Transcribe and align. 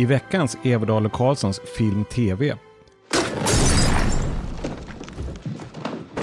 i 0.00 0.04
veckans 0.04 0.56
Everdal 0.64 1.06
och 1.06 1.12
Karlssons 1.12 1.60
Film 1.76 2.04
TV. 2.04 2.56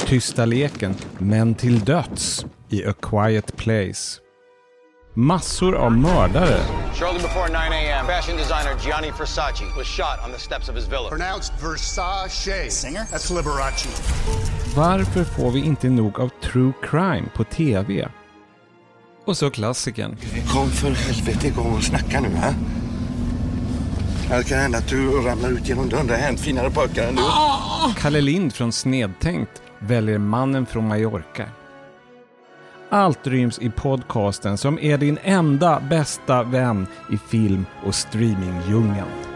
Tysta 0.05 0.45
leken, 0.45 0.95
men 1.17 1.55
till 1.55 1.79
döds 1.79 2.45
i 2.69 2.85
A 2.85 2.93
Quiet 3.01 3.57
Place. 3.57 4.19
Massor 5.13 5.75
av 5.75 5.91
mördare. 5.91 6.59
Shortly 6.95 7.21
before 7.21 7.47
9 7.47 7.57
a.m., 7.57 8.05
fashion 8.05 8.37
designer 8.37 8.85
Gianni 8.85 9.11
Versace 9.11 9.77
was 9.77 9.87
shot 9.87 10.25
on 10.25 10.31
the 10.31 10.39
steps 10.39 10.69
of 10.69 10.75
his 10.75 10.87
villa. 10.87 11.09
Pronounced 11.09 11.53
Versace. 11.61 12.69
Singer? 12.71 13.01
That's 13.01 13.35
Liberace. 13.35 13.89
Varför 14.75 15.23
får 15.23 15.51
vi 15.51 15.65
inte 15.65 15.89
nog 15.89 16.19
av 16.19 16.29
true 16.41 16.73
crime 16.81 17.29
på 17.35 17.43
TV? 17.43 18.09
Och 19.25 19.37
så 19.37 19.49
klassikern. 19.49 20.17
Kom 20.47 20.69
för 20.69 20.89
helvete 20.89 21.47
igång 21.47 21.75
och 21.75 21.83
snacka 21.83 22.21
nu, 22.21 22.29
ha? 24.29 24.37
Det 24.37 24.43
kan 24.43 24.59
hända 24.59 24.77
att 24.77 24.87
du 24.87 25.11
ramlar 25.11 25.49
ut 25.49 25.69
genom 25.69 25.89
dörren. 25.89 26.07
Det 26.07 26.13
har 26.13 26.21
hänt 26.21 26.39
finare 26.39 26.71
pojkar 26.71 27.07
än 27.07 27.15
du. 27.15 27.21
Kalle 27.97 28.21
Lind 28.21 28.53
från 28.53 28.71
Snedtänkt 28.71 29.61
väljer 29.79 30.17
mannen 30.17 30.65
från 30.65 30.87
Mallorca. 30.87 31.45
Allt 32.89 33.27
ryms 33.27 33.59
i 33.59 33.69
podcasten 33.69 34.57
som 34.57 34.79
är 34.79 34.97
din 34.97 35.17
enda 35.23 35.79
bästa 35.79 36.43
vän 36.43 36.87
i 37.11 37.17
film 37.17 37.65
och 37.85 37.95
streamingdjungeln. 37.95 39.26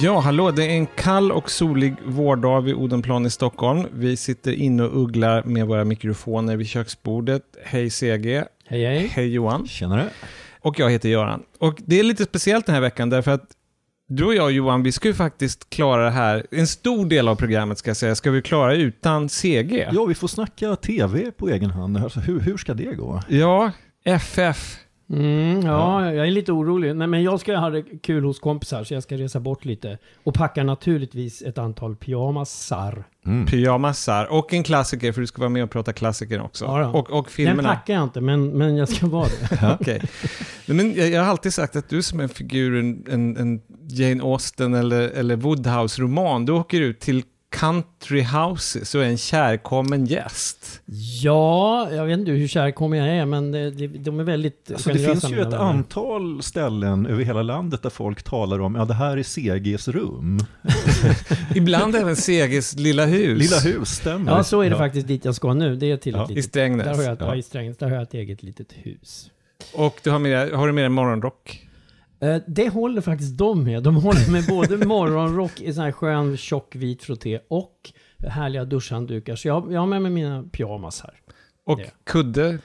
Ja, 0.00 0.20
hallå, 0.20 0.50
det 0.50 0.64
är 0.64 0.70
en 0.70 0.86
kall 0.86 1.32
och 1.32 1.50
solig 1.50 1.94
vårdag 2.04 2.60
vid 2.60 2.74
Odenplan 2.74 3.26
i 3.26 3.30
Stockholm. 3.30 3.86
Vi 3.92 4.16
sitter 4.16 4.52
inne 4.52 4.82
och 4.82 5.02
ugglar 5.02 5.42
med 5.42 5.66
våra 5.66 5.84
mikrofoner 5.84 6.56
vid 6.56 6.68
köksbordet. 6.68 7.42
Hej 7.64 7.90
CG. 7.90 8.44
Hej 8.66 8.84
hej. 8.84 9.10
Hej 9.12 9.32
Johan. 9.32 9.66
Tjenare. 9.66 10.08
Och 10.60 10.78
jag 10.78 10.90
heter 10.90 11.08
Göran. 11.08 11.42
Och 11.58 11.82
det 11.86 11.98
är 11.98 12.02
lite 12.02 12.24
speciellt 12.24 12.66
den 12.66 12.74
här 12.74 12.82
veckan 12.82 13.10
därför 13.10 13.30
att 13.30 13.50
du 14.08 14.24
och 14.24 14.34
jag 14.34 14.52
Johan, 14.52 14.82
vi 14.82 14.92
ska 14.92 15.08
ju 15.08 15.14
faktiskt 15.14 15.70
klara 15.70 16.04
det 16.04 16.10
här, 16.10 16.46
en 16.50 16.66
stor 16.66 17.06
del 17.06 17.28
av 17.28 17.36
programmet 17.36 17.78
ska 17.78 17.90
jag 17.90 17.96
säga, 17.96 18.14
ska 18.14 18.30
vi 18.30 18.42
klara 18.42 18.74
utan 18.74 19.28
CG. 19.28 19.88
Ja, 19.92 20.04
vi 20.04 20.14
får 20.14 20.28
snacka 20.28 20.76
tv 20.76 21.30
på 21.30 21.48
egen 21.48 21.70
hand. 21.70 21.96
Alltså, 21.96 22.20
hur, 22.20 22.40
hur 22.40 22.56
ska 22.56 22.74
det 22.74 22.94
gå? 22.94 23.22
Ja, 23.28 23.72
FF. 24.04 24.78
Mm, 25.10 25.60
ja, 25.60 26.12
jag 26.14 26.26
är 26.26 26.30
lite 26.30 26.52
orolig. 26.52 26.96
Nej, 26.96 27.06
men 27.06 27.22
jag 27.22 27.40
ska 27.40 27.56
ha 27.56 27.70
det 27.70 27.82
kul 28.02 28.24
hos 28.24 28.38
kompisar, 28.38 28.84
så 28.84 28.94
jag 28.94 29.02
ska 29.02 29.16
resa 29.16 29.40
bort 29.40 29.64
lite. 29.64 29.98
Och 30.24 30.34
packar 30.34 30.64
naturligtvis 30.64 31.42
ett 31.42 31.58
antal 31.58 31.96
pyjamasar. 31.96 33.04
Pyjamasar 33.50 34.32
och 34.32 34.52
en 34.54 34.62
klassiker, 34.62 35.12
för 35.12 35.20
du 35.20 35.26
ska 35.26 35.40
vara 35.40 35.48
med 35.48 35.64
och 35.64 35.70
prata 35.70 35.92
klassiker 35.92 36.42
också. 36.42 36.64
Ja, 36.64 36.86
och, 36.88 37.10
och 37.10 37.24
Den 37.24 37.32
filmerna. 37.32 37.68
packar 37.68 37.94
jag 37.94 38.02
inte, 38.02 38.20
men, 38.20 38.48
men 38.48 38.76
jag 38.76 38.88
ska 38.88 39.06
vara 39.06 39.28
det. 39.50 39.78
Nej, 39.86 40.02
Men 40.66 40.94
jag, 40.94 41.10
jag 41.10 41.22
har 41.22 41.30
alltid 41.30 41.54
sagt 41.54 41.76
att 41.76 41.88
du 41.88 42.02
som 42.02 42.20
en 42.20 42.28
figur 42.28 42.78
en, 42.78 43.36
en 43.36 43.60
Jane 43.88 44.22
Austen 44.22 44.74
eller, 44.74 45.00
eller 45.08 45.36
Woodhouse-roman. 45.36 46.44
Du 46.46 46.52
åker 46.52 46.80
ut 46.80 47.00
till 47.00 47.22
country 47.54 48.22
houses 48.22 48.94
och 48.94 49.02
är 49.04 49.08
en 49.08 49.18
kärkommen 49.18 50.06
gäst. 50.06 50.80
Ja, 51.22 51.88
jag 51.92 52.06
vet 52.06 52.18
inte 52.18 52.30
hur 52.30 52.48
kärkommen 52.48 52.98
jag 52.98 53.08
är, 53.08 53.26
men 53.26 53.52
det, 53.52 53.70
det, 53.70 53.86
de 53.86 54.20
är 54.20 54.24
väldigt 54.24 54.70
Alltså, 54.72 54.92
det 54.92 54.98
finns 54.98 55.30
ju 55.30 55.40
ett 55.40 55.46
vänner. 55.46 55.56
antal 55.58 56.42
ställen 56.42 57.06
över 57.06 57.24
hela 57.24 57.42
landet 57.42 57.82
där 57.82 57.90
folk 57.90 58.22
talar 58.22 58.60
om, 58.60 58.74
ja 58.74 58.84
det 58.84 58.94
här 58.94 59.16
är 59.16 59.22
CGs 59.22 59.88
rum. 59.88 60.38
Ibland 61.54 61.96
även 61.96 62.16
CGs 62.16 62.76
lilla 62.76 63.06
hus. 63.06 63.38
Lilla 63.38 63.58
hus, 63.74 63.88
stämmer. 63.88 64.32
Ja, 64.32 64.44
så 64.44 64.60
är 64.60 64.70
det 64.70 64.76
faktiskt 64.76 65.06
dit 65.08 65.24
jag 65.24 65.34
ska 65.34 65.54
nu. 65.54 65.76
Det 65.76 65.90
är 65.90 65.96
till 65.96 66.14
Ja, 66.14 66.24
ett 66.24 66.30
I 66.30 66.34
litet... 66.34 66.50
Strängnäs. 66.50 66.84
Där 66.86 66.94
har 66.94 67.02
jag, 67.02 67.12
ja. 67.20 67.26
Ja. 67.26 67.36
i 67.36 67.42
Strängnäs. 67.42 67.76
Där 67.76 67.86
har 67.88 67.94
jag 67.94 68.02
ett 68.02 68.14
eget 68.14 68.42
litet 68.42 68.72
hus. 68.72 69.30
Och 69.74 70.00
du 70.02 70.10
har, 70.10 70.18
med, 70.18 70.50
har 70.50 70.66
du 70.66 70.72
med 70.72 70.84
dig 70.84 70.88
morgonrock? 70.88 71.60
Eh, 72.20 72.36
Det 72.46 72.68
håller 72.68 73.00
faktiskt 73.00 73.38
de 73.38 73.64
med. 73.64 73.82
De 73.82 73.96
håller 73.96 74.30
med 74.32 74.44
både 74.48 74.76
morgonrock 74.86 75.60
i 75.60 75.72
sån 75.72 75.84
här 75.84 75.92
skön 75.92 76.36
tjock 76.36 76.76
vit 76.76 77.02
frotté 77.02 77.40
och 77.48 77.92
härliga 78.28 78.64
duschhanddukar. 78.64 79.36
Så 79.36 79.48
jag, 79.48 79.72
jag 79.72 79.80
har 79.80 79.86
med 79.86 80.02
mig 80.02 80.10
mina 80.10 80.42
pyjamas 80.52 81.00
här. 81.00 81.14
Och 81.66 81.78
Det. 81.78 81.90
kudde? 82.04 82.58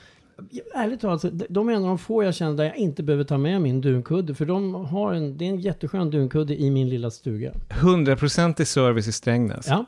Ärligt 0.76 1.02
talat, 1.02 1.26
de 1.50 1.70
är 1.70 1.74
en 1.74 1.82
av 1.82 1.88
de 1.88 1.98
få 1.98 2.24
jag 2.24 2.36
känner 2.36 2.58
där 2.58 2.64
jag 2.64 2.78
inte 2.78 3.04
behöver 3.04 3.24
ta 3.24 3.38
med 3.38 3.62
min 3.62 3.82
dunkudde. 3.82 4.36
För 4.36 4.46
de 4.46 4.74
har 4.76 5.14
en, 5.14 5.38
det 5.38 5.46
är 5.46 5.50
en 5.50 5.60
jätteskön 5.60 6.10
dunkudde 6.12 6.62
i 6.62 6.70
min 6.72 6.90
lilla 6.90 7.12
stuga. 7.12 7.52
100% 7.70 8.62
i 8.62 8.66
service 8.66 9.08
i 9.08 9.12
Strängnäs. 9.12 9.66
Ja, 9.70 9.86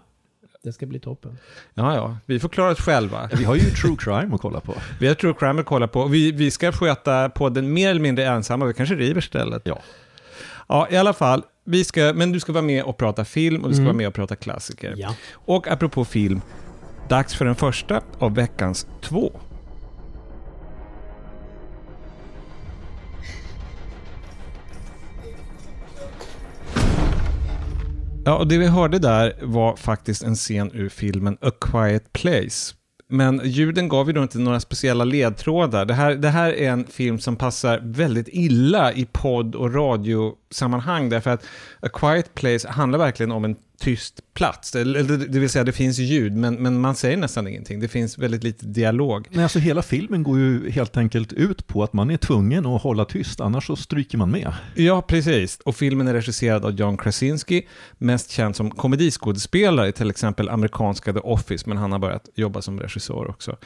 det 0.63 0.73
ska 0.73 0.85
bli 0.85 0.99
toppen. 0.99 1.37
ja, 1.73 1.95
ja. 1.95 2.17
Vi 2.25 2.39
får 2.39 2.49
klara 2.49 2.71
oss 2.71 2.79
själva. 2.79 3.29
Vi 3.33 3.43
har 3.43 3.55
ju 3.55 3.61
true 3.61 3.95
crime 3.99 4.35
att 4.35 4.41
kolla 4.41 4.59
på. 4.59 4.73
Vi 4.99 5.07
har 5.07 5.15
True 5.15 5.33
Crime 5.39 5.59
att 5.61 5.65
kolla 5.65 5.87
på. 5.87 6.05
Vi, 6.07 6.31
vi 6.31 6.51
ska 6.51 6.71
sköta 6.71 7.29
podden 7.29 7.73
mer 7.73 7.89
eller 7.89 8.01
mindre 8.01 8.25
ensamma. 8.25 8.65
Vi 8.65 8.73
kanske 8.73 8.95
river 8.95 9.21
stället. 9.21 9.61
Ja. 9.65 9.79
Ja, 10.67 10.87
i 10.91 10.97
alla 10.97 11.13
fall. 11.13 11.43
Vi 11.63 11.83
ska, 11.83 12.11
men 12.15 12.31
du 12.31 12.39
ska 12.39 12.53
vara 12.53 12.63
med 12.63 12.83
och 12.83 12.97
prata 12.97 13.25
film 13.25 13.61
och 13.63 13.69
du 13.69 13.73
ska 13.75 13.81
Mm. 13.81 13.85
vara 13.85 13.97
med 13.97 14.07
och 14.07 14.13
prata 14.13 14.35
klassiker. 14.35 14.93
Ja. 14.97 15.15
Och 15.33 15.67
apropå 15.67 16.05
film, 16.05 16.41
dags 17.09 17.33
för 17.35 17.45
den 17.45 17.55
första 17.55 18.01
av 18.19 18.35
veckans 18.35 18.87
två. 19.01 19.31
Ja, 28.25 28.37
och 28.37 28.47
det 28.47 28.57
vi 28.57 28.67
hörde 28.67 28.99
där 28.99 29.33
var 29.41 29.75
faktiskt 29.75 30.23
en 30.23 30.35
scen 30.35 30.71
ur 30.73 30.89
filmen 30.89 31.37
A 31.41 31.51
Quiet 31.61 32.13
Place. 32.13 32.75
Men 33.09 33.41
ljuden 33.43 33.89
gav 33.89 34.07
ju 34.07 34.13
då 34.13 34.21
inte 34.21 34.39
några 34.39 34.59
speciella 34.59 35.03
ledtrådar. 35.03 35.85
Det 35.85 35.93
här, 35.93 36.15
det 36.15 36.29
här 36.29 36.53
är 36.53 36.69
en 36.71 36.85
film 36.85 37.19
som 37.19 37.35
passar 37.35 37.79
väldigt 37.83 38.27
illa 38.31 38.93
i 38.93 39.07
podd 39.11 39.55
och 39.55 39.73
radiosammanhang 39.75 41.09
därför 41.09 41.29
att 41.29 41.45
A 41.79 41.89
Quiet 41.93 42.33
Place 42.33 42.69
handlar 42.69 42.99
verkligen 42.99 43.31
om 43.31 43.45
en 43.45 43.55
tyst 43.79 44.30
plats. 44.33 44.71
Det 44.71 45.39
vill 45.39 45.49
säga 45.49 45.63
det 45.63 45.71
finns 45.71 45.99
ljud 45.99 46.35
men, 46.35 46.55
men 46.55 46.81
man 46.81 46.95
säger 46.95 47.17
nästan 47.17 47.47
ingenting. 47.47 47.79
Det 47.79 47.87
finns 47.87 48.17
väldigt 48.17 48.43
lite 48.43 48.65
dialog. 48.65 49.27
Men 49.31 49.43
alltså 49.43 49.59
hela 49.59 49.81
filmen 49.81 50.23
går 50.23 50.39
ju 50.39 50.69
helt 50.69 50.97
enkelt 50.97 51.33
ut 51.33 51.67
på 51.67 51.83
att 51.83 51.93
man 51.93 52.11
är 52.11 52.17
tvungen 52.17 52.65
att 52.65 52.81
hålla 52.81 53.05
tyst, 53.05 53.41
annars 53.41 53.67
så 53.67 53.75
stryker 53.75 54.17
man 54.17 54.31
med. 54.31 54.53
Ja, 54.75 55.01
precis. 55.01 55.59
Och 55.65 55.75
filmen 55.75 56.07
är 56.07 56.13
regisserad 56.13 56.65
av 56.65 56.71
John 56.71 56.97
Krasinski, 56.97 57.67
mest 57.97 58.31
känd 58.31 58.55
som 58.55 58.71
komediskådespelare 58.71 59.87
i 59.87 59.91
till 59.91 60.09
exempel 60.09 60.49
amerikanska 60.49 61.13
The 61.13 61.19
Office, 61.19 61.69
men 61.69 61.77
han 61.77 61.91
har 61.91 61.99
börjat 61.99 62.29
jobba 62.35 62.61
som 62.61 62.79
regissör 62.79 63.29
också. 63.29 63.57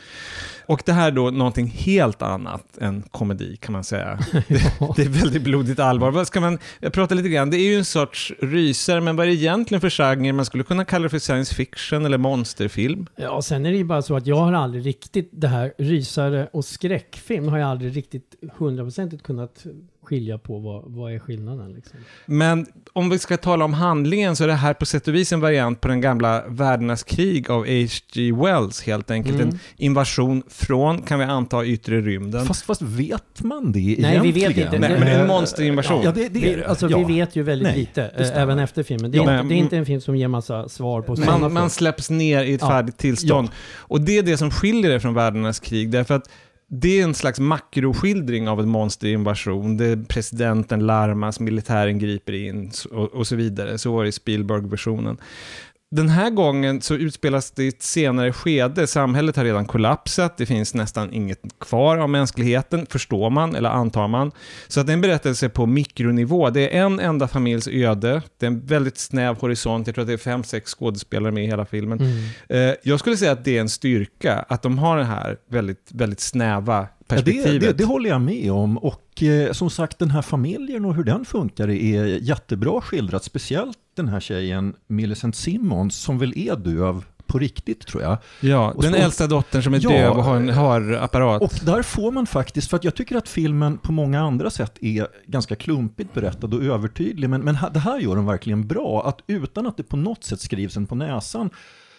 Och 0.66 0.82
det 0.86 0.94
här 0.94 1.08
är 1.08 1.12
då 1.12 1.32
någonting 1.32 1.68
helt 1.68 2.22
annat 2.22 2.78
än 2.82 3.04
komedi 3.12 3.58
kan 3.62 3.74
man 3.74 3.84
säga. 3.84 4.20
Det, 4.48 4.94
det 4.96 5.02
är 5.02 5.10
väldigt 5.10 5.42
blodigt 5.42 5.80
allvar. 5.80 6.12
Vad 6.12 6.28
ska 6.28 6.42
man, 6.42 6.60
jag 6.80 6.94
pratar 6.94 7.16
lite 7.16 7.30
grann, 7.30 7.50
det 7.50 7.58
är 7.58 7.70
ju 7.70 7.78
en 7.78 7.86
sorts 7.86 8.34
rysare, 8.42 9.02
men 9.02 9.16
vad 9.16 9.26
är 9.26 9.30
det 9.30 9.36
egentligen 9.36 9.82
för 9.82 9.90
genre? 9.90 10.34
Man 10.34 10.46
skulle 10.46 10.64
kunna 10.66 10.86
kalla 10.86 11.04
det 11.04 11.10
för 11.10 11.20
science 11.20 11.56
fiction 11.56 12.06
eller 12.06 12.18
monsterfilm. 12.18 13.08
Ja, 13.16 13.42
sen 13.42 13.66
är 13.66 13.72
det 13.72 13.78
ju 13.78 13.84
bara 13.84 14.02
så 14.02 14.16
att 14.16 14.28
jag 14.28 14.36
har 14.36 14.54
aldrig 14.54 14.86
riktigt 14.86 15.30
det 15.32 15.48
här 15.48 15.74
rysare 15.78 16.48
och 16.54 16.66
skräckfilm 16.66 17.48
har 17.48 17.58
jag 17.58 17.70
aldrig 17.70 17.98
riktigt 17.98 18.36
hundraprocentigt 18.58 19.24
kunnat 19.24 19.66
skilja 20.04 20.38
på 20.38 20.60
vad, 20.60 20.84
vad 20.86 21.14
är 21.14 21.20
skillnaden 21.20 21.74
liksom. 21.74 22.00
Men 22.26 22.66
om 22.96 23.10
vi 23.10 23.20
ska 23.20 23.38
tala 23.38 23.66
om 23.66 23.74
handlingen 23.74 24.36
så 24.36 24.44
är 24.44 24.48
det 24.48 24.54
här 24.54 24.74
på 24.74 24.86
sätt 24.86 25.08
och 25.08 25.16
vis 25.16 25.34
en 25.34 25.40
variant 25.40 25.82
på 25.82 25.88
den 25.88 26.02
gamla 26.02 26.44
Världarnas 26.48 27.04
krig 27.04 27.50
av 27.52 27.60
H.G. 27.60 28.32
Wells 28.32 28.84
helt 28.84 29.12
enkelt. 29.12 29.36
Mm. 29.36 29.50
En 29.50 29.60
invasion 29.78 30.44
från, 30.50 31.02
kan 31.02 31.20
vi 31.20 31.26
anta, 31.26 31.66
yttre 31.66 32.02
rymden. 32.02 32.46
Fast, 32.46 32.66
fast 32.66 32.82
vet 32.82 33.42
man 33.44 33.72
det 33.72 33.96
Nej, 34.00 34.20
vi 34.20 34.30
egentligen? 34.30 34.52
vet 34.54 34.58
inte. 34.58 34.80
Nej, 34.80 34.90
men 34.90 35.08
det 35.08 35.14
är 35.14 35.22
en 35.22 35.28
monsterinvasion. 35.28 36.02
Ja, 36.04 36.12
det, 36.12 36.30
det 36.30 36.54
är 36.54 36.64
alltså 36.64 36.90
ja. 36.90 36.98
vi 36.98 37.04
vet 37.14 37.36
ju 37.36 37.44
väldigt 37.44 37.68
Nej, 37.68 37.78
lite, 37.78 38.04
eh, 38.04 38.42
även 38.42 38.60
efter 38.60 38.84
filmen. 38.84 39.12
Det 39.12 39.18
är, 39.18 39.24
Ja, 39.24 39.40
inte, 39.40 39.48
det 39.54 39.56
är 39.56 39.58
inte 39.60 39.78
en 39.78 39.86
film 39.86 40.02
som 40.02 40.16
ger 40.16 40.28
massa 40.28 40.70
svar 40.70 41.02
på 41.02 41.16
sådana 41.16 41.38
Man, 41.38 41.54
man 41.54 41.70
släpps 41.70 42.10
ner 42.10 42.44
i 42.44 42.54
ett 42.54 42.62
Ja. 42.62 42.68
färdigt 42.68 42.98
tillstånd. 42.98 43.50
Och 43.78 44.02
det 44.02 44.18
är 44.18 44.24
det 44.24 44.38
som 44.38 44.52
skiljer 44.52 44.92
det 44.92 45.00
från 45.00 45.14
Världarnas 45.14 45.60
krig, 45.60 45.90
därför 45.92 46.14
att 46.16 46.30
det 46.68 47.00
är 47.00 47.04
en 47.04 47.14
slags 47.14 47.40
makroskildring 47.40 48.50
av 48.50 48.60
en 48.60 48.70
monsterinvasion. 48.70 49.78
Det 49.78 50.08
presidenten 50.08 50.80
larmas, 50.80 51.40
militären 51.40 52.00
griper 52.00 52.34
in 52.34 52.72
och, 52.92 53.14
och 53.14 53.28
så 53.28 53.36
vidare. 53.36 53.78
Så 53.78 53.92
var 53.94 54.04
det 54.04 54.10
i 54.10 54.12
Spielberg-versionen. 54.12 55.18
Den 55.92 56.10
här 56.10 56.30
gången 56.30 56.82
så 56.82 56.96
utspelas 56.96 57.52
det 57.52 57.64
i 57.64 57.68
ett 57.68 57.82
senare 57.82 58.34
skede. 58.34 58.88
Samhället 58.88 59.36
har 59.36 59.44
redan 59.44 59.66
kollapsat. 59.66 60.38
Det 60.38 60.46
finns 60.46 60.74
nästan 60.74 61.14
inget 61.14 61.40
kvar 61.60 61.98
av 61.98 62.10
mänskligheten, 62.10 62.86
förstår 62.90 63.30
man 63.30 63.56
eller 63.56 63.70
antar 63.70 64.08
man. 64.08 64.32
Så 64.68 64.80
att 64.80 64.88
det 64.88 64.92
är 64.92 64.94
en 64.94 65.02
berättelse 65.02 65.50
på 65.50 65.66
mikronivå. 65.66 66.50
Det 66.50 66.78
är 66.78 66.86
en 66.86 67.00
enda 67.00 67.28
familjs 67.28 67.68
öde. 67.68 68.22
Det 68.40 68.46
är 68.46 68.48
en 68.48 68.66
väldigt 68.66 68.98
snäv 68.98 69.38
horisont. 69.42 69.88
Jag 69.88 69.96
tror 69.96 70.02
att 70.04 70.08
det 70.08 70.14
är 70.14 70.18
fem, 70.18 70.44
sex 70.44 70.72
skådespelare 70.76 71.32
med 71.32 71.44
i 71.44 71.48
hela 71.48 71.66
filmen. 71.66 72.00
Mm. 72.00 72.70
Eh, 72.70 72.76
jag 72.84 73.00
skulle 73.00 73.18
säga 73.18 73.32
att 73.32 73.46
det 73.46 73.58
är 73.58 73.62
en 73.62 73.70
styrka, 73.70 74.46
att 74.50 74.62
de 74.62 74.78
har 74.78 74.98
det 74.98 75.04
här 75.04 75.38
väldigt, 75.50 75.90
väldigt 75.92 76.20
snäva 76.20 76.88
Ja, 77.08 77.16
det, 77.16 77.24
perspektivet. 77.24 77.62
det, 77.62 77.74
det 77.74 77.86
håller 77.86 78.10
jag 78.10 78.22
med 78.22 78.52
om. 78.52 78.78
Och 78.78 79.24
eh, 79.24 79.52
som 79.52 79.70
sagt, 79.70 80.00
den 80.00 80.12
här 80.12 80.22
familjen 80.22 80.86
och 80.86 80.96
hur 80.96 81.04
den 81.04 81.26
funkar 81.26 81.70
är 81.70 82.06
jättebra 82.06 82.82
skildrat. 82.82 83.24
Speciellt 83.24 83.78
den 83.96 84.08
här 84.08 84.20
tjejen, 84.20 84.74
Millicent 84.88 85.36
Simmons, 85.36 85.96
som 85.96 86.18
väl 86.20 86.34
är 86.38 86.56
döv 86.56 87.06
på 87.28 87.40
riktigt 87.40 87.88
tror 87.88 88.04
jag. 88.04 88.18
Ja, 88.42 88.72
Och 88.72 88.84
den 88.84 88.92
så- 88.94 88.98
äldsta 88.98 89.28
dottern 89.28 89.64
som 89.64 89.74
är 89.74 89.80
Ja, 89.84 89.90
döv 89.90 90.12
och 90.18 90.24
har 90.24 90.36
en 90.36 90.50
hörapparat. 90.50 91.42
Och 91.42 91.54
där 91.66 91.82
får 91.82 92.12
man 92.12 92.28
faktiskt, 92.28 92.70
för 92.70 92.78
att 92.78 92.84
jag 92.84 92.96
tycker 92.96 93.16
att 93.16 93.30
filmen 93.30 93.78
på 93.78 93.92
många 93.92 94.22
andra 94.22 94.50
sätt 94.50 94.78
är 94.82 95.08
ganska 95.26 95.56
klumpigt 95.56 96.14
berättad 96.14 96.48
och 96.54 96.64
övertydlig, 96.64 97.30
men, 97.30 97.42
men 97.42 97.58
det 97.74 97.80
här 97.80 98.00
gör 98.00 98.16
den 98.16 98.26
verkligen 98.26 98.68
bra. 98.68 99.08
Att 99.08 99.20
utan 99.28 99.68
att 99.68 99.78
det 99.78 99.84
på 99.84 99.98
något 99.98 100.24
sätt 100.24 100.40
skrivs 100.40 100.78
en 100.78 100.86
på 100.88 100.96
näsan 100.96 101.50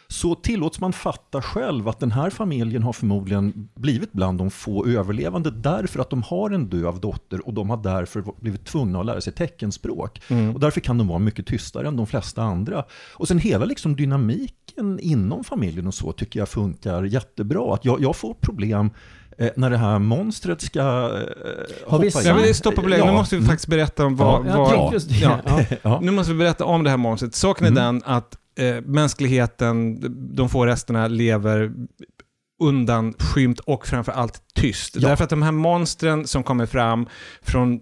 så 0.09 0.35
tillåts 0.35 0.81
man 0.81 0.93
fatta 0.93 1.43
själv 1.43 1.89
att 1.89 2.01
den 2.01 2.13
här 2.13 2.31
familjen 2.31 2.83
har 2.83 2.93
förmodligen 2.93 3.69
blivit 3.75 4.13
bland 4.13 4.39
de 4.39 4.51
få 4.51 4.87
överlevande 4.87 5.51
därför 5.51 6.01
att 6.01 6.11
de 6.11 6.23
har 6.23 6.51
en 6.51 6.69
döv 6.69 7.01
dotter 7.01 7.47
och 7.47 7.55
de 7.55 7.71
har 7.71 7.77
därför 7.77 8.25
blivit 8.41 8.65
tvungna 8.67 9.01
att 9.01 9.07
lära 9.07 9.21
sig 9.21 9.33
teckenspråk. 9.33 10.21
Och 10.55 10.61
därför 10.61 10.81
kan 10.81 10.99
de 10.99 11.09
vara 11.09 11.19
mycket 11.19 11.47
tystare 11.47 11.89
än 11.89 11.97
de 11.97 12.07
flesta 12.07 12.43
andra. 12.43 12.85
Och 13.15 13.29
sen 13.29 13.39
hela 13.39 13.65
liksom 13.65 13.97
dynamiken 13.97 14.99
inom 15.03 15.45
familjen 15.45 15.87
och 15.87 15.95
så 15.95 16.13
tycker 16.13 16.39
jag 16.39 16.49
funkar 16.49 17.03
jättebra. 17.03 17.75
Att 17.75 17.85
jag, 17.85 18.01
jag 18.03 18.17
får 18.17 18.35
problem 18.35 18.91
eh, 19.39 19.49
när 19.57 19.71
det 19.71 19.77
här 19.77 19.99
monstret 19.99 20.61
ska 20.61 20.81
eh, 20.81 21.91
hoppa 21.91 22.11
sagt- 22.11 22.25
Ja, 22.27 22.31
in. 22.31 22.37
men 22.37 22.45
det 22.45 22.51
är 22.51 22.55
stopp 22.55 22.75
på 22.75 22.83
belägg. 22.83 23.01
Nu 23.01 23.07
Ja. 23.07 23.13
måste 23.13 23.37
vi 23.37 23.45
faktiskt 23.45 23.69
berätta 23.69 24.05
om 24.07 24.17
vad... 24.17 24.47
Jag 24.47 24.57
vad 24.57 24.95
ja. 25.09 25.39
Ja. 25.47 25.61
Ja. 25.83 25.99
Nu 26.03 26.11
måste 26.11 26.33
vi 26.33 26.39
berätta 26.39 26.65
om 26.65 26.83
det 26.85 26.91
här 26.91 26.97
monstret. 26.97 27.35
Saken 27.35 27.67
är 27.67 27.71
den 27.71 28.03
att 28.05 28.39
eh, 28.57 28.81
mänskligheten, 28.81 29.99
de 30.37 30.49
få 30.49 30.67
resterna, 30.67 31.09
lever 31.09 31.73
undanskymt 32.59 33.61
och 33.61 33.87
framförallt 33.87 34.43
tyst. 34.55 34.97
Ja. 34.97 35.09
Därför 35.09 35.25
att 35.25 35.31
de 35.31 35.43
här 35.43 35.53
monstren 35.53 36.27
som 36.27 36.43
kommer 36.43 36.67
fram 36.67 37.07
från 37.43 37.81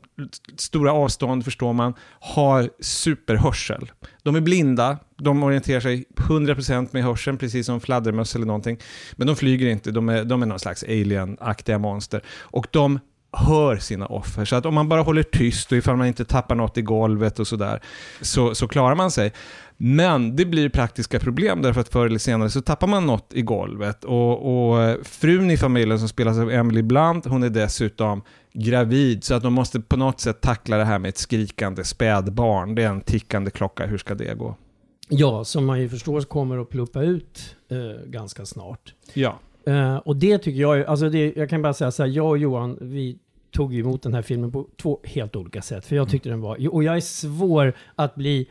stora 0.57 0.93
avstånd, 0.93 1.45
förstår 1.45 1.73
man, 1.73 1.95
har 2.21 2.71
superhörsel. 2.81 3.91
De 4.23 4.37
är 4.37 4.41
blinda, 4.41 4.99
de 5.19 5.43
orienterar 5.43 5.81
sig 5.81 6.05
100% 6.17 6.89
med 6.91 7.05
hörseln, 7.05 7.39
precis 7.39 7.67
som 7.67 7.81
fladdermöss 7.81 8.35
eller 8.35 8.47
någonting. 8.47 8.79
Men 9.17 9.27
de 9.27 9.37
flyger 9.37 9.67
inte, 9.67 9.91
de 9.91 10.09
är, 10.09 10.25
de 10.25 10.43
är 10.43 10.47
någon 10.47 10.61
slags 10.61 10.83
alien-aktiga 10.83 11.79
monster. 11.79 12.23
Och 12.29 12.67
de 12.71 12.99
hör 13.37 13.77
sina 13.77 14.07
offer. 14.07 14.45
Så 14.45 14.57
att 14.57 14.67
om 14.67 14.75
man 14.75 14.89
bara 14.89 15.03
håller 15.03 15.23
tyst 15.23 15.73
och 15.73 15.79
ifall 15.79 15.97
man 15.97 16.07
inte 16.07 16.25
tappar 16.25 16.55
något 16.55 16.79
i 16.79 16.83
golvet 16.83 17.39
och 17.39 17.47
sådär, 17.47 17.81
så, 18.21 18.55
så 18.55 18.69
klarar 18.69 18.95
man 18.95 19.11
sig. 19.11 19.33
Men 19.77 20.37
det 20.37 20.45
blir 20.45 20.69
praktiska 20.69 21.21
problem 21.21 21.63
därför 21.63 21.81
att 21.81 21.89
förr 21.89 22.07
eller 22.07 22.19
senare 22.19 22.51
så 22.51 22.61
tappar 22.61 22.87
man 22.87 23.07
något 23.07 23.33
i 23.35 23.43
golvet. 23.43 24.05
Och, 24.05 24.73
och 24.73 25.07
frun 25.07 25.51
i 25.51 25.57
familjen 25.57 25.99
som 25.99 26.09
spelas 26.09 26.39
av 26.39 26.51
Emily 26.51 26.83
Blunt, 26.83 27.27
hon 27.27 27.43
är 27.43 27.51
dessutom 27.51 28.23
gravid 28.53 29.25
så 29.25 29.35
att 29.35 29.43
de 29.43 29.53
måste 29.53 29.81
på 29.81 29.97
något 29.97 30.21
sätt 30.21 30.41
tackla 30.41 30.77
det 30.77 30.85
här 30.85 30.99
med 30.99 31.09
ett 31.09 31.19
skrikande 31.19 31.85
spädbarn. 31.85 32.75
Det 32.75 32.83
är 32.83 32.89
en 32.89 33.01
tickande 33.01 33.51
klocka, 33.51 33.87
hur 33.87 33.99
ska 33.99 34.15
det 34.15 34.35
gå? 34.35 34.57
Ja, 35.09 35.45
som 35.45 35.67
man 35.67 35.81
ju 35.81 35.89
förstår 35.89 36.21
kommer 36.21 36.59
att 36.59 36.69
pluppa 36.69 37.03
ut 37.03 37.57
eh, 37.71 38.07
ganska 38.07 38.47
snart. 38.47 38.95
Ja. 39.15 39.39
Eh, 39.67 39.97
och 39.97 40.17
det 40.17 40.39
tycker 40.39 40.61
jag, 40.61 40.85
alltså 40.85 41.09
det, 41.09 41.33
jag 41.37 41.51
kan 41.51 41.63
bara 41.63 41.75
säga 41.75 41.91
så 41.91 42.03
här, 42.03 42.11
jag 42.11 42.29
och 42.29 42.39
Johan, 42.39 42.79
vi 42.81 43.19
tog 43.55 43.75
emot 43.75 44.03
den 44.03 44.15
här 44.15 44.23
filmen 44.23 44.53
på 44.53 44.67
två 44.77 45.01
helt 45.05 45.37
olika 45.37 45.63
sätt. 45.63 45.87
För 45.87 45.97
jag 45.97 46.09
tyckte 46.09 46.29
den 46.29 46.41
var, 46.41 46.75
och 46.75 46.85
jag 46.85 46.97
är 46.97 47.01
svår 47.01 47.77
att 47.95 48.15
bli, 48.15 48.49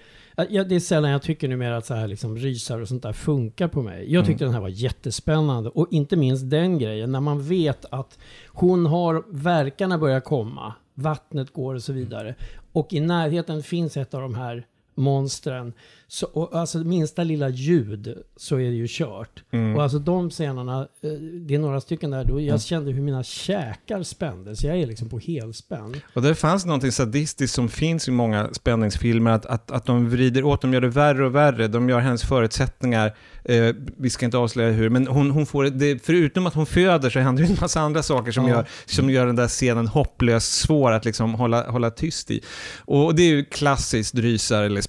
jag, 0.49 0.69
det 0.69 0.75
är 0.75 0.79
sällan 0.79 1.11
jag 1.11 1.21
tycker 1.21 1.47
numera 1.47 1.77
att 1.77 1.85
så 1.85 1.93
här 1.93 2.07
liksom 2.07 2.37
rysare 2.37 2.81
och 2.81 2.87
sånt 2.87 3.03
där 3.03 3.13
funkar 3.13 3.67
på 3.67 3.81
mig. 3.81 4.13
Jag 4.13 4.25
tyckte 4.25 4.43
den 4.43 4.53
här 4.53 4.61
var 4.61 4.69
jättespännande. 4.69 5.69
Och 5.69 5.87
inte 5.91 6.15
minst 6.15 6.49
den 6.49 6.79
grejen, 6.79 7.11
när 7.11 7.19
man 7.19 7.43
vet 7.43 7.85
att 7.85 8.19
hon 8.47 8.85
har, 8.85 9.23
verkarna 9.29 9.97
börjar 9.97 10.19
komma, 10.19 10.73
vattnet 10.93 11.53
går 11.53 11.75
och 11.75 11.83
så 11.83 11.93
vidare. 11.93 12.35
Och 12.71 12.93
i 12.93 12.99
närheten 12.99 13.63
finns 13.63 13.97
ett 13.97 14.13
av 14.13 14.21
de 14.21 14.35
här 14.35 14.65
monstren. 14.95 15.73
Så, 16.13 16.25
och 16.25 16.55
alltså 16.59 16.77
minsta 16.77 17.23
lilla 17.23 17.49
ljud 17.49 18.17
så 18.35 18.55
är 18.55 18.69
det 18.69 18.75
ju 18.75 18.85
kört. 18.89 19.43
Och 19.75 19.83
alltså 19.83 19.99
de 19.99 20.29
scenerna, 20.29 20.87
eh, 21.01 21.11
det 21.47 21.55
är 21.55 21.59
några 21.59 21.81
stycken 21.81 22.11
där, 22.11 22.23
då 22.25 22.41
jag 22.41 22.61
kände 22.61 22.91
hur 22.91 23.01
mina 23.01 23.23
käkar 23.23 24.03
spändes. 24.03 24.63
Jag 24.63 24.77
är 24.77 24.87
liksom 24.87 25.09
på 25.09 25.19
helspänn. 25.19 25.95
Och 26.13 26.21
det 26.21 26.35
fanns 26.35 26.65
någonting 26.65 26.91
sadistiskt 26.91 27.55
som 27.55 27.69
finns 27.69 28.07
i 28.07 28.11
många 28.11 28.49
spänningsfilmer, 28.53 29.31
att, 29.31 29.45
att, 29.45 29.71
att 29.71 29.85
de 29.85 30.09
vrider 30.09 30.43
åt, 30.43 30.61
de 30.61 30.73
gör 30.73 30.81
det 30.81 30.87
värre 30.87 31.25
och 31.25 31.35
värre, 31.35 31.67
de 31.67 31.89
gör 31.89 31.99
hennes 31.99 32.23
förutsättningar, 32.23 33.15
eh, 33.45 33.75
vi 33.97 34.09
ska 34.09 34.25
inte 34.25 34.37
avslöja 34.37 34.71
hur, 34.71 34.89
men 34.89 35.07
hon, 35.07 35.31
hon 35.31 35.45
får, 35.45 35.63
det, 35.63 36.05
förutom 36.05 36.47
att 36.47 36.53
hon 36.53 36.65
föder 36.65 37.09
så 37.09 37.19
händer 37.19 37.43
det 37.43 37.49
en 37.49 37.57
massa 37.61 37.81
andra 37.81 38.03
saker 38.03 38.31
som, 38.31 38.47
Ja. 38.47 38.55
gör, 38.55 38.65
som 38.85 39.09
gör 39.09 39.25
den 39.25 39.35
där 39.35 39.47
scenen 39.47 39.87
hopplöst 39.87 40.53
svår 40.53 40.91
att 40.91 41.05
liksom 41.05 41.33
hålla, 41.33 41.71
hålla 41.71 41.89
tyst 41.89 42.31
i. 42.31 42.41
Och 42.85 43.15
det 43.15 43.23
är 43.23 43.29
ju 43.29 43.45
klassiskt 43.45 44.15
rysar 44.15 44.63
eller 44.63 44.81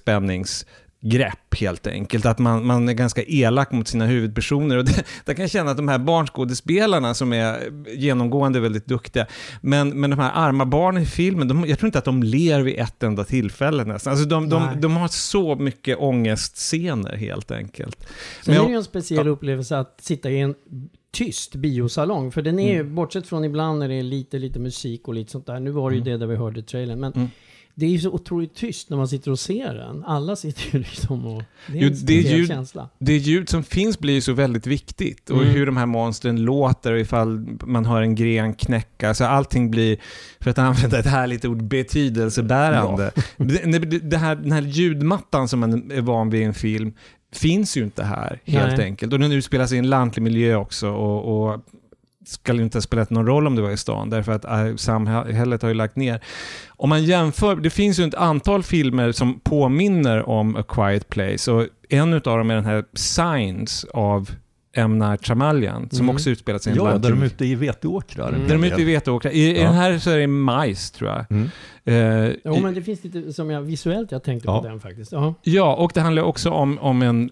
spänningsgrepp 1.05 1.55
helt 1.59 1.87
enkelt. 1.87 2.25
Att 2.25 2.39
man, 2.39 2.65
man 2.65 2.89
är 2.89 2.93
ganska 2.93 3.23
elak 3.27 3.71
mot 3.71 3.87
sina 3.87 4.05
huvudpersoner. 4.05 4.77
Och 4.77 4.85
det, 4.85 5.05
där 5.25 5.33
kan 5.33 5.43
jag 5.43 5.51
känna 5.51 5.71
att 5.71 5.77
de 5.77 5.87
här 5.87 5.97
barnskådespelarna 5.99 7.13
som 7.13 7.33
är 7.33 7.71
genomgående 7.97 8.59
väldigt 8.59 8.85
duktiga, 8.85 9.25
men, 9.61 9.89
men 9.99 10.09
de 10.09 10.19
här 10.19 10.31
arma 10.33 10.65
barnen 10.65 11.03
i 11.03 11.05
filmen, 11.05 11.47
de, 11.47 11.65
jag 11.67 11.79
tror 11.79 11.87
inte 11.87 11.99
att 11.99 12.05
de 12.05 12.23
ler 12.23 12.61
vid 12.61 12.79
ett 12.79 13.03
enda 13.03 13.23
tillfälle 13.23 13.83
nästan. 13.83 14.11
Alltså 14.11 14.25
de, 14.27 14.49
de, 14.49 14.81
de 14.81 14.97
har 14.97 15.07
så 15.07 15.55
mycket 15.55 15.97
ångestscener 15.99 17.15
helt 17.17 17.51
enkelt. 17.51 17.99
Sen 18.01 18.07
Men 18.45 18.53
är 18.53 18.57
jag- 18.59 18.67
det 18.67 18.71
ju 18.71 18.77
en 18.77 18.83
speciell 18.83 19.27
upplevelse 19.27 19.77
att 19.77 19.99
sitta 20.01 20.29
i 20.29 20.39
en 20.39 20.55
tyst 21.13 21.55
biosalong. 21.55 22.31
För 22.31 22.41
den 22.41 22.59
är 22.59 22.73
ju, 22.73 22.83
bortsett 22.83 23.27
från 23.27 23.43
ibland 23.43 23.79
när 23.79 23.87
det 23.87 23.95
är 23.95 24.03
lite, 24.03 24.39
lite 24.39 24.59
musik 24.59 25.07
och 25.07 25.13
lite 25.13 25.31
sånt 25.31 25.45
där. 25.45 25.59
Nu 25.59 25.71
var 25.71 25.89
det 25.89 25.95
ju 25.95 26.01
det 26.03 26.17
där 26.17 26.27
vi 26.27 26.35
hörde 26.35 26.59
i 26.59 26.63
trailern. 26.63 26.99
Men 26.99 27.13
Mm. 27.13 27.29
Det 27.77 27.85
är 27.85 27.89
ju 27.89 27.99
så 27.99 28.09
otroligt 28.11 28.55
tyst 28.55 28.89
när 28.89 28.97
man 28.97 29.07
sitter 29.07 29.31
och 29.31 29.39
ser 29.39 29.73
den. 29.73 30.03
Alla 30.05 30.35
sitter 30.35 30.63
ju 30.77 30.79
liksom 30.79 31.25
och... 31.25 31.43
Det 31.67 31.77
är 31.77 31.81
Jo, 31.81 31.87
en 31.87 32.05
det 32.05 32.13
ju- 32.13 32.47
känsla. 32.47 32.89
det 32.99 33.17
ljud 33.17 33.49
som 33.49 33.63
finns 33.63 33.99
blir 33.99 34.13
ju 34.13 34.21
så 34.21 34.33
väldigt 34.33 34.67
viktigt. 34.67 35.29
Och 35.29 35.41
Mm. 35.41 35.53
hur 35.53 35.65
de 35.65 35.77
här 35.77 35.85
monstren 35.85 36.41
låter 36.43 36.93
och 36.93 36.99
ifall 36.99 37.39
man 37.65 37.85
hör 37.85 38.01
en 38.01 38.15
gren 38.15 38.53
knäcka. 38.53 39.13
Så 39.13 39.25
allting 39.25 39.71
blir, 39.71 39.97
för 40.39 40.51
att 40.51 40.57
använda 40.57 40.99
ett 40.99 41.05
härligt 41.05 41.45
ord, 41.45 41.63
betydelsebärande. 41.63 43.11
Det, 43.37 43.99
det, 44.09 44.17
här, 44.17 44.35
den 44.35 44.51
här 44.51 44.61
ljudmattan 44.61 45.47
som 45.47 45.59
man 45.59 45.91
är 45.91 46.01
van 46.01 46.29
vid 46.29 46.41
i 46.41 46.43
en 46.43 46.53
film 46.53 46.93
finns 47.33 47.77
ju 47.77 47.83
inte 47.83 48.03
här, 48.03 48.39
helt 48.45 48.77
Nej. 48.77 48.85
enkelt. 48.85 49.13
Och 49.13 49.19
den 49.19 49.31
utspelar 49.31 49.67
sig 49.67 49.75
i 49.75 49.79
en 49.79 49.89
lantlig 49.89 50.23
miljö 50.23 50.55
också. 50.55 50.89
Och, 50.89 51.51
och 51.53 51.65
ju 52.47 52.63
inte 52.63 52.77
ha 52.77 52.81
spelat 52.81 53.09
någon 53.09 53.25
roll 53.27 53.47
om 53.47 53.55
det 53.55 53.61
var 53.61 53.71
i 53.71 53.77
stan, 53.77 54.09
därför 54.09 54.31
att 54.31 54.45
äh, 54.45 54.75
samhället 54.75 55.61
har 55.61 55.69
ju 55.69 55.75
lagt 55.75 55.95
ner. 55.95 56.19
Om 56.69 56.89
man 56.89 57.03
jämför, 57.03 57.55
det 57.55 57.69
finns 57.69 57.99
ju 57.99 58.03
ett 58.03 58.15
antal 58.15 58.63
filmer 58.63 59.11
som 59.11 59.39
påminner 59.39 60.29
om 60.29 60.55
A 60.55 60.63
Quiet 60.67 61.09
Place 61.09 61.51
och 61.51 61.67
en 61.89 62.13
av 62.13 62.19
dem 62.21 62.51
är 62.51 62.55
den 62.55 62.65
här 62.65 62.83
Signs 62.93 63.85
av 63.93 64.29
M. 64.77 64.99
Night 64.99 65.27
Shyamalan 65.27 65.89
som 65.89 65.99
Mm. 66.05 66.15
också 66.15 66.29
utspelar 66.29 66.59
sig 66.59 66.73
i 66.73 66.77
en 66.79 66.85
Ja, 66.85 66.97
där 66.97 67.09
de 67.09 67.21
är 67.21 67.25
ute 67.25 67.45
i 67.45 67.55
veteåkrar. 67.55 68.29
Mm. 68.29 68.47
där 68.47 68.55
de 68.55 68.63
är 68.63 68.67
ute 68.67 68.81
i 68.81 68.85
veteåkrar. 68.85 69.31
I, 69.31 69.39
I 69.39 69.57
Ja. 69.57 69.63
den 69.63 69.73
här 69.73 69.97
så 69.99 70.09
är 70.09 70.17
det 70.17 70.27
majs, 70.27 70.91
tror 70.91 71.09
jag. 71.09 71.25
Mm. 71.31 71.49
Eh, 72.27 72.35
Jo, 72.43 72.59
men 72.61 72.73
det 72.73 72.81
finns 72.81 73.03
lite 73.03 73.33
som 73.33 73.49
jag 73.49 73.61
visuellt, 73.61 74.11
jag 74.11 74.23
tänkte 74.23 74.47
Ja. 74.47 74.61
på 74.61 74.67
den 74.67 74.79
faktiskt. 74.79 75.11
Ja. 75.11 75.33
Ja, 75.43 75.75
och 75.75 75.91
det 75.93 76.01
handlar 76.01 76.23
också 76.23 76.49
om, 76.49 76.79
om 76.79 77.01
en 77.01 77.23
eh, 77.23 77.29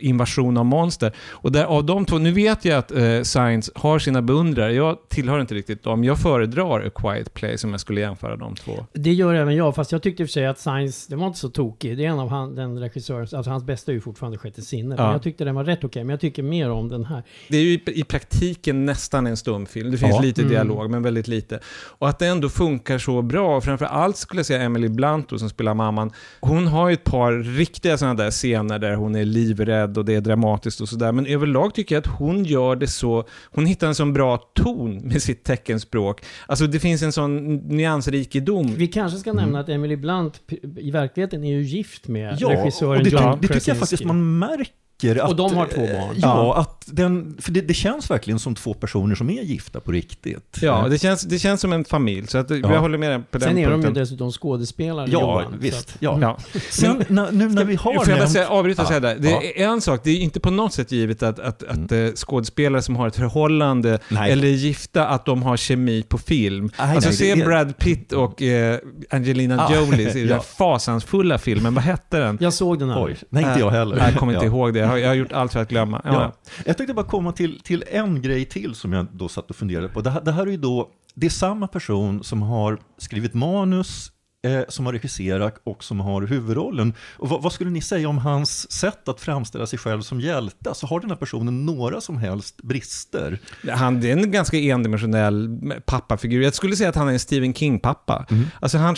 invasion 0.00 0.56
av 0.56 0.64
monster. 0.66 1.12
Och 1.30 1.52
där, 1.52 1.64
av 1.64 1.84
de 1.84 2.04
två, 2.04 2.18
nu 2.18 2.30
vet 2.32 2.64
jag 2.64 2.78
att 2.78 2.92
eh, 2.92 3.22
Science 3.22 3.72
har 3.74 3.98
sina 3.98 4.22
beundrare, 4.22 4.72
jag 4.72 4.96
tillhör 5.08 5.40
inte 5.40 5.54
riktigt 5.54 5.82
dem. 5.82 6.04
Jag 6.04 6.18
föredrar 6.18 6.86
A 6.86 6.90
Quiet 6.94 7.34
Place 7.34 7.66
om 7.66 7.70
jag 7.70 7.80
skulle 7.80 8.00
jämföra 8.00 8.36
de 8.36 8.54
två. 8.56 8.86
Det 8.92 9.12
gör 9.12 9.34
även 9.34 9.56
jag, 9.56 9.74
fast 9.74 9.92
jag 9.92 10.02
tyckte 10.02 10.22
i 10.22 10.24
och 10.24 10.28
för 10.28 10.32
sig 10.32 10.46
att 10.46 10.58
Science, 10.58 11.06
den 11.10 11.18
var 11.18 11.26
inte 11.26 11.38
så 11.38 11.48
tokig. 11.48 11.96
Det 11.96 12.04
är 12.04 12.08
en 12.08 12.18
av 12.18 12.28
han, 12.28 12.54
den 12.54 12.78
regissören, 12.78 13.20
alltså 13.20 13.50
hans 13.50 13.64
bästa 13.64 13.92
är 13.92 13.94
ju 13.94 14.00
fortfarande 14.00 14.38
Sjätte 14.38 14.62
sinnet. 14.62 14.98
Ja. 14.98 15.04
Men 15.04 15.12
jag 15.12 15.22
tyckte 15.22 15.44
den 15.44 15.54
var 15.54 15.64
rätt 15.64 15.84
okej, 15.84 16.04
men 16.04 16.10
jag 16.10 16.20
tycker 16.20 16.42
mer 16.42 16.70
om 16.70 16.88
den 16.88 17.04
här. 17.04 17.22
Det 17.48 17.56
är 17.56 17.62
ju 17.62 17.68
i, 17.72 17.82
i 17.86 18.04
praktiken 18.04 18.86
nästan 18.86 19.26
en 19.26 19.36
stumfilm. 19.36 19.90
Det 19.90 19.98
finns 19.98 20.14
Ja. 20.14 20.20
lite 20.20 20.40
Mm. 20.40 20.52
dialog, 20.52 20.90
men 20.90 21.02
väldigt 21.02 21.28
lite. 21.28 21.60
Och 21.98 22.08
att 22.08 22.18
det 22.18 22.26
ändå 22.26 22.48
funkar 22.48 22.98
så 22.98 23.22
bra. 23.22 23.56
Och 23.56 23.64
framför 23.64 23.84
allt 23.86 24.16
skulle 24.16 24.38
jag 24.38 24.46
säga 24.46 24.62
Emily 24.62 24.88
Blunt 24.88 25.28
då, 25.28 25.38
som 25.38 25.48
spelar 25.48 25.74
mamman. 25.74 26.10
Hon 26.40 26.66
har 26.66 26.88
ju 26.88 26.94
ett 26.94 27.04
par 27.04 27.32
riktiga 27.32 27.98
sådana 27.98 28.14
där 28.14 28.30
scener 28.30 28.78
där 28.78 28.94
hon 28.94 29.16
är 29.16 29.24
livrädd 29.60 29.98
och 29.98 30.04
det 30.04 30.14
är 30.14 30.20
dramatiskt 30.20 30.80
och 30.80 30.88
sådär. 30.88 31.12
Men 31.12 31.26
överlag 31.26 31.74
tycker 31.74 31.94
jag 31.94 32.00
att 32.00 32.18
hon 32.18 32.44
gör 32.44 32.76
det 32.76 32.86
så... 32.86 33.24
Hon 33.44 33.66
hittar 33.66 33.86
en 33.86 33.94
sån 33.94 34.12
bra 34.12 34.36
ton 34.36 34.96
med 34.96 35.22
sitt 35.22 35.44
teckenspråk. 35.44 36.24
Alltså 36.46 36.66
det 36.66 36.80
finns 36.80 37.02
en 37.02 37.12
sån 37.12 37.56
nyansrikedom. 37.56 38.74
Vi 38.74 38.86
kanske 38.86 39.18
ska 39.18 39.32
nämna 39.32 39.60
att 39.60 39.68
Emily 39.68 39.96
Blunt 39.96 40.40
i 40.76 40.90
verkligheten 40.90 41.44
är 41.44 41.52
ju 41.52 41.62
gift 41.62 42.08
med 42.08 42.36
Ja, 42.38 42.50
regissören 42.50 42.98
och 42.98 43.04
det, 43.04 43.10
John 43.10 43.38
det 43.40 43.48
tycker 43.48 43.70
jag 43.70 43.78
faktiskt 43.78 44.04
man 44.04 44.38
märker. 44.38 44.79
Att, 45.04 45.28
Och 45.30 45.36
de 45.36 45.54
har 45.56 45.66
två 45.66 45.80
barn. 45.80 46.14
Ja, 46.16 46.56
att 46.56 46.84
den, 46.86 47.36
för 47.40 47.52
det, 47.52 47.60
det 47.60 47.74
känns 47.74 48.10
verkligen 48.10 48.38
som 48.38 48.54
två 48.54 48.74
personer 48.74 49.14
som 49.14 49.30
är 49.30 49.42
gifta 49.42 49.80
på 49.80 49.92
riktigt. 49.92 50.58
Ja, 50.62 50.86
det 50.90 50.98
känns, 50.98 51.22
det 51.22 51.38
känns 51.38 51.60
som 51.60 51.72
en 51.72 51.84
familj. 51.84 52.26
Så 52.26 52.38
att, 52.38 52.50
Ja. 52.50 52.56
jag 52.56 52.80
håller 52.80 52.98
med 52.98 53.10
dig 53.10 53.18
på 53.30 53.38
den 53.38 53.48
Sen 53.48 53.50
är 53.50 53.54
de 53.54 53.60
ju 53.60 53.70
punkten. 53.70 53.94
dessutom 53.94 54.32
skådespelare, 54.32 55.06
ja 55.10 55.20
Johan, 55.20 55.54
visst. 55.60 55.88
att- 55.88 55.96
Ja. 55.98 56.18
Ja. 56.20 56.38
Sen 56.70 57.04
när, 57.08 57.32
nu 57.32 57.48
när 57.48 57.64
vi 57.64 57.74
har 57.74 57.94
Får 57.94 58.08
jag 58.10 58.18
bara 58.18 58.28
säga, 58.28 58.48
avbryta 58.48 58.82
och 58.82 58.86
Ja, 58.86 58.88
säga 58.88 59.00
där. 59.00 59.16
Det 59.18 59.62
är 59.62 59.68
en 59.68 59.80
sak, 59.80 60.00
det 60.04 60.10
är 60.10 60.16
inte 60.16 60.40
på 60.40 60.50
något 60.50 60.72
sätt 60.72 60.92
givet 60.92 61.22
att, 61.22 61.38
att, 61.38 61.62
att 61.62 61.92
eh, 61.92 62.06
skådespelare 62.14 62.82
som 62.82 62.96
har 62.96 63.08
ett 63.08 63.16
förhållande 63.16 63.98
Nej. 64.08 64.32
eller 64.32 64.44
är 64.44 64.52
gifta, 64.52 65.06
att 65.06 65.24
de 65.26 65.42
har 65.42 65.56
kemi 65.56 66.02
på 66.02 66.18
film. 66.18 66.70
Nej, 66.78 66.94
alltså 66.94 67.08
nej, 67.08 67.16
se 67.18 67.34
det 67.34 67.40
är- 67.40 67.44
Brad 67.46 67.78
Pitt 67.78 68.12
och 68.12 68.42
eh, 68.42 68.78
Angelina 69.10 69.66
Ah, 69.66 69.74
Jolie 69.74 70.10
i 70.10 70.20
den 70.20 70.28
ja. 70.36 70.40
fasansfulla 70.42 71.38
filmen, 71.38 71.74
vad 71.74 71.84
hette 71.84 72.18
den? 72.18 72.38
Jag 72.40 72.52
såg 72.52 72.78
den 72.78 72.90
här. 72.90 73.04
Oj, 73.04 73.16
nej 73.30 73.44
inte 73.44 73.60
jag 73.60 73.70
heller. 73.70 73.96
Jag 73.96 74.14
kommer 74.14 74.32
inte 74.34 74.46
ihåg 74.46 74.74
det. 74.74 74.86
Jag 74.90 74.94
har, 74.94 74.98
jag 74.98 75.08
har 75.08 75.14
gjort 75.14 75.32
allt 75.32 75.52
för 75.52 75.60
att 75.60 75.68
glömma. 75.68 76.00
Ja. 76.04 76.12
Ja. 76.12 76.52
Jag 76.66 76.76
tänkte 76.76 76.94
bara 76.94 77.06
komma 77.06 77.32
till, 77.32 77.60
till 77.60 77.84
en 77.86 78.22
grej 78.22 78.44
till 78.44 78.74
som 78.74 78.92
jag 78.92 79.06
då 79.12 79.28
satt 79.28 79.50
och 79.50 79.56
funderade 79.56 79.88
på. 79.88 80.00
Det 80.00 80.10
här, 80.10 80.20
det 80.20 80.32
här 80.32 80.46
är 80.46 80.50
ju 80.50 80.56
då, 80.56 80.90
det 81.14 81.26
är 81.26 81.30
samma 81.30 81.68
person 81.68 82.24
som 82.24 82.42
har 82.42 82.78
skrivit 82.98 83.34
manus, 83.34 84.12
eh, 84.42 84.62
som 84.68 84.86
har 84.86 84.92
regisserat 84.92 85.60
och 85.64 85.84
som 85.84 86.00
har 86.00 86.22
huvudrollen. 86.22 86.94
Och 87.16 87.28
vad, 87.28 87.42
vad 87.42 87.52
skulle 87.52 87.70
ni 87.70 87.80
säga 87.80 88.08
om 88.08 88.18
hans 88.18 88.72
sätt 88.72 89.08
att 89.08 89.20
framställa 89.20 89.66
sig 89.66 89.78
själv 89.78 90.00
som 90.00 90.20
hjälte? 90.20 90.68
Alltså 90.68 90.86
har 90.86 91.00
den 91.00 91.10
här 91.10 91.16
personen 91.16 91.66
några 91.66 92.00
som 92.00 92.18
helst 92.18 92.62
brister? 92.62 93.38
Han 93.70 94.02
är 94.02 94.12
en 94.12 94.30
ganska 94.30 94.56
endimensionell 94.56 95.58
pappafigur. 95.86 96.42
Jag 96.42 96.54
skulle 96.54 96.76
säga 96.76 96.88
att 96.88 96.96
han 96.96 97.08
är 97.08 97.12
en 97.12 97.18
Stephen 97.18 97.54
King-pappa. 97.54 98.26
Alltså 98.60 98.78
han 98.78 98.96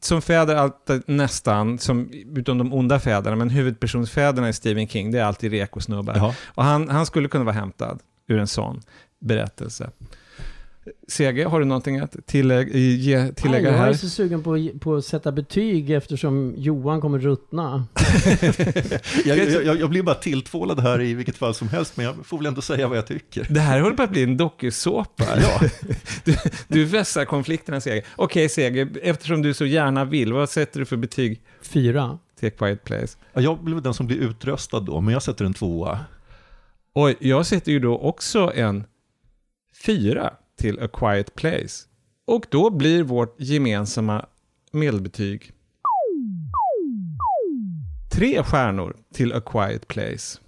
som 0.00 0.22
fäder 0.22 0.56
alltid 0.56 1.02
nästan, 1.06 1.78
som, 1.78 2.10
utom 2.36 2.58
de 2.58 2.72
onda 2.72 3.00
fäderna, 3.00 3.36
men 3.36 3.50
huvudpersonsfäderna 3.50 4.48
i 4.48 4.52
Stephen 4.52 4.88
King, 4.88 5.10
det 5.10 5.18
är 5.18 5.24
alltid 5.24 5.50
rekosnubbar. 5.50 6.34
Och 6.46 6.64
han, 6.64 6.88
han 6.88 7.06
skulle 7.06 7.28
kunna 7.28 7.44
vara 7.44 7.54
hämtad 7.54 8.00
ur 8.28 8.38
en 8.38 8.46
sån 8.46 8.80
berättelse. 9.20 9.90
CG, 11.08 11.44
har 11.44 11.60
du 11.60 11.66
någonting 11.66 11.98
att 11.98 12.26
tillägga, 12.26 12.76
ge, 12.78 13.32
tillägga 13.32 13.70
Nej, 13.70 13.78
jag 13.78 13.82
är 13.82 13.86
här? 13.86 13.92
så 13.92 14.08
sugen 14.08 14.42
på, 14.42 14.68
på 14.80 14.94
att 14.94 15.04
sätta 15.04 15.32
betyg 15.32 15.90
eftersom 15.90 16.54
Johan 16.56 17.00
kommer 17.00 17.18
ruttna. 17.18 17.86
Jag, 19.24 19.38
jag, 19.64 19.80
jag, 19.80 19.90
blir 19.90 20.02
bara 20.02 20.14
tilltvålad 20.14 20.80
här 20.80 21.00
i 21.00 21.14
vilket 21.14 21.36
fall 21.36 21.54
som 21.54 21.68
helst, 21.68 21.96
men 21.96 22.06
jag 22.06 22.26
får 22.26 22.38
väl 22.38 22.46
ändå 22.46 22.60
säga 22.60 22.88
vad 22.88 22.98
jag 22.98 23.06
tycker. 23.06 23.46
Det 23.50 23.60
här 23.60 23.80
håller 23.80 23.96
på 23.96 24.02
att 24.02 24.10
bli 24.10 24.22
en 24.22 24.36
dokusåpa. 24.36 25.24
Ja. 25.40 25.60
Du, 26.24 26.36
du 26.68 26.84
vässar 26.84 27.24
konflikterna, 27.24 27.80
CG. 27.80 28.02
Okej, 28.16 28.48
CG, 28.48 28.86
eftersom 29.02 29.42
du 29.42 29.54
så 29.54 29.64
gärna 29.66 30.04
vill, 30.04 30.32
vad 30.32 30.50
sätter 30.50 30.80
du 30.80 30.86
för 30.86 30.96
betyg 30.96 31.40
Fyra. 31.62 32.18
till 32.38 32.48
A 32.48 32.52
Quiet 32.58 32.84
Place? 32.84 33.18
Ja, 33.32 33.40
Jag 33.40 33.64
blir 33.64 33.80
den 33.80 33.94
som 33.94 34.06
blir 34.06 34.16
utröstad 34.16 34.80
då, 34.80 35.00
men 35.00 35.12
jag 35.12 35.22
sätter 35.22 35.44
en 35.44 35.54
tvåa. 35.54 35.98
Oj, 36.94 37.16
jag 37.20 37.46
sätter 37.46 37.72
ju 37.72 37.78
då 37.78 37.98
också 37.98 38.52
en 38.54 38.84
fyra 39.86 40.32
till 40.56 40.80
A 40.80 40.88
Quiet 40.92 41.34
Place. 41.34 41.84
Och 42.26 42.46
då 42.50 42.70
blir 42.70 43.02
vårt 43.02 43.40
gemensamma 43.40 44.26
medelbetyg 44.72 45.52
tre 48.12 48.42
stjärnor 48.42 48.96
till 49.14 49.32
A 49.32 49.40
Quiet 49.46 49.88
Place. 49.88 50.38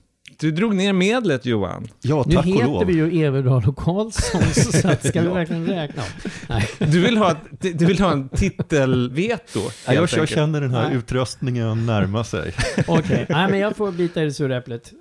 Du 0.41 0.51
drog 0.51 0.75
ner 0.75 0.93
medlet 0.93 1.47
Johan. 1.47 1.89
Ja, 2.01 2.25
Nu 2.27 2.35
tack 2.35 2.47
och 2.47 2.53
heter 2.53 2.67
lov. 2.67 2.85
vi 2.87 2.93
ju 2.93 3.23
Everdahl 3.25 3.69
och 3.69 3.77
Karlsson, 3.77 4.43
så 4.83 4.89
att 4.93 5.07
ska 5.07 5.21
vi 5.21 5.29
verkligen 5.29 5.67
räkna? 5.67 6.03
Nej. 6.49 6.69
Du 6.79 7.01
vill 7.01 7.17
ha, 7.17 7.31
ett- 7.33 7.79
du 7.79 7.87
vill 7.87 8.01
ha 8.01 8.13
en 8.13 8.29
titelveto. 8.29 9.61
Helt 9.61 9.75
jag, 9.87 9.95
jag 9.95 10.03
enkelt. 10.03 10.31
känner 10.31 10.61
den 10.61 10.71
här 10.71 10.89
Nej. 10.89 10.99
utröstningen 10.99 11.87
närma 11.87 12.25
sig. 12.25 12.53
Okej, 12.87 13.27
nej 13.29 13.51
men 13.51 13.59
jag 13.61 13.77
får 13.77 13.93
bita 13.93 14.23
i 14.23 14.25
det 14.25 14.33
sura 14.33 14.57
äpplet. 14.57 14.93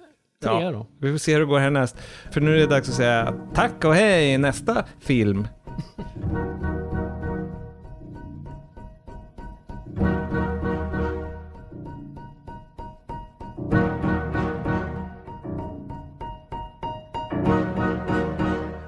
Trea 0.44 0.62
Ja. 0.62 0.72
då. 0.72 0.88
Vi 1.00 1.12
får 1.12 1.18
se 1.18 1.34
hur 1.34 1.40
det 1.40 1.46
går 1.46 1.60
härnäst. 1.60 1.96
För 2.32 2.42
nu 2.42 2.56
är 2.56 2.60
det 2.60 2.68
dags 2.68 2.90
att 2.90 2.96
säga 2.96 3.34
tack 3.54 3.86
och 3.86 3.96
hej 3.96 4.38
nästa 4.38 4.86
film. 5.00 5.48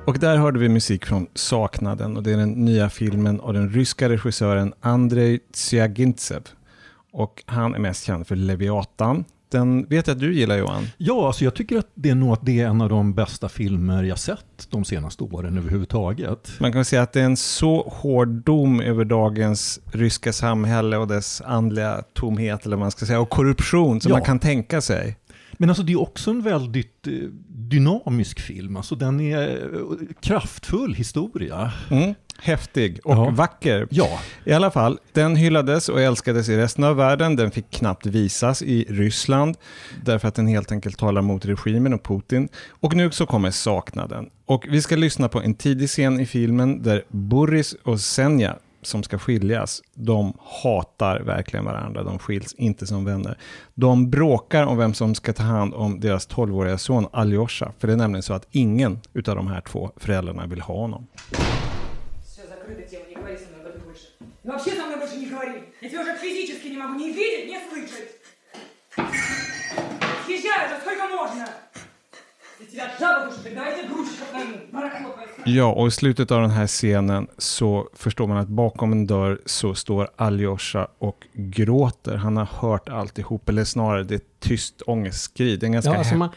Och 0.05 0.19
där 0.19 0.37
hörde 0.37 0.59
vi 0.59 0.69
musik 0.69 1.05
från 1.05 1.27
Saknaden 1.33 2.17
och 2.17 2.23
det 2.23 2.31
är 2.31 2.37
den 2.37 2.65
nya 2.65 2.89
filmen 2.89 3.39
av 3.41 3.53
den 3.53 3.69
ryska 3.69 4.09
regissören 4.09 4.73
Andrei 4.81 5.39
Zyagintsev. 5.53 6.41
Och 7.11 7.43
han 7.45 7.75
är 7.75 7.79
mest 7.79 8.05
känd 8.05 8.27
för 8.27 8.35
Leviatan. 8.35 9.25
Den 9.51 9.85
vet 9.89 10.07
jag 10.07 10.15
att 10.15 10.19
du 10.19 10.33
gillar 10.35 10.57
Johan. 10.57 10.87
Ja, 10.97 11.27
alltså 11.27 11.43
jag 11.43 11.53
tycker 11.55 11.77
att 11.77 11.87
det 11.93 12.09
är 12.09 12.15
nog 12.15 12.33
att 12.33 12.45
det 12.45 12.59
är 12.61 12.67
en 12.67 12.81
av 12.81 12.89
de 12.89 13.13
bästa 13.13 13.49
filmer 13.49 14.03
jag 14.03 14.19
sett 14.19 14.67
de 14.69 14.85
senaste 14.85 15.23
åren 15.23 15.57
överhuvudtaget. 15.57 16.51
Man 16.59 16.73
kan 16.73 16.85
säga 16.85 17.01
att 17.01 17.13
det 17.13 17.21
är 17.21 17.25
en 17.25 17.37
så 17.37 17.89
hård 18.01 18.27
dom 18.27 18.81
över 18.81 19.05
dagens 19.05 19.79
ryska 19.91 20.33
samhälle 20.33 20.97
och 20.97 21.07
dess 21.07 21.41
andliga 21.45 22.03
tomhet, 22.13 22.65
eller 22.65 22.75
vad 22.77 22.83
man 22.85 22.91
ska 22.91 23.05
säga, 23.05 23.19
och 23.19 23.29
korruption 23.29 24.01
som 24.01 24.09
Ja. 24.09 24.15
man 24.15 24.25
kan 24.25 24.39
tänka 24.39 24.81
sig. 24.81 25.15
Men 25.61 25.69
alltså 25.69 25.83
det 25.83 25.93
är 25.93 26.01
också 26.01 26.31
en 26.31 26.41
väldigt 26.41 27.07
eh, 27.07 27.13
dynamisk 27.49 28.39
film. 28.39 28.75
Alltså 28.77 28.95
den 28.95 29.19
är 29.19 29.73
eh, 29.75 29.81
kraftfull 30.21 30.93
historia. 30.93 31.71
Mm. 31.91 32.13
Häftig 32.41 32.99
och 33.03 33.13
Ja. 33.15 33.29
vacker. 33.29 33.87
Ja, 33.91 34.19
I 34.45 34.53
alla 34.53 34.71
fall, 34.71 34.99
den 35.13 35.35
hyllades 35.35 35.89
och 35.89 36.01
älskades 36.01 36.49
i 36.49 36.57
resten 36.57 36.83
av 36.83 36.95
världen. 36.95 37.35
Den 37.35 37.51
fick 37.51 37.71
knappt 37.71 38.05
visas 38.05 38.61
i 38.61 38.85
Ryssland, 38.89 39.55
därför 40.05 40.27
att 40.27 40.35
den 40.35 40.47
helt 40.47 40.71
enkelt 40.71 40.97
talar 40.97 41.21
mot 41.21 41.45
regimen 41.45 41.93
och 41.93 42.03
Putin. 42.03 42.49
Och 42.69 42.95
nu 42.95 43.11
så 43.11 43.25
kommer 43.25 43.51
saknaden. 43.51 44.29
Och 44.45 44.65
vi 44.69 44.81
ska 44.81 44.95
lyssna 44.95 45.29
på 45.29 45.41
en 45.41 45.53
tidig 45.53 45.89
scen 45.89 46.19
i 46.19 46.25
filmen 46.25 46.83
där 46.83 47.03
Boris 47.09 47.75
och 47.83 47.99
Senja, 47.99 48.55
som 48.88 49.02
ska 49.02 49.18
skiljas, 49.18 49.82
de 49.94 50.32
hatar 50.62 51.20
verkligen 51.20 51.64
varandra. 51.64 52.02
De 52.02 52.18
skiljs 52.18 52.54
inte 52.54 52.86
som 52.86 53.04
vänner. 53.04 53.38
De 53.74 54.10
bråkar 54.10 54.66
om 54.66 54.78
vem 54.78 54.94
som 54.94 55.14
ska 55.14 55.32
ta 55.32 55.42
hand 55.42 55.74
om 55.74 56.00
deras 56.00 56.28
12-åriga 56.28 56.78
son 56.78 57.06
Aljosha. 57.12 57.72
För 57.78 57.86
det 57.86 57.92
är 57.92 57.96
nämligen 57.96 58.22
så 58.22 58.34
att 58.34 58.46
ingen 58.50 59.00
utav 59.12 59.36
de 59.36 59.46
här 59.46 59.60
två 59.60 59.90
föräldrarna 59.96 60.46
vill 60.46 60.60
ha 60.60 60.74
honom. 60.74 61.06
Все, 62.24 62.42
закрыта 62.48 62.82
тема, 62.90 63.04
не 63.08 63.14
говори 63.14 63.36
со 63.36 63.48
мной 63.50 63.60
об 63.60 63.66
этом 63.66 63.82
больше. 63.86 64.06
И 64.44 64.48
вообще 64.48 64.70
со 64.70 64.86
мной 64.86 64.98
больше 64.98 65.16
не 65.16 65.26
говори. 65.26 65.62
Я 65.80 65.88
тебя 65.88 66.00
уже 66.00 66.16
физически 66.16 66.68
не 66.68 66.76
могу 66.76 66.94
ни 66.94 67.12
видеть, 67.12 67.46
ни 67.50 67.58
слышать. 67.70 68.10
Съезжай 70.26 70.66
уже, 70.66 70.80
сколько 70.80 71.06
можно? 71.08 71.48
Ja, 75.45 75.65
och 75.73 75.87
i 75.87 75.91
slutet 75.91 76.31
av 76.31 76.41
den 76.41 76.49
här 76.51 76.67
scenen 76.67 77.27
så 77.37 77.89
förstår 77.93 78.27
man 78.27 78.37
att 78.37 78.47
bakom 78.47 78.91
en 78.91 79.07
dörr 79.07 79.39
så 79.45 79.75
står 79.75 80.09
Aljosha 80.15 80.87
och 80.97 81.27
gråter. 81.33 82.15
Han 82.15 82.37
har 82.37 82.45
hört 82.45 82.89
alltihop, 82.89 83.49
eller 83.49 83.63
snarare 83.63 84.03
det 84.03 84.13
är 84.13 84.17
ett 84.17 84.39
tyst 84.39 84.81
ångestskri. 84.85 85.57
Det 85.57 85.65
är 85.65 85.69
ganska 85.71 85.91
Ja, 85.91 85.97
alltså 85.97 86.15
man, 86.15 86.29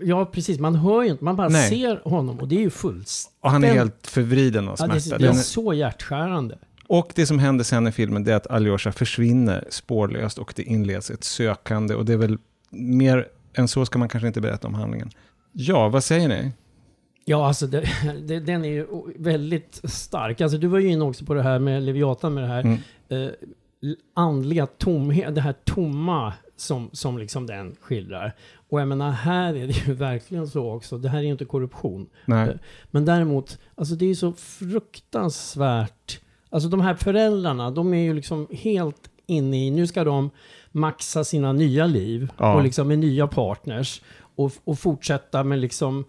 ja, 0.00 0.24
precis. 0.24 0.58
Man 0.58 0.74
hör 0.74 1.02
ju 1.02 1.08
inte, 1.10 1.24
man 1.24 1.36
bara 1.36 1.48
Nej. 1.48 1.68
ser 1.68 2.00
honom 2.04 2.40
och 2.40 2.48
det 2.48 2.54
är 2.56 2.60
ju 2.60 2.70
fullständigt... 2.70 3.36
Och 3.40 3.50
han 3.50 3.64
är 3.64 3.72
helt 3.74 4.06
förvriden 4.06 4.68
av 4.68 4.76
Ja, 4.78 4.86
smärta. 4.86 4.94
det, 4.94 5.18
det 5.18 5.28
är 5.28 5.32
Den- 5.32 5.42
så 5.42 5.72
hjärtskärande. 5.74 6.58
Och 6.86 7.12
det 7.14 7.26
som 7.26 7.38
händer 7.38 7.64
sen 7.64 7.86
i 7.86 7.92
filmen 7.92 8.24
det 8.24 8.32
är 8.32 8.36
att 8.36 8.46
Aljosha 8.46 8.92
försvinner 8.92 9.64
spårlöst 9.70 10.38
och 10.38 10.52
det 10.56 10.62
inleds 10.62 11.10
ett 11.10 11.24
sökande. 11.24 11.94
Och 11.94 12.04
det 12.04 12.12
är 12.12 12.16
väl 12.16 12.38
mer 12.70 13.26
än 13.54 13.68
så 13.68 13.86
ska 13.86 13.98
man 13.98 14.08
kanske 14.08 14.26
inte 14.26 14.40
berätta 14.40 14.68
om 14.68 14.74
handlingen. 14.74 15.10
Ja, 15.52 15.88
vad 15.88 16.04
säger 16.04 16.28
ni? 16.28 16.50
Ja, 17.24 17.46
alltså 17.46 17.66
det, 17.66 17.84
det, 18.26 18.40
den 18.40 18.64
är 18.64 18.68
ju 18.68 18.86
väldigt 19.16 19.80
stark. 19.84 20.40
Alltså 20.40 20.58
du 20.58 20.66
var 20.66 20.78
ju 20.78 20.88
inne 20.88 21.04
också 21.04 21.24
på 21.24 21.34
det 21.34 21.42
här 21.42 21.58
med 21.58 21.82
Leviatan, 21.82 22.34
med 22.34 22.44
det 22.44 22.48
här 22.48 22.60
Mm. 22.60 22.78
eh, 23.08 23.30
andliga 24.14 24.66
tomhet, 24.66 25.34
det 25.34 25.40
här 25.40 25.54
tomma 25.64 26.32
som, 26.56 26.90
som 26.92 27.18
liksom 27.18 27.46
den 27.46 27.76
skildrar. 27.80 28.32
Och 28.68 28.80
jag 28.80 28.88
menar, 28.88 29.10
här 29.10 29.54
är 29.54 29.66
det 29.66 29.86
ju 29.86 29.92
verkligen 29.94 30.48
så 30.48 30.72
också. 30.72 30.98
Det 30.98 31.08
här 31.08 31.18
är 31.18 31.22
ju 31.22 31.30
inte 31.30 31.44
korruption. 31.44 32.06
Nej. 32.24 32.48
Eh, 32.48 32.54
Men 32.90 33.04
däremot, 33.04 33.58
alltså 33.74 33.94
det 33.94 34.04
är 34.04 34.08
ju 34.08 34.14
så 34.14 34.32
fruktansvärt. 35.10 36.20
Alltså 36.50 36.68
de 36.68 36.80
här 36.80 36.94
föräldrarna, 36.94 37.70
de 37.70 37.94
är 37.94 38.02
ju 38.02 38.14
liksom 38.14 38.46
helt 38.50 39.10
inne 39.26 39.66
i, 39.66 39.70
nu 39.70 39.86
ska 39.86 40.04
de 40.04 40.30
maxa 40.72 41.24
sina 41.24 41.52
nya 41.52 41.86
liv 41.86 42.28
Ja. 42.38 42.54
och 42.54 42.62
liksom 42.62 42.88
med 42.88 42.98
nya 42.98 43.26
partners 43.26 44.02
och, 44.44 44.52
och 44.64 44.78
fortsätta 44.78 45.44
med 45.44 45.58
liksom 45.58 46.04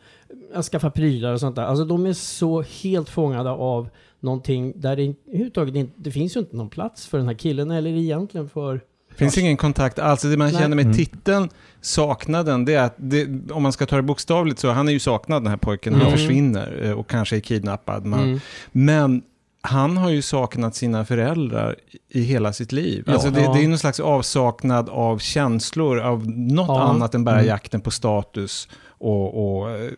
att 0.54 0.66
skaffa 0.66 0.90
prylar 0.92 1.34
och 1.34 1.40
sånt 1.40 1.56
där. 1.56 1.64
Alltså 1.64 1.86
de 1.86 2.06
är 2.06 2.14
så 2.14 2.62
helt 2.62 3.10
fångade 3.10 3.50
av 3.50 3.90
någonting 4.20 4.74
där 4.76 4.96
det 4.96 5.14
överhuvudtaget 5.28 5.76
inte, 5.76 5.94
det 5.96 6.12
finns 6.12 6.36
ju 6.36 6.40
inte 6.40 6.56
någon 6.56 6.70
plats 6.70 7.08
för 7.08 7.18
den 7.18 7.28
här 7.28 7.34
killen 7.36 7.72
eller 7.72 7.90
egentligen 7.90 8.50
för 8.50 8.82
finns 9.16 9.38
ingen 9.38 9.58
kontakt 9.58 10.00
alls. 10.00 10.22
Det 10.22 10.38
man 10.38 10.52
Nej. 10.52 10.62
känner 10.62 10.76
med 10.76 10.86
Mm. 10.86 10.98
titeln, 10.98 11.50
saknaden, 11.82 12.66
det 12.66 12.74
är 12.74 12.84
att 12.84 12.96
det, 12.98 13.52
om 13.52 13.64
man 13.64 13.72
ska 13.74 13.86
ta 13.86 13.96
det 13.96 14.02
bokstavligt 14.02 14.60
så, 14.60 14.70
han 14.70 14.88
är 14.88 14.92
ju 14.92 15.00
saknad 15.00 15.42
den 15.44 15.48
här 15.50 15.58
pojken, 15.58 15.94
han 15.94 16.02
Mm. 16.02 16.14
försvinner 16.14 16.80
eh, 16.84 16.92
och 16.92 17.10
kanske 17.10 17.36
är 17.36 17.40
kidnappad. 17.40 18.06
Man, 18.06 18.20
Mm. 18.24 18.40
Men 18.72 19.22
han 19.62 19.98
har 19.98 20.10
ju 20.10 20.22
saknat 20.22 20.76
sina 20.76 21.06
föräldrar 21.06 21.76
i 22.10 22.22
hela 22.22 22.54
sitt 22.54 22.72
liv. 22.72 23.04
Ja. 23.08 23.14
alltså 23.14 23.30
det, 23.30 23.42
Ja. 23.42 23.54
det 23.54 23.64
är 23.64 23.68
någon 23.68 23.78
slags 23.80 24.00
avsaknad 24.00 24.90
av 24.90 25.18
känslor, 25.20 26.00
av 26.00 26.28
något 26.30 26.68
Ja. 26.68 26.82
annat 26.82 27.16
än 27.16 27.24
bara 27.24 27.36
Mm. 27.36 27.48
jakten 27.48 27.82
på 27.82 27.92
status 27.92 28.68
och, 28.88 29.60
och 29.60 29.70
eh, 29.72 29.92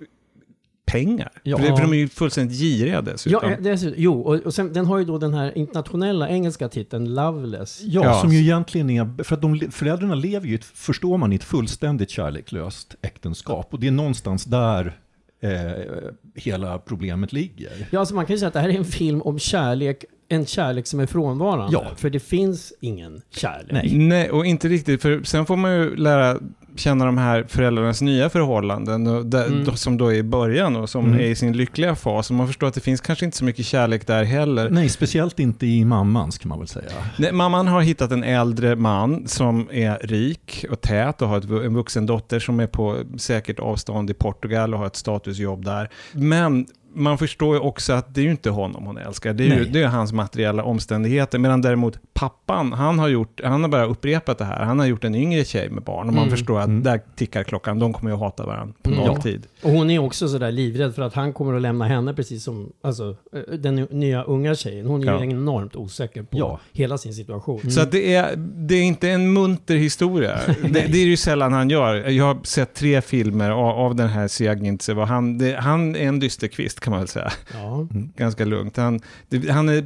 pengar. 0.86 1.32
Ja. 1.44 1.58
För, 1.58 1.64
det, 1.64 1.76
för 1.76 1.82
de 1.84 1.94
är 1.94 1.98
ju 1.98 2.08
fullständigt 2.10 2.58
giriga 2.58 3.02
dessutom. 3.02 3.40
Ja, 3.44 3.52
eh, 3.52 3.62
dessutom, 3.62 3.94
jo, 3.98 4.22
och, 4.22 4.36
och 4.36 4.54
sen, 4.54 4.74
den 4.74 4.86
har 4.86 4.98
ju 4.98 5.06
då 5.06 5.18
den 5.18 5.34
här 5.34 5.58
internationella 5.58 6.30
engelska 6.30 6.70
titeln 6.70 7.14
Loveless. 7.14 7.82
Ja, 7.84 8.02
Ja. 8.04 8.22
som 8.22 8.32
ju 8.34 8.40
egentligen 8.40 8.90
är, 8.90 9.24
för 9.24 9.36
att 9.36 9.42
de, 9.42 9.60
föräldrarna 9.72 10.16
lever 10.16 10.48
ju, 10.48 10.56
ett- 10.56 10.66
förstår 10.66 11.18
man, 11.18 11.34
i 11.34 11.36
ett 11.36 11.44
fullständigt 11.44 12.10
kärleklöst 12.10 12.96
äktenskap. 13.02 13.68
Och 13.74 13.80
det 13.80 13.88
är 13.88 13.92
någonstans 13.92 14.46
där 14.46 14.98
eh, 15.44 16.12
hela 16.36 16.80
problemet 16.80 17.34
ligger. 17.34 17.88
Ja, 17.92 18.00
alltså 18.00 18.16
man 18.16 18.26
kan 18.26 18.34
ju 18.34 18.38
säga 18.40 18.48
att 18.48 18.54
det 18.54 18.60
här 18.60 18.70
är 18.70 18.78
en 18.78 18.86
film 18.86 19.22
om 19.22 19.40
kärlek, 19.40 20.06
en 20.34 20.46
kärlek 20.46 20.88
som 20.88 21.00
är 21.00 21.06
frånvarande. 21.06 21.68
Ja. 21.74 21.86
För 21.96 22.10
det 22.10 22.20
finns 22.20 22.74
ingen 22.80 23.22
kärlek. 23.36 23.72
Nej. 23.72 23.98
Nej, 23.98 24.32
och 24.32 24.46
inte 24.46 24.68
riktigt, 24.68 25.02
för 25.02 25.24
sen 25.24 25.46
får 25.46 25.58
man 25.58 25.72
ju 25.72 25.96
lära 25.96 26.38
känna 26.76 27.06
de 27.06 27.18
här 27.18 27.44
föräldrarnas 27.48 28.02
nya 28.02 28.30
förhållanden, 28.30 29.08
och 29.08 29.26
där, 29.26 29.46
Mm. 29.48 29.64
då- 29.64 29.76
som 29.76 29.98
då 29.98 30.08
är 30.08 30.16
i 30.16 30.24
början 30.24 30.76
och 30.76 30.90
som 30.90 31.06
Mm. 31.06 31.20
är 31.20 31.24
i 31.24 31.36
sin 31.36 31.58
lyckliga 31.58 31.96
fas. 31.96 32.30
Och 32.30 32.36
man 32.36 32.48
förstår 32.48 32.68
att 32.68 32.74
det 32.74 32.82
finns 32.82 33.02
kanske 33.02 33.26
inte 33.26 33.38
så 33.38 33.46
mycket 33.46 33.66
kärlek 33.66 34.08
där 34.08 34.24
heller. 34.24 34.70
Nej, 34.70 34.90
speciellt 34.90 35.40
inte 35.40 35.66
i 35.68 35.86
mammans 35.86 36.38
kan 36.38 36.50
man 36.50 36.60
väl 36.60 36.68
säga. 36.68 36.92
Nej, 37.18 37.32
mamman 37.32 37.68
har 37.68 37.82
hittat 37.82 38.12
en 38.12 38.24
äldre 38.24 38.76
man 38.76 39.28
som 39.28 39.68
är 39.72 39.98
rik 40.04 40.66
och 40.72 40.82
tät 40.82 41.22
och 41.22 41.28
har 41.28 41.38
ett, 41.38 41.44
en 41.44 41.74
vuxen 41.76 42.06
dotter 42.06 42.40
som 42.40 42.60
är 42.60 42.68
på 42.68 42.98
säkert 43.18 43.60
avstånd 43.60 44.10
i 44.10 44.14
Portugal 44.14 44.74
och 44.74 44.80
har 44.80 44.88
ett 44.88 44.96
statusjobb 44.96 45.66
där. 45.66 45.90
Men 46.12 46.66
man 46.96 47.18
förstår 47.18 47.56
ju 47.56 47.62
också 47.62 47.94
att 47.94 48.16
det 48.16 48.22
är 48.22 48.26
ju 48.26 48.32
inte 48.32 48.50
honom 48.50 48.86
hon 48.86 48.98
älskar, 48.98 49.34
det 49.34 49.44
är 49.44 49.48
ju 49.48 49.56
Nej. 49.56 49.70
det 49.74 49.82
är 49.84 49.88
hans 49.88 50.14
materiella 50.14 50.64
omständigheter. 50.64 51.40
Medan 51.40 51.62
däremot 51.62 52.00
pappan, 52.14 52.74
han 52.74 53.00
har, 53.00 53.08
gjort, 53.08 53.42
han 53.44 53.62
har 53.62 53.70
bara 53.70 53.86
upprepat 53.86 54.38
det 54.38 54.46
här. 54.46 54.64
Han 54.64 54.80
har 54.80 54.86
gjort 54.86 55.04
en 55.04 55.16
yngre 55.16 55.46
tjej 55.46 55.70
med 55.70 55.84
barn 55.84 56.08
och 56.08 56.14
man 56.14 56.24
Mm. 56.24 56.30
förstår 56.32 56.60
att 56.60 56.66
Mm. 56.68 56.84
där 56.84 57.02
tickar 57.16 57.44
klockan, 57.44 57.80
de 57.80 57.94
kommer 57.94 58.10
ju 58.12 58.14
att 58.14 58.20
hata 58.20 58.46
varandra 58.46 58.76
på 58.84 58.90
Mm. 58.90 59.06
nolltid. 59.06 59.44
Och 59.64 59.72
hon 59.72 59.90
är 59.90 60.00
också 60.00 60.28
sådär 60.28 60.52
livrädd 60.52 60.96
för 60.96 61.02
att 61.02 61.14
han 61.14 61.34
kommer 61.34 61.54
att 61.54 61.62
lämna 61.62 61.86
henne 61.86 62.14
precis 62.14 62.44
som 62.44 62.72
alltså, 62.84 63.16
eh, 63.36 63.54
den 63.58 63.76
nya 63.76 64.24
unga 64.24 64.56
tjejen. 64.56 64.86
Hon 64.86 65.02
är 65.04 65.08
Ja. 65.08 65.24
ju 65.24 65.32
enormt 65.32 65.76
osäker 65.76 66.24
på 66.24 66.38
Ja. 66.38 66.60
hela 66.72 66.98
sin 66.98 67.14
situation. 67.14 67.72
Så 67.72 67.82
att 67.82 67.92
det, 67.92 68.14
är, 68.16 68.36
det 68.38 68.76
är 68.76 68.84
inte 68.84 69.10
en 69.10 69.34
munter 69.34 69.76
historia. 69.76 70.40
det, 70.62 70.70
det 70.92 70.98
är 70.98 71.06
ju 71.06 71.18
sällan 71.18 71.54
han 71.54 71.70
gör. 71.70 72.10
Jag 72.10 72.26
har 72.26 72.38
sett 72.44 72.74
tre 72.74 73.02
filmer 73.02 73.50
av, 73.52 73.70
av 73.86 73.96
den 73.96 74.08
här 74.10 74.28
Siagintse. 74.28 74.94
och 74.94 75.08
Han, 75.08 75.38
det, 75.38 75.56
han 75.60 75.96
är 75.96 76.00
en 76.08 76.20
dysterkvist 76.20 76.80
kan 76.84 76.92
man 76.92 77.00
väl 77.00 77.08
säga. 77.08 77.32
Ja. 77.54 77.88
Ganska 78.16 78.46
lugnt. 78.46 78.78
Han, 78.78 79.00
det, 79.30 79.50
han, 79.52 79.70
är, 79.70 79.84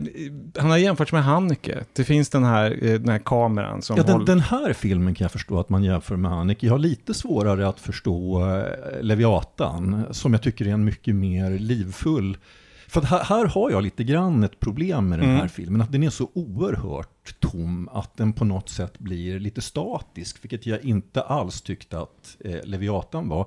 han 0.60 0.70
har 0.70 0.78
jämförts 0.78 1.12
med 1.12 1.24
Haneke. 1.24 1.84
Det 1.94 2.04
finns 2.04 2.30
den 2.30 2.44
här, 2.44 2.72
eh, 2.82 2.94
den 2.94 3.10
här 3.10 3.20
kameran 3.20 3.82
som 3.82 3.98
Ja, 3.98 4.04
den, 4.04 4.14
håller... 4.14 4.26
den 4.26 4.40
här 4.40 4.74
filmen 4.74 5.16
kan 5.16 5.26
jag 5.26 5.32
förstå 5.32 5.60
att 5.60 5.70
man 5.70 5.84
jämför 5.84 6.16
med 6.16 6.32
Haneke. 6.32 6.66
Jag 6.66 6.74
har 6.74 6.80
lite 6.80 7.14
svårare 7.14 7.68
att 7.68 7.80
förstå 7.80 8.46
eh, 8.46 9.02
Leviatan, 9.02 10.04
som 10.12 10.34
jag 10.34 10.42
tycker 10.42 10.68
är 10.68 10.72
en 10.72 10.86
mycket 10.86 11.16
mer 11.16 11.52
livfull. 11.52 12.38
För 12.90 13.02
här, 13.02 13.24
här 13.24 13.46
har 13.46 13.72
jag 13.72 13.84
lite 13.84 14.04
grann 14.04 14.44
ett 14.44 14.60
problem 14.60 15.10
med 15.10 15.20
den 15.20 15.30
här 15.30 15.36
Mm. 15.38 15.50
filmen, 15.50 15.82
att 15.82 15.92
den 15.92 16.04
är 16.04 16.10
så 16.10 16.30
oerhört 16.34 17.40
tom 17.40 17.90
att 17.92 18.18
den 18.18 18.34
på 18.34 18.46
något 18.46 18.70
sätt 18.70 19.00
blir 19.00 19.40
lite 19.40 19.62
statisk, 19.62 20.44
vilket 20.44 20.66
jag 20.66 20.82
inte 20.82 21.22
alls 21.22 21.62
tyckte 21.62 22.00
att 22.00 22.38
eh, 22.46 22.56
Leviatan 22.64 23.30
var. 23.30 23.46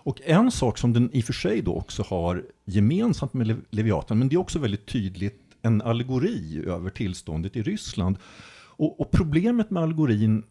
Och 0.00 0.20
en 0.24 0.50
sak 0.50 0.78
som 0.78 0.92
den 0.92 1.10
i 1.12 1.20
och 1.20 1.24
för 1.24 1.32
sig 1.32 1.62
då 1.62 1.74
också 1.74 2.02
har 2.08 2.42
gemensamt 2.68 3.34
med 3.34 3.46
Le- 3.46 3.56
Leviatan, 3.70 4.18
men 4.18 4.28
det 4.28 4.34
är 4.36 4.40
också 4.40 4.58
väldigt 4.58 4.86
tydligt 4.86 5.40
en 5.62 5.82
allegori 5.82 6.62
över 6.66 6.90
tillståndet 6.90 7.56
i 7.56 7.62
Ryssland. 7.62 8.16
Och, 8.66 9.00
och 9.00 9.10
problemet 9.10 9.70
med 9.70 9.82
allegorin, 9.82 10.42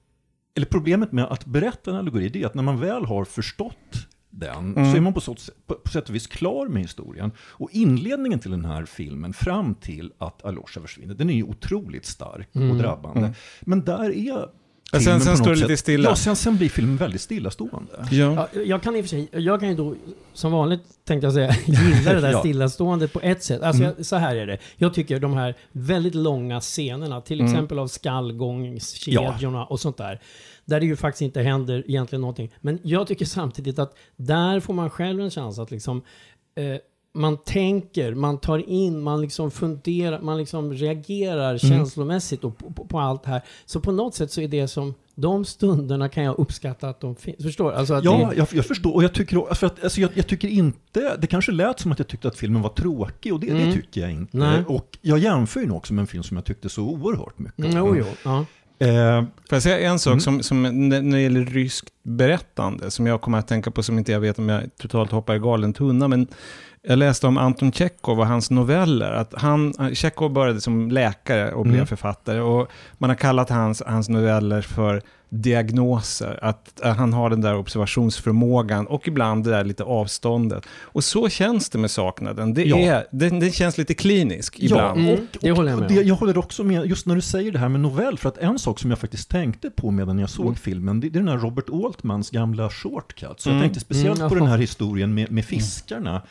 eller 0.56 0.66
problemet 0.68 1.12
med 1.12 1.26
att 1.26 1.46
berätta 1.46 1.92
en 1.92 1.98
allegori, 1.98 2.30
det 2.30 2.42
är 2.42 2.46
att 2.46 2.56
när 2.56 2.64
man 2.64 2.80
väl 2.80 3.06
har 3.06 3.26
förstått 3.26 4.08
den, 4.30 4.74
Mm. 4.78 4.92
så 4.92 4.98
är 4.98 5.02
man 5.02 5.14
på, 5.14 5.22
så, 5.22 5.36
på, 5.66 5.74
på 5.76 5.90
sätt 5.92 6.10
och 6.10 6.16
vis 6.16 6.28
klar 6.28 6.68
med 6.68 6.82
historien. 6.82 7.32
Och 7.40 7.70
inledningen 7.72 8.40
till 8.40 8.52
den 8.52 8.66
här 8.66 8.86
filmen, 8.86 9.34
fram 9.34 9.76
till 9.76 10.12
att 10.18 10.46
Alosha 10.46 10.82
försvinner, 10.82 11.16
den 11.16 11.30
är 11.30 11.34
ju 11.34 11.44
otroligt 11.44 12.06
stark 12.06 12.50
och 12.54 12.76
drabbande. 12.78 13.20
Mm. 13.20 13.34
Men 13.62 13.84
där 13.84 14.10
är 14.30 14.50
filmen 14.92 15.22
sen 15.22 15.32
på 15.34 15.38
står 15.38 15.50
det 15.50 15.56
lite 15.56 15.78
stilla. 15.78 16.10
Ja, 16.10 16.16
sen, 16.16 16.36
sen 16.36 16.58
blir 16.58 16.70
filmen 16.70 16.98
väldigt 16.98 17.22
stillastående. 17.22 17.92
Ja. 18.12 18.48
Ja, 18.54 18.62
jag 18.66 18.84
kan 18.84 18.96
i 18.96 19.00
och 19.02 19.04
för 19.06 19.10
sig, 19.10 19.28
jag 19.32 19.60
kan 19.60 19.70
ju 19.70 19.76
då 19.76 19.96
som 20.34 20.52
vanligt 20.52 20.82
tänkte 21.06 21.26
jag 21.28 21.34
säga, 21.34 21.56
gilla 21.66 22.14
det 22.14 22.22
där 22.22 22.32
Ja. 22.32 22.40
stillaståendet 22.40 23.14
på 23.14 23.20
ett 23.24 23.44
sätt. 23.44 23.62
Alltså 23.62 23.84
Mm. 23.84 23.96
jag, 23.98 24.06
så 24.06 24.16
här 24.16 24.36
är 24.36 24.48
det. 24.48 24.58
Jag 24.76 24.94
tycker 24.94 25.20
de 25.20 25.34
här 25.34 25.56
väldigt 25.72 26.16
långa 26.16 26.60
scenerna, 26.62 27.22
till 27.22 27.40
Mm. 27.40 27.52
exempel 27.54 27.80
av 27.80 27.88
skallgångskedjorna 27.88 29.66
och 29.66 29.80
sånt 29.80 29.98
där. 29.98 30.22
Där 30.66 30.80
det 30.80 30.86
ju 30.86 30.96
faktiskt 30.96 31.22
inte 31.22 31.42
händer 31.42 31.84
egentligen 31.88 32.22
någonting. 32.22 32.52
Men 32.62 32.80
jag 32.84 33.08
tycker 33.08 33.26
samtidigt 33.26 33.80
att 33.80 33.98
där 34.16 34.60
får 34.60 34.74
man 34.74 34.90
själv 34.90 35.22
en 35.22 35.32
chans 35.32 35.60
att 35.60 35.72
liksom 35.72 36.02
eh, 36.56 36.78
man 37.14 37.38
tänker, 37.38 38.14
man 38.16 38.38
tar 38.38 38.70
in, 38.70 39.02
man 39.02 39.22
liksom 39.22 39.52
funderar, 39.52 40.22
man 40.22 40.38
liksom 40.38 40.74
reagerar 40.74 41.48
Mm. 41.50 41.60
känslomässigt 41.60 42.44
och 42.44 42.58
på, 42.58 42.72
på, 42.72 42.86
på 42.86 43.00
allt 43.00 43.24
det 43.24 43.30
här. 43.30 43.42
Så 43.66 43.80
på 43.80 43.92
något 43.92 44.16
sätt 44.16 44.32
så 44.32 44.42
är 44.42 44.48
det 44.48 44.68
som, 44.68 44.94
de 45.16 45.46
stunderna 45.46 46.10
kan 46.10 46.24
jag 46.24 46.40
uppskatta 46.40 46.90
att 46.90 47.00
de 47.02 47.16
finns. 47.16 47.44
Förstår? 47.44 47.72
Alltså 47.72 47.94
att 47.94 48.04
Ja, 48.04 48.12
det, 48.32 48.36
jag, 48.38 48.48
jag 48.52 48.66
förstår. 48.66 48.94
Och 48.96 49.04
jag 49.04 49.14
tycker, 49.14 49.54
för 49.56 49.68
att, 49.68 49.84
alltså 49.84 50.02
jag, 50.02 50.12
jag 50.14 50.28
tycker 50.28 50.48
inte, 50.48 51.18
det 51.20 51.28
kanske 51.28 51.52
lät 51.52 51.80
som 51.80 51.92
att 51.92 52.00
jag 52.00 52.08
tyckte 52.08 52.28
att 52.28 52.38
filmen 52.38 52.62
var 52.62 52.70
tråkig 52.70 53.34
och 53.34 53.40
det, 53.40 53.48
det 53.54 53.62
Mm. 53.62 53.74
tycker 53.74 54.02
jag 54.02 54.12
inte. 54.12 54.38
Nej. 54.38 54.64
Och 54.68 54.98
jag 55.02 55.20
jämför 55.20 55.60
ju 55.60 55.72
också 55.72 55.94
med 55.94 56.02
en 56.02 56.08
film 56.08 56.24
som 56.24 56.38
jag 56.38 56.46
tyckte 56.46 56.70
så 56.70 56.84
oerhört 56.84 57.40
mycket 57.40 57.66
Mm, 57.66 57.78
jo, 57.78 57.96
jo. 57.98 58.06
Ja. 58.24 58.46
Eh, 58.80 59.22
Får 59.22 59.56
jag 59.56 59.64
säga 59.64 59.80
en 59.80 60.00
sak 60.00 60.12
Mm. 60.12 60.20
som, 60.20 60.44
som 60.44 60.64
när 60.64 61.02
när 61.02 61.18
det 61.18 61.22
gäller 61.24 61.46
ryskt 61.46 61.90
berättande, 62.04 62.92
som 62.92 63.08
jag 63.08 63.22
kommer 63.22 63.38
att 63.38 63.48
tänka 63.48 63.72
på, 63.72 63.84
som 63.84 63.98
inte 63.98 64.12
jag 64.12 64.20
vet 64.20 64.40
om 64.40 64.50
jag 64.50 64.64
totalt 64.78 65.12
hoppar 65.12 65.36
i 65.36 65.40
galen 65.40 65.74
tunna, 65.74 66.08
men 66.08 66.28
jag 66.84 67.00
läste 67.00 67.28
om 67.28 67.38
Anton 67.38 67.72
Tjechov 67.72 68.20
och 68.20 68.28
hans 68.28 68.52
noveller. 68.52 69.12
Att 69.12 69.34
han, 69.38 69.74
Tjechov 69.96 70.32
började 70.34 70.62
som 70.62 70.92
läkare 70.92 71.52
och 71.54 71.64
blev 71.64 71.76
Mm. 71.76 71.88
författare. 71.88 72.40
Och 72.40 72.68
man 72.98 73.10
har 73.10 73.18
kallat 73.18 73.50
hans, 73.50 73.84
hans 73.88 74.10
noveller 74.10 74.62
för 74.62 75.02
diagnoser. 75.30 76.40
Att, 76.42 76.82
att 76.82 76.98
han 76.98 77.14
har 77.14 77.30
den 77.30 77.42
där 77.42 77.56
observationsförmågan 77.56 78.88
och 78.88 79.08
ibland 79.08 79.44
det 79.44 79.50
där 79.50 79.64
lite 79.64 79.84
avståndet. 79.84 80.66
Och 80.82 81.04
så 81.04 81.30
känns 81.30 81.70
det 81.70 81.78
med 81.78 81.92
saknaden. 81.92 82.54
Det, 82.54 82.64
Ja. 82.64 82.78
är, 82.78 83.06
det, 83.12 83.30
det 83.30 83.52
känns 83.52 83.78
lite 83.78 83.94
klinisk 83.94 84.60
ibland. 84.60 85.00
Mm, 85.00 85.14
och, 85.14 85.20
det 85.42 85.52
håller 85.52 85.70
jag 85.70 85.80
med 85.80 85.88
och 85.88 85.94
det, 85.94 86.02
om. 86.02 86.08
jag 86.08 86.16
håller 86.16 86.38
också 86.38 86.64
med, 86.64 86.86
just 86.86 87.06
när 87.08 87.16
du 87.16 87.22
säger 87.22 87.52
det 87.52 87.60
här 87.60 87.70
med 87.70 87.82
novell, 87.82 88.18
för 88.18 88.30
att 88.30 88.38
en 88.38 88.60
sak 88.60 88.80
som 88.80 88.90
jag 88.90 89.00
faktiskt 89.00 89.30
tänkte 89.30 89.70
på 89.70 89.92
medan 89.92 90.20
jag 90.20 90.30
såg 90.30 90.46
Mm. 90.46 90.56
filmen, 90.56 91.00
det, 91.00 91.10
det 91.10 91.20
är 91.20 91.24
den 91.24 91.30
här 91.30 91.38
Robert 91.38 91.70
Altmans 91.86 92.30
gamla 92.30 92.70
shortcut. 92.70 93.40
Så 93.40 93.50
jag 93.50 93.54
Mm. 93.54 93.64
tänkte 93.64 93.80
speciellt 93.80 94.20
Mm, 94.20 94.30
på 94.30 94.36
den 94.36 94.48
här 94.48 94.58
historien 94.58 95.14
med, 95.14 95.32
med 95.32 95.46
fiskarna. 95.46 96.22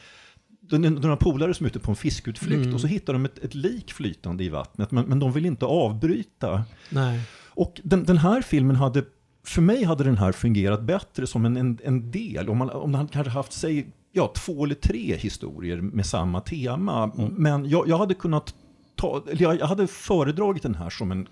Några 0.71 1.17
polare 1.17 1.55
som 1.55 1.67
är 1.67 1.71
ute 1.71 1.79
på 1.79 1.91
en 1.91 1.97
fiskutflykt 1.97 2.63
Mm. 2.63 2.75
och 2.75 2.81
så 2.81 2.87
hittar 2.87 3.13
de 3.13 3.25
ett, 3.25 3.39
ett 3.39 3.55
lik 3.55 3.93
flytande 3.93 4.45
i 4.45 4.49
vattnet, 4.49 4.91
men, 4.91 5.05
men 5.05 5.19
de 5.19 5.33
vill 5.33 5.47
inte 5.47 5.67
avbryta. 5.67 6.65
Nej. 6.91 7.21
Och 7.49 7.81
den, 7.85 8.05
den 8.05 8.19
här 8.19 8.43
filmen 8.43 8.77
hade, 8.77 9.05
för 9.45 9.63
mig 9.63 9.85
hade 9.85 10.05
den 10.05 10.19
här 10.19 10.33
fungerat 10.33 10.83
bättre 10.83 11.27
som 11.27 11.45
en, 11.45 11.57
en, 11.57 11.79
en 11.85 12.11
del. 12.11 12.49
Om 12.49 12.59
man, 12.59 12.71
om 12.71 12.91
man 12.93 13.09
kanske 13.09 13.31
haft, 13.31 13.53
säg, 13.53 13.87
ja, 14.13 14.33
två 14.37 14.65
eller 14.65 14.75
tre 14.75 15.17
historier 15.17 15.81
med 15.81 16.07
samma 16.07 16.41
tema. 16.41 17.13
Men 17.31 17.69
jag, 17.69 17.89
jag 17.89 17.99
hade 17.99 18.15
kunnat 18.15 18.55
ta, 18.97 19.23
jag, 19.33 19.59
jag 19.59 19.67
hade 19.67 19.87
föredragit 19.87 20.63
den 20.63 20.75
här 20.75 20.91
som 20.91 21.13
en 21.13 21.27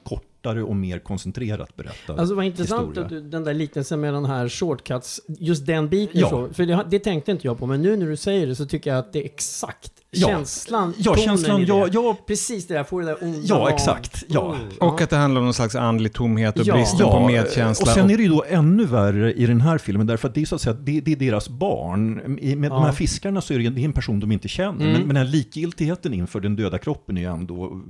kortare 0.44 0.62
och 0.62 0.76
mer 0.76 0.98
koncentrerat 0.98 1.76
berättad 1.76 2.18
Alltså 2.20 2.34
vad 2.34 2.44
intressant 2.44 2.82
historia. 2.88 3.02
att 3.04 3.08
du, 3.10 3.20
den 3.20 3.44
där 3.44 3.54
liknelsen 3.54 4.00
med 4.00 4.14
den 4.14 4.24
här 4.24 4.48
shortcuts, 4.48 5.20
just 5.38 5.66
den 5.66 5.88
biten 5.88 6.20
Ja. 6.20 6.28
så. 6.30 6.48
För 6.54 6.66
det, 6.66 6.84
det 6.90 6.98
tänkte 6.98 7.30
inte 7.30 7.46
jag 7.46 7.58
på, 7.58 7.66
men 7.66 7.82
nu 7.82 7.96
när 7.96 8.06
du 8.06 8.16
säger 8.16 8.46
det 8.46 8.54
så 8.54 8.66
tycker 8.66 8.90
jag 8.90 8.98
att 8.98 9.12
det 9.12 9.20
är 9.20 9.24
exakt 9.24 9.90
Ja. 10.16 10.28
känslan, 10.28 10.94
Ja, 10.98 11.04
tonen 11.14 11.24
känslan, 11.24 11.60
i 11.60 11.64
det. 11.64 11.68
ja, 11.72 11.88
ja, 11.92 12.16
Precis 12.26 12.66
det 12.66 12.74
där, 12.74 12.84
får 12.84 13.00
det 13.00 13.06
där 13.06 13.16
onda 13.22 13.38
Ja, 13.44 13.70
exakt. 13.70 14.24
Ja. 14.28 14.40
Oh, 14.80 14.88
Och 14.88 15.00
att 15.00 15.10
det 15.10 15.16
handlar 15.16 15.38
om 15.40 15.44
någon 15.44 15.54
slags 15.54 15.74
andlig 15.74 16.12
tomhet 16.12 16.58
och 16.58 16.66
Ja. 16.66 16.74
bristen 16.74 17.06
på 17.08 17.26
medkänsla. 17.26 17.82
och 17.82 17.88
sen 17.88 18.10
är 18.10 18.16
det 18.16 18.22
ju 18.22 18.28
då 18.28 18.44
ännu 18.48 18.84
värre 18.84 19.32
i 19.32 19.46
den 19.46 19.60
här 19.60 19.78
filmen, 19.78 20.06
därför 20.06 20.28
att 20.28 20.34
det 20.34 20.42
är 20.42 20.46
så 20.46 20.54
att 20.54 20.60
säga, 20.60 20.76
det, 20.82 21.00
det 21.00 21.12
är 21.12 21.16
deras 21.16 21.48
barn. 21.48 22.14
Med 22.14 22.64
Ja. 22.70 22.74
de 22.74 22.82
här 22.84 22.92
fiskarna 22.92 23.40
så 23.40 23.54
är 23.54 23.58
det, 23.58 23.68
det 23.70 23.80
är 23.80 23.84
en 23.84 23.92
person 23.92 24.20
de 24.20 24.32
inte 24.32 24.48
känner, 24.48 24.70
Mm. 24.80 24.92
men, 24.92 25.00
men 25.00 25.08
den 25.08 25.16
här 25.16 25.24
likgiltigheten 25.24 26.14
inför 26.14 26.40
den 26.40 26.56
döda 26.56 26.78
kroppen 26.78 27.16
är 27.16 27.20
ju 27.20 27.26
ändå, 27.30 27.80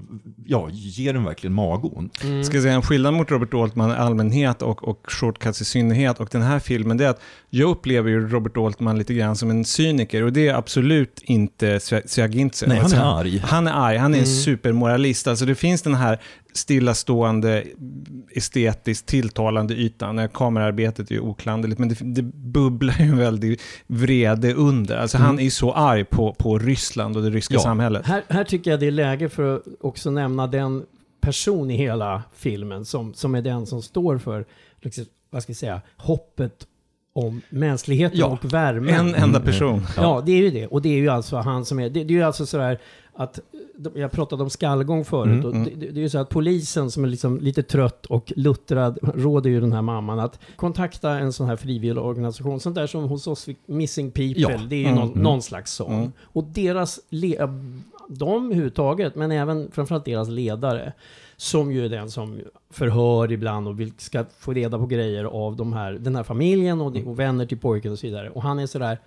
ja, 0.46 0.68
ger 0.72 1.12
den 1.12 1.24
verkligen 1.24 1.54
magont. 1.54 2.22
Mm. 2.24 2.43
Ska 2.44 2.56
jag 2.56 2.62
säga 2.62 2.74
en 2.74 2.82
skillnad 2.82 3.14
mot 3.14 3.30
Robert 3.30 3.54
Altman 3.54 3.90
i 3.90 3.94
allmänhet 3.94 4.62
och, 4.62 4.88
och 4.88 5.00
Shortcuts 5.08 5.60
i 5.60 5.64
synnerhet 5.64 6.20
och 6.20 6.28
den 6.32 6.42
här 6.42 6.58
filmen, 6.58 6.96
det 6.96 7.04
är 7.04 7.08
att 7.10 7.20
jag 7.50 7.70
upplever 7.70 8.10
ju 8.10 8.28
Robert 8.28 8.56
Altman 8.56 8.98
lite 8.98 9.14
grann 9.14 9.36
som 9.36 9.50
en 9.50 9.64
cyniker 9.64 10.22
och 10.22 10.32
det 10.32 10.48
är 10.48 10.54
absolut 10.54 11.20
inte 11.22 11.80
Sviagintse. 12.06 12.66
Nej, 12.66 12.76
han 12.76 12.84
Alltså, 12.84 12.98
är 13.00 13.18
arg. 13.20 13.38
Han 13.44 13.66
är 13.66 13.72
arg, 13.72 13.96
han 13.96 14.14
är 14.14 14.18
en 14.18 14.24
Mm. 14.24 14.36
supermoralist. 14.36 15.26
Alltså 15.28 15.44
det 15.46 15.54
finns 15.54 15.82
den 15.82 15.94
här 15.94 16.18
stillastående, 16.52 17.64
estetiskt 18.30 19.06
tilltalande 19.06 19.74
ytan. 19.74 20.16
när 20.16 20.28
Kamerarbetet 20.28 21.10
är 21.10 21.14
ju 21.14 21.20
oklanderligt, 21.20 21.78
men 21.78 21.88
det, 21.88 21.96
det 22.00 22.22
bubblar 22.34 22.94
ju 22.98 23.04
en 23.04 23.18
väldig 23.18 23.60
vrede 23.86 24.54
under. 24.54 24.96
Alltså 24.96 25.18
han 25.18 25.38
är 25.38 25.42
ju 25.44 25.50
så 25.50 25.72
arg 25.72 26.04
på, 26.04 26.32
på 26.34 26.58
Ryssland 26.58 27.16
och 27.16 27.22
det 27.22 27.30
ryska 27.30 27.54
Ja. 27.54 27.60
samhället. 27.60 28.06
Här, 28.06 28.22
här 28.28 28.44
tycker 28.44 28.70
jag 28.70 28.80
det 28.80 28.86
är 28.86 28.90
läge 28.90 29.28
för 29.28 29.56
att 29.56 29.62
också 29.80 30.10
nämna 30.10 30.46
den 30.46 30.82
person 31.24 31.70
i 31.70 31.76
hela 31.76 32.22
filmen 32.34 32.84
som, 32.84 33.14
som 33.14 33.34
är 33.34 33.42
den 33.42 33.66
som 33.66 33.82
står 33.82 34.18
för, 34.18 34.44
liksom, 34.80 35.04
vad 35.30 35.42
ska 35.42 35.50
jag 35.50 35.56
säga, 35.56 35.80
hoppet 35.96 36.66
om 37.12 37.40
mänskligheten 37.50 38.18
Ja. 38.18 38.26
och 38.26 38.52
värmen. 38.52 38.94
En 39.08 39.14
enda 39.14 39.40
person. 39.40 39.82
Ja. 39.96 40.22
det 40.26 40.32
är 40.32 40.36
ju 40.42 40.50
det. 40.50 40.66
Och 40.66 40.82
det 40.82 40.88
är 40.88 40.96
ju 40.96 41.08
alltså 41.08 41.36
han 41.36 41.64
som 41.64 41.78
är... 41.80 41.90
Det, 41.90 42.04
det 42.04 42.14
är 42.14 42.16
ju 42.18 42.22
alltså 42.22 42.46
sådär 42.46 42.78
att... 43.14 43.40
Jag 43.94 44.10
pratade 44.12 44.42
om 44.42 44.50
skallgång 44.50 45.04
förut. 45.04 45.44
Mm, 45.44 45.46
och 45.46 45.52
det, 45.52 45.70
det 45.76 45.90
det 45.90 46.00
är 46.00 46.02
ju 46.02 46.08
så 46.08 46.18
att 46.18 46.28
polisen 46.28 46.90
som 46.90 47.04
är 47.04 47.08
liksom 47.08 47.38
lite 47.40 47.62
trött 47.62 48.06
och 48.06 48.32
luttrad 48.36 48.98
råder 49.14 49.50
ju 49.50 49.60
den 49.60 49.72
här 49.72 49.82
mamman 49.82 50.18
att 50.18 50.38
kontakta 50.56 51.10
en 51.18 51.32
sån 51.32 51.46
här 51.46 51.56
frivillig 51.56 51.98
organisation. 52.04 52.60
Sånt 52.60 52.74
där 52.74 52.86
som 52.86 53.04
hos 53.04 53.26
oss, 53.26 53.48
Missing 53.66 54.10
People. 54.10 54.42
Ja. 54.42 54.60
Det 54.68 54.76
är 54.76 54.80
ju 54.80 54.84
Mm, 54.84 54.94
någon, 54.94 55.08
mm. 55.10 55.22
någon 55.22 55.42
slags 55.42 55.72
sån. 55.72 55.92
Mm. 55.94 56.12
Och 56.22 56.44
deras 56.44 57.00
le- 57.10 57.48
de 58.08 58.44
överhuvudtaget, 58.44 59.14
men 59.14 59.30
även 59.32 59.70
framförallt 59.70 60.04
deras 60.04 60.28
ledare, 60.28 60.92
som 61.36 61.72
ju 61.72 61.84
är 61.84 61.88
den 61.88 62.10
som 62.10 62.40
förhör 62.70 63.32
ibland 63.32 63.68
och 63.68 63.80
vill, 63.80 63.92
ska 63.98 64.24
få 64.38 64.52
reda 64.52 64.78
på 64.78 64.86
grejer 64.86 65.24
av 65.24 65.56
de 65.56 65.72
här, 65.72 65.92
den 65.92 66.16
här 66.16 66.22
familjen 66.22 66.80
och, 66.80 66.96
och 66.96 67.18
vänner 67.18 67.46
till 67.46 67.58
pojken 67.58 67.92
och 67.92 67.98
så 67.98 68.06
vidare. 68.06 68.30
Och 68.30 68.42
han 68.42 68.58
är 68.58 68.66
sådär, 68.66 68.98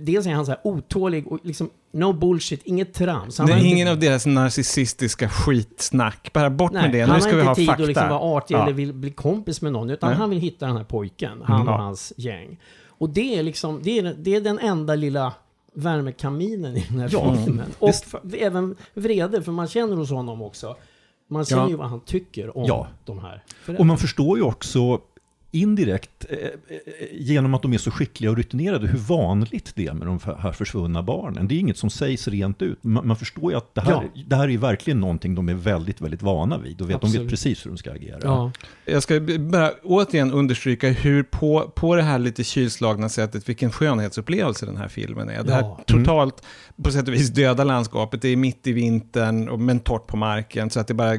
dels 0.00 0.26
är 0.26 0.30
han 0.30 0.46
så 0.46 0.52
här 0.52 0.60
otålig 0.64 1.26
och 1.26 1.38
liksom 1.42 1.70
no 1.92 2.12
bullshit, 2.12 2.60
inget 2.64 2.94
trams. 2.94 3.38
Han 3.38 3.46
Det 3.46 3.52
har 3.52 3.60
är 3.60 3.64
inte- 3.64 3.74
ingen 3.76 3.88
av 3.88 3.98
deras 3.98 4.26
narcissistiska 4.26 5.28
skitsnack. 5.28 6.30
Bara 6.32 6.50
bort 6.50 6.72
med 6.72 6.92
det, 6.92 7.00
han 7.00 7.14
nu 7.14 7.20
ska 7.20 7.30
har 7.30 7.36
vi 7.36 7.42
ha 7.42 7.50
inte 7.50 7.60
tid 7.60 7.66
fakta. 7.66 7.82
att 7.82 7.88
liksom 7.88 8.08
vara 8.08 8.20
artig 8.20 8.54
Ja. 8.54 8.62
eller 8.62 8.72
vill 8.72 8.92
bli 8.92 9.10
kompis 9.10 9.62
med 9.62 9.72
någon, 9.72 9.90
utan 9.90 10.10
Nej. 10.10 10.18
han 10.18 10.30
vill 10.30 10.38
hitta 10.38 10.66
den 10.66 10.76
här 10.76 10.84
pojken, 10.84 11.42
han 11.44 11.56
Mm. 11.56 11.68
och 11.68 11.74
Ja. 11.74 11.78
hans 11.78 12.12
gäng. 12.16 12.58
Och 12.88 13.10
det 13.10 13.38
är 13.38 13.42
liksom, 13.42 13.80
det 13.82 13.98
är, 13.98 14.14
det 14.18 14.34
är 14.36 14.40
den 14.40 14.58
enda 14.58 14.94
lilla 14.94 15.32
värmekaminen 15.76 16.76
i 16.76 16.86
den 16.90 16.98
här 17.00 17.08
Ja, 17.12 17.36
filmen. 17.44 17.66
Och 17.78 17.88
f- 17.88 18.14
även 18.38 18.76
vrede, 18.94 19.42
för 19.42 19.52
man 19.52 19.68
känner 19.68 19.96
hos 19.96 20.10
honom 20.10 20.42
också. 20.42 20.76
Man 21.28 21.46
ser 21.46 21.56
Ja. 21.56 21.68
ju 21.68 21.74
vad 21.76 21.88
han 21.88 22.00
tycker 22.00 22.56
om 22.56 22.64
Ja. 22.64 22.86
de 23.04 23.18
här. 23.18 23.42
Och 23.78 23.86
man 23.86 23.98
förstår 23.98 24.38
ju 24.38 24.44
också 24.44 25.00
indirekt 25.50 26.26
eh, 26.28 26.36
eh, 26.38 26.50
genom 27.12 27.54
att 27.54 27.62
de 27.62 27.72
är 27.72 27.78
så 27.78 27.90
skickliga 27.90 28.30
och 28.30 28.36
rutinerade 28.36 28.86
hur 28.86 28.98
vanligt 28.98 29.72
det 29.74 29.86
är 29.86 29.92
med 29.94 30.06
de 30.06 30.20
här 30.38 30.52
försvunna 30.52 31.02
barnen. 31.02 31.48
Det 31.48 31.54
är 31.54 31.58
inget 31.58 31.78
som 31.78 31.90
sägs 31.90 32.28
rent 32.28 32.62
ut. 32.62 32.84
Man, 32.84 33.16
förstår 33.16 33.52
ju 33.52 33.58
att 33.58 33.74
det 33.74 33.80
här, 33.80 33.92
Ja. 33.92 34.22
det 34.26 34.36
här 34.36 34.48
är 34.50 34.58
verkligen 34.58 35.00
någonting 35.00 35.34
de 35.34 35.48
är 35.48 35.54
väldigt, 35.54 36.00
väldigt 36.00 36.22
vana 36.22 36.58
vid 36.58 36.80
och 36.80 36.90
vet, 36.90 37.00
de 37.00 37.12
vet 37.12 37.28
precis 37.28 37.66
hur 37.66 37.70
de 37.70 37.76
ska 37.76 37.92
agera. 37.92 38.18
Ja. 38.22 38.52
Jag 38.84 39.02
ska 39.02 39.20
bara 39.40 39.72
återigen 39.82 40.32
understryka 40.32 40.88
hur 40.88 41.22
på, 41.22 41.72
på 41.74 41.94
det 41.96 42.02
här 42.02 42.18
lite 42.18 42.44
kylslagna 42.44 43.08
sättet, 43.08 43.48
vilken 43.48 43.72
skönhetsupplevelse 43.72 44.66
den 44.66 44.76
här 44.76 44.88
filmen 44.88 45.28
är. 45.28 45.42
Det 45.42 45.52
här 45.52 45.60
Ja. 45.60 45.80
totalt, 45.86 46.42
på 46.82 46.90
sätt 46.92 47.08
och 47.08 47.14
vis, 47.14 47.28
döda 47.30 47.64
landskapet. 47.64 48.22
Det 48.22 48.28
är 48.28 48.36
mitt 48.36 48.66
i 48.66 48.72
vintern, 48.72 49.48
och, 49.48 49.60
men 49.60 49.80
torrt 49.80 50.06
på 50.06 50.16
marken, 50.16 50.70
så 50.70 50.80
att 50.80 50.86
det 50.88 50.94
bara 50.94 51.16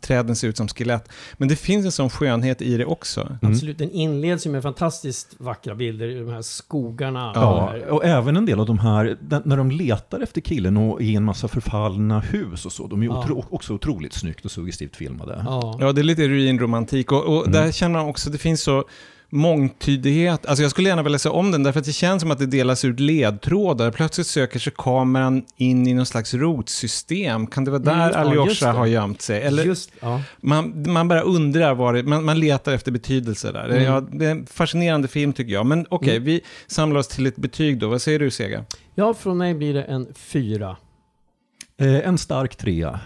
träden 0.00 0.36
ser 0.36 0.48
ut 0.48 0.56
som 0.56 0.68
skelett. 0.68 1.08
Men 1.34 1.48
det 1.48 1.56
finns 1.56 1.84
en 1.86 1.92
sån 1.92 2.10
skönhet 2.10 2.62
i 2.62 2.76
det 2.76 2.84
också. 2.84 3.20
Mm. 3.20 3.38
Absolut, 3.52 3.78
den 3.78 3.90
inleds 3.90 4.46
ju 4.46 4.50
med 4.50 4.62
fantastiskt 4.62 5.34
vackra 5.38 5.74
bilder 5.74 6.08
i 6.08 6.18
de 6.18 6.28
här 6.28 6.42
skogarna. 6.42 7.32
Ja, 7.34 7.70
Där- 7.72 7.88
och 7.88 8.04
även 8.04 8.36
en 8.36 8.46
del 8.46 8.60
av 8.60 8.66
de 8.66 8.78
här, 8.78 9.16
när 9.44 9.56
de 9.56 9.70
letar 9.70 10.20
efter 10.20 10.40
killen 10.40 10.76
och 10.76 11.02
i 11.02 11.14
en 11.16 11.24
massa 11.24 11.48
förfallna 11.48 12.20
hus 12.20 12.66
och 12.66 12.72
så, 12.72 12.86
de 12.86 13.02
är 13.02 13.06
Ja. 13.06 13.18
otro, 13.24 13.44
också 13.50 13.72
otroligt 13.74 14.12
snyggt 14.12 14.44
och 14.44 14.50
suggestivt 14.50 14.96
filmade. 14.96 15.42
Ja. 15.46 15.76
Ja, 15.80 15.92
det 15.92 16.00
är 16.00 16.02
lite 16.02 16.28
ruinromantik 16.28 17.12
och, 17.12 17.24
och 17.36 17.50
där 17.50 17.72
känner 17.72 17.98
man 17.98 18.08
också, 18.08 18.30
det 18.30 18.38
finns 18.38 18.62
så 18.62 18.84
mångtydighet. 19.30 20.46
Alltså 20.46 20.62
jag 20.62 20.70
skulle 20.70 20.88
gärna 20.88 21.02
vilja 21.02 21.18
se 21.18 21.28
om 21.28 21.50
den, 21.50 21.62
därför 21.62 21.80
att 21.80 21.86
det 21.86 21.92
känns 21.92 22.22
som 22.22 22.30
att 22.30 22.38
det 22.38 22.46
delas 22.46 22.84
ut 22.84 23.00
ledtrådar. 23.00 23.90
Plötsligt 23.90 24.26
söker 24.26 24.58
sig 24.58 24.72
kameran 24.76 25.42
in 25.56 25.86
i 25.86 25.94
någon 25.94 26.06
slags 26.06 26.34
rotsystem. 26.34 27.46
Kan 27.46 27.64
det 27.64 27.70
vara 27.70 27.82
där 27.82 27.92
Mm, 27.92 28.10
ja, 28.12 28.18
Alyosha 28.18 28.66
det. 28.72 28.78
har 28.78 28.86
gömt 28.86 29.22
sig? 29.22 29.42
Eller 29.42 29.64
Just, 29.64 29.90
ja. 30.00 30.22
man, 30.40 30.84
man 30.92 31.08
bara 31.08 31.20
undrar 31.20 31.74
vad 31.74 31.94
det, 31.94 32.02
man, 32.02 32.24
man 32.24 32.40
letar 32.40 32.72
efter 32.72 32.92
betydelse 32.92 33.52
där. 33.52 33.64
Mm. 33.68 33.82
Ja, 33.82 34.00
det 34.00 34.26
är 34.26 34.30
en 34.30 34.46
fascinerande 34.46 35.08
film 35.08 35.32
tycker 35.32 35.52
jag. 35.52 35.66
Men 35.66 35.86
okej, 35.90 36.18
vi 36.18 36.40
samlar 36.66 37.00
oss 37.00 37.08
till 37.08 37.26
ett 37.26 37.36
betyg 37.36 37.78
då. 37.78 37.88
Vad 37.88 38.02
säger 38.02 38.18
du 38.18 38.30
Sega? 38.30 38.64
ja, 38.94 39.14
från 39.14 39.38
mig 39.38 39.54
blir 39.54 39.74
det 39.74 39.82
en 39.82 40.06
fyra. 40.14 40.76
Eh, 41.80 42.08
en 42.08 42.18
stark 42.18 42.56
trea. 42.56 43.00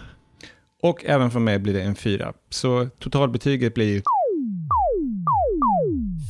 Och 0.83 1.04
även 1.04 1.30
för 1.30 1.40
mig 1.40 1.59
blir 1.59 1.74
det 1.74 1.83
en 1.83 1.94
fyra. 1.94 2.33
Så 2.50 2.88
totalbetyget 2.98 3.74
blir 3.74 4.02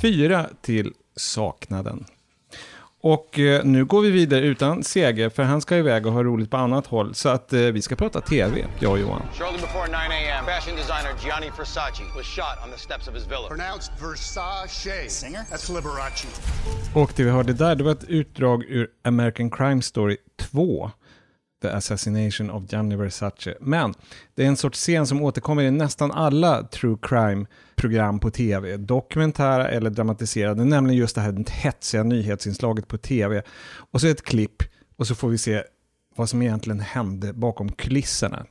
fyra 0.01 0.47
till 0.63 0.93
saknaden. 1.17 2.05
Och 3.03 3.39
eh, 3.39 3.65
nu 3.65 3.85
går 3.85 4.01
vi 4.03 4.11
vidare 4.11 4.41
utan 4.41 4.85
Seger, 4.85 5.29
för 5.29 5.43
han 5.43 5.61
ska 5.61 5.77
iväg 5.77 6.07
och 6.07 6.13
ha 6.13 6.23
roligt 6.23 6.51
på 6.51 6.57
annat 6.57 6.87
håll. 6.87 7.15
Så 7.15 7.29
att 7.29 7.53
eh, 7.53 7.61
vi 7.61 7.83
ska 7.83 7.97
prata 7.97 8.21
tv, 8.21 8.67
jag 8.79 8.93
och 8.93 8.99
Johan. 8.99 9.23
Shortly 9.33 9.61
before 9.61 9.87
9 9.87 9.97
a.m., 9.97 10.45
fashion 10.47 10.77
designer 10.77 11.11
Gianni 11.25 11.51
Versace 11.59 12.03
was 12.17 12.27
shot 12.27 12.65
on 12.65 12.71
the 12.71 12.79
steps 12.79 13.09
of 13.09 13.15
his 13.15 13.27
villa. 13.27 13.49
Pronounced 13.49 13.93
Versace. 14.03 15.11
Singer? 15.11 15.41
That's 15.41 15.75
Liberace. 15.75 16.27
Och 16.95 17.13
det 17.17 17.23
vi 17.25 17.31
hörde 17.31 17.53
där, 17.53 17.75
det 17.75 17.85
var 17.85 17.93
ett 17.93 18.05
utdrag 18.05 18.65
ur 18.65 18.89
American 19.05 19.51
Crime 19.51 19.83
Story 19.83 20.17
2. 20.39 20.91
The 21.63 21.69
Assassination 21.69 22.51
of 22.51 22.73
Gianni 22.73 22.97
Versace. 22.97 23.55
Men 23.61 23.95
det 24.35 24.43
är 24.43 24.47
en 24.47 24.57
sorts 24.57 24.79
scen 24.79 25.07
som 25.07 25.23
återkommer 25.23 25.63
i 25.63 25.71
nästan 25.71 26.13
alla 26.13 26.63
true 26.63 26.97
crime-program 27.03 28.21
på 28.21 28.31
tv. 28.31 28.77
Dokumentära 28.77 29.69
eller 29.69 29.91
dramatiserade, 29.91 30.65
nämligen 30.65 30.99
just 30.99 31.15
det 31.15 31.21
här 31.21 31.45
hetsiga 31.51 32.03
nyhetsinslaget 32.03 32.89
på 32.89 32.99
tv. 32.99 33.43
Och 33.91 34.01
så 34.01 34.07
ett 34.07 34.23
klipp 34.23 34.63
och 34.97 35.07
så 35.07 35.15
får 35.15 35.29
vi 35.29 35.39
se 35.39 35.63
vad 36.17 36.29
som 36.29 36.43
egentligen 36.43 36.81
hände 36.81 37.33
bakom 37.33 37.73
kulisserna. 37.73 38.47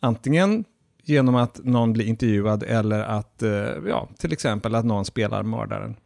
Antingen 0.00 0.64
genom 1.04 1.34
att 1.34 1.60
någon 1.64 1.92
blir 1.92 2.04
intervjuad 2.04 2.62
eller 2.62 3.02
att, 3.02 3.42
eh, 3.42 3.50
ja, 3.88 4.08
till 4.18 4.32
exempel 4.32 4.74
att 4.74 4.84
någon 4.84 5.04
spelar 5.04 5.42
mördaren. 5.42 5.96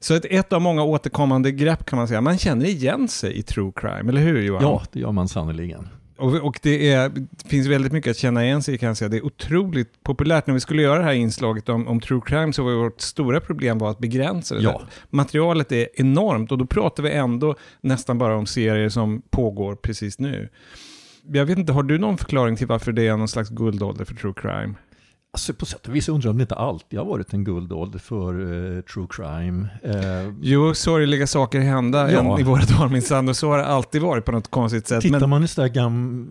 Så 0.00 0.14
ett, 0.14 0.24
ett 0.24 0.52
av 0.52 0.60
många 0.60 0.82
återkommande 0.82 1.52
grepp 1.52 1.84
kan 1.84 1.96
man 1.96 2.08
säga. 2.08 2.20
Man 2.20 2.38
känner 2.38 2.66
igen 2.66 3.08
sig 3.08 3.38
i 3.38 3.42
true 3.42 3.72
crime, 3.76 4.10
eller 4.10 4.20
hur 4.20 4.42
Johan? 4.42 4.62
Ja, 4.62 4.82
det 4.92 5.00
gör 5.00 5.12
man 5.12 5.28
sannerligen. 5.28 5.88
Och, 6.20 6.34
och 6.34 6.60
det, 6.62 6.92
är, 6.92 7.08
det 7.08 7.48
finns 7.48 7.66
väldigt 7.66 7.92
mycket 7.92 8.10
att 8.10 8.16
känna 8.16 8.44
igen 8.44 8.62
sig 8.62 8.74
i 8.74 8.78
kan 8.78 8.86
jag 8.86 8.96
säga. 8.96 9.08
Det 9.08 9.16
är 9.16 9.26
otroligt 9.26 10.02
populärt. 10.02 10.46
När 10.46 10.54
vi 10.54 10.60
skulle 10.60 10.82
göra 10.82 10.98
det 10.98 11.04
här 11.04 11.12
inslaget 11.12 11.68
om, 11.68 11.88
om 11.88 12.00
true 12.00 12.20
crime 12.26 12.52
så 12.52 12.62
var 12.62 12.72
vårt 12.72 13.00
stora 13.00 13.40
problem 13.40 13.78
var 13.78 13.90
att 13.90 13.98
begränsa 13.98 14.54
det. 14.54 14.62
Ja. 14.62 14.82
Materialet 15.10 15.72
är 15.72 15.88
enormt 15.94 16.52
och 16.52 16.58
då 16.58 16.66
pratar 16.66 17.02
vi 17.02 17.10
ändå 17.10 17.54
nästan 17.80 18.18
bara 18.18 18.36
om 18.36 18.46
serier 18.46 18.88
som 18.88 19.22
pågår 19.30 19.74
precis 19.74 20.18
nu. 20.18 20.48
Jag 21.26 21.46
vet 21.46 21.58
inte, 21.58 21.72
har 21.72 21.82
du 21.82 21.98
någon 21.98 22.18
förklaring 22.18 22.56
till 22.56 22.66
varför 22.66 22.92
det 22.92 23.06
är 23.06 23.16
någon 23.16 23.28
slags 23.28 23.50
guldålder 23.50 24.04
för 24.04 24.14
true 24.14 24.34
crime? 24.36 24.74
Alltså 25.32 25.54
på 25.54 25.66
sätt 25.66 25.88
och 25.88 25.94
vis 25.96 26.08
undrar 26.08 26.26
jag 26.28 26.30
om 26.30 26.38
det 26.38 26.42
inte 26.42 26.54
alltid 26.54 26.98
har 26.98 27.06
varit 27.06 27.32
en 27.32 27.44
guldålder 27.44 27.98
för 27.98 28.34
eh, 28.76 28.80
true 28.82 29.06
crime. 29.10 29.68
Eh, 29.82 30.34
Jo, 30.40 30.74
sorgliga 30.74 31.26
saker 31.26 31.60
hända 31.60 32.12
Ja. 32.12 32.40
i 32.40 32.42
våra 32.42 32.62
dagar 32.64 32.88
minsann 32.88 33.28
och 33.28 33.36
så 33.36 33.50
har 33.50 33.58
det 33.58 33.66
alltid 33.66 34.02
varit 34.02 34.24
på 34.24 34.32
något 34.32 34.50
konstigt 34.50 34.88
sätt. 34.88 35.00
Tittar 35.02 35.20
Men, 35.20 35.30
man 35.30 35.44
i 35.44 35.48
sådär 35.48 35.68
gam, 35.68 36.28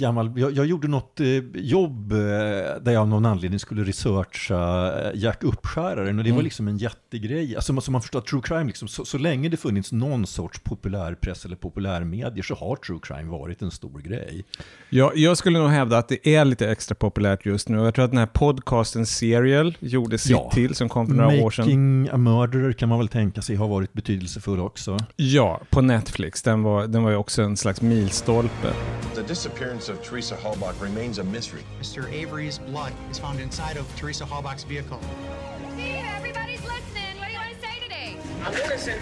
gammal... 0.00 0.32
Jag, 0.36 0.52
jag 0.52 0.66
gjorde 0.66 0.88
något 0.88 1.20
eh, 1.20 1.26
jobb 1.54 2.12
eh, 2.12 2.18
där 2.18 2.92
jag 2.92 2.96
av 2.96 3.08
någon 3.08 3.26
anledning 3.26 3.60
skulle 3.60 3.84
researcha 3.84 4.92
eh, 5.02 5.10
Jack 5.14 5.44
Uppskäraren 5.44 6.18
och 6.18 6.24
det 6.24 6.30
Mm. 6.30 6.36
var 6.36 6.42
liksom 6.42 6.68
en 6.68 6.76
jättegrej. 6.78 7.56
Alltså 7.56 7.80
så 7.80 7.90
man 7.92 8.00
förstår 8.02 8.18
att 8.18 8.26
true 8.26 8.42
crime, 8.44 8.64
liksom, 8.64 8.88
så, 8.88 9.04
så 9.04 9.18
länge 9.18 9.48
det 9.48 9.56
funnits 9.56 9.92
någon 9.92 10.26
sorts 10.26 10.58
populärpress 10.60 11.44
eller 11.44 11.56
populärmedier 11.56 12.42
så 12.42 12.54
har 12.54 12.76
true 12.76 12.98
crime 13.02 13.30
varit 13.30 13.62
en 13.62 13.70
stor 13.70 13.98
grej. 14.00 14.44
jag, 14.90 15.16
jag 15.16 15.36
skulle 15.38 15.58
nog 15.58 15.68
hävda 15.70 15.98
att 15.98 16.08
det 16.08 16.34
är 16.36 16.44
lite 16.44 16.70
extra 16.70 16.94
populärt 16.94 17.46
just 17.46 17.68
nu. 17.68 17.78
Jag 17.78 17.94
tror 17.94 18.04
att 18.04 18.10
den 18.10 18.18
här 18.18 18.26
podcasten 18.26 19.06
Serial 19.06 19.76
gjorde 19.80 20.18
sitt 20.18 20.30
Ja. 20.30 20.50
till 20.54 20.74
som 20.74 20.88
kom 20.88 21.06
för 21.06 21.14
några 21.14 21.42
år 21.44 21.50
sedan. 21.50 21.64
Making 21.64 22.08
a 22.12 22.16
murderer 22.16 22.72
kan 22.72 22.88
man 22.88 22.98
väl 22.98 23.08
tänka 23.08 23.42
sig 23.42 23.56
har 23.56 23.68
varit 23.68 23.92
betydelsefull 23.92 24.60
också. 24.60 24.98
Ja, 25.16 25.60
på 25.70 25.80
Netflix. 25.80 26.42
Den 26.42 26.62
var, 26.62 26.86
den 26.86 27.02
var 27.02 27.10
ju 27.10 27.16
också 27.16 27.42
en 27.42 27.56
slags 27.56 27.82
milstolpe. 27.82 28.72
The 29.14 29.22
disappearance 29.28 29.89
of 29.90 30.02
Teresa 30.02 30.36
Halbach 30.36 30.80
remains 30.80 31.18
a 31.18 31.24
mystery. 31.24 31.62
Mr. 31.80 32.10
Avery's 32.12 32.58
blood 32.58 32.92
is 33.10 33.18
found 33.18 33.40
inside 33.40 33.76
of 33.76 33.86
Teresa 33.96 34.24
Halbach's 34.24 34.64
vehicle. 34.64 35.00
Steve, 35.74 36.04
everybody's 36.16 36.62
listening. 36.62 37.16
What 37.18 37.26
do 37.26 37.32
you 37.32 37.38
want 37.38 37.52
to 37.54 37.60
say 37.60 37.80
today? 37.82 38.16
I'm 38.44 38.52
listen. 38.70 38.98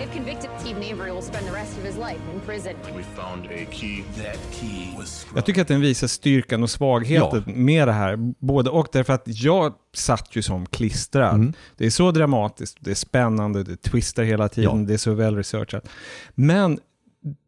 If 0.00 0.12
convicted, 0.12 0.50
Steve 0.60 0.76
Avery 0.78 1.10
will 1.10 1.22
spend 1.22 1.46
the 1.46 1.52
rest 1.52 1.76
of 1.78 1.84
his 1.84 1.96
life 1.96 2.20
in 2.34 2.40
prison. 2.40 2.74
We 2.96 3.02
found 3.02 3.46
a 3.46 3.64
key. 3.70 4.04
That 4.22 4.38
key 4.52 4.94
was 4.98 5.26
Jag 5.34 5.44
tycker 5.46 5.62
att 5.62 5.68
den 5.68 5.80
visar 5.80 6.06
styrkan 6.06 6.62
och 6.62 6.70
svagheten 6.70 7.42
med 7.46 7.88
det 7.88 7.92
här. 7.92 8.16
Både 8.38 8.70
och 8.70 8.88
därför 8.92 9.12
att 9.12 9.22
jag 9.24 9.74
satt 9.94 10.36
ju 10.36 10.42
som 10.42 10.66
klistrad. 10.66 11.34
Mm. 11.34 11.52
Det 11.76 11.86
är 11.86 11.90
så 11.90 12.10
dramatiskt, 12.10 12.76
det 12.80 12.90
är 12.90 12.94
spännande, 12.94 13.62
det 13.64 13.76
twistar 13.76 14.22
hela 14.22 14.48
tiden, 14.48 14.80
Ja. 14.80 14.86
det 14.86 14.94
är 14.94 14.98
så 14.98 15.12
väl 15.14 15.36
researchat. 15.36 15.88
Men 16.34 16.78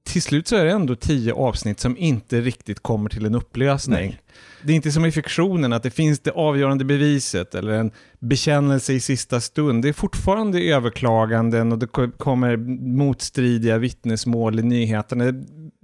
till 0.02 0.22
slut 0.22 0.48
så 0.48 0.56
är 0.56 0.64
det 0.64 0.70
ändå 0.70 0.94
tio 0.94 1.33
avsnitt 1.33 1.80
som 1.80 1.96
inte 1.96 2.40
riktigt 2.40 2.80
kommer 2.80 3.11
till 3.11 3.26
en 3.26 3.35
upplösning. 3.35 3.96
Nej. 3.98 4.20
Det 4.64 4.72
är 4.72 4.76
inte 4.76 4.92
som 4.92 5.04
i 5.04 5.12
fiktionen 5.12 5.72
att 5.72 5.83
det 5.83 5.90
finns 5.90 6.20
det 6.20 6.30
avgörande 6.30 6.85
beviset 6.85 7.54
eller 7.54 7.72
en 7.72 7.90
bekännelse 8.18 8.92
i 8.92 9.00
sista 9.00 9.40
stund. 9.40 9.83
Det 9.83 9.88
är 9.88 9.92
fortfarande 9.92 10.61
överklaganden 10.61 11.72
och 11.72 11.78
det 11.78 11.87
ko- 11.87 12.11
kommer 12.11 12.56
motstridiga 12.96 13.78
vittnesmål 13.78 14.59
i 14.59 14.62
nyheterna. 14.62 15.24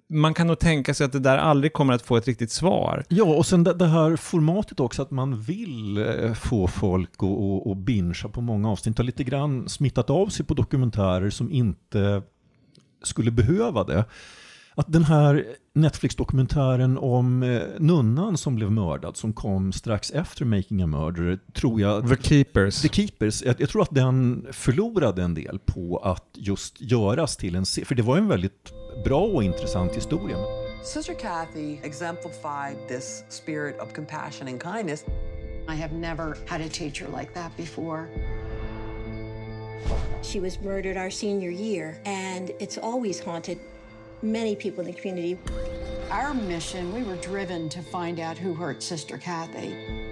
Man 0.08 0.34
kan 0.34 0.46
nog 0.46 0.58
tänka 0.58 0.94
sig 0.94 1.04
att 1.04 1.12
det 1.12 1.18
där 1.18 1.38
aldrig 1.38 1.72
kommer 1.72 1.94
att 1.94 2.02
få 2.02 2.16
ett 2.16 2.26
riktigt 2.26 2.50
svar. 2.50 3.04
Ja, 3.08 3.24
och 3.24 3.46
sen 3.46 3.64
det, 3.64 3.74
det 3.74 3.86
här 3.86 4.16
formatet 4.16 4.80
också 4.80 5.02
att 5.02 5.10
man 5.10 5.40
vill 5.40 5.96
eh, 5.98 6.32
få 6.32 6.66
folk 6.66 7.10
att 7.16 7.22
och, 7.22 7.66
och 7.70 7.76
bingea 7.76 8.28
på 8.32 8.40
många 8.40 8.70
avsnitt 8.70 8.98
har 8.98 9.04
lite 9.04 9.24
grann 9.24 9.68
smittat 9.68 10.10
av 10.10 10.26
sig 10.26 10.46
på 10.46 10.54
dokumentärer 10.54 11.30
som 11.30 11.52
inte 11.52 12.22
skulle 13.06 13.30
behöva 13.30 13.84
det. 13.84 14.04
att 14.74 14.92
den 14.92 15.04
här 15.04 15.44
Netflix-dokumentären 15.72 16.98
om 16.98 17.42
eh, 17.42 17.62
nunnan 17.78 18.38
som 18.38 18.56
blev 18.56 18.70
mördad, 18.70 19.16
som 19.16 19.32
kom 19.32 19.72
strax 19.72 20.10
efter 20.10 20.44
Making 20.44 20.82
a 20.82 20.86
Murderer, 20.86 21.38
tror 21.52 21.80
jag... 21.80 22.08
The 22.08 22.16
Keepers. 22.22 22.82
The 22.82 22.88
Keepers. 22.88 23.42
Jag, 23.42 23.60
jag 23.60 23.68
tror 23.68 23.82
att 23.82 23.94
den 23.94 24.46
förlorade 24.52 25.22
en 25.22 25.34
del 25.34 25.58
på 25.58 25.98
att 25.98 26.28
just 26.32 26.80
göras 26.80 27.36
till 27.36 27.54
en 27.54 27.66
serie, 27.66 27.86
för 27.86 27.94
det 27.94 28.02
var 28.02 28.16
en 28.16 28.28
väldigt 28.28 28.72
bra 29.04 29.20
och 29.20 29.42
intressant 29.42 29.96
historia. 29.96 30.36
Sister 30.84 31.14
Kathy 31.14 31.78
exemplified 31.82 32.76
this 32.88 33.24
spirit 33.28 33.80
of 33.80 33.92
compassion 33.92 34.48
and 34.48 34.62
kindness. 34.62 35.04
I 35.68 35.74
have 35.74 35.94
never 35.94 36.36
had 36.48 36.60
a 36.60 36.68
teacher 36.72 37.06
like 37.18 37.32
that 37.34 37.56
before. 37.56 38.06
She 40.22 40.40
was 40.40 40.60
murdered 40.60 40.96
our 40.96 41.10
senior 41.10 41.50
year, 41.50 42.00
and 42.04 42.50
it's 42.58 42.78
always 42.78 43.20
haunted 43.20 43.58
many 44.22 44.56
people 44.56 44.80
in 44.80 44.92
the 44.92 44.98
community. 44.98 45.38
Our 46.10 46.34
mission, 46.34 46.92
we 46.92 47.02
were 47.02 47.16
driven 47.16 47.68
to 47.70 47.82
find 47.82 48.20
out 48.20 48.38
who 48.38 48.54
hurt 48.54 48.82
Sister 48.82 49.18
Kathy. 49.18 50.05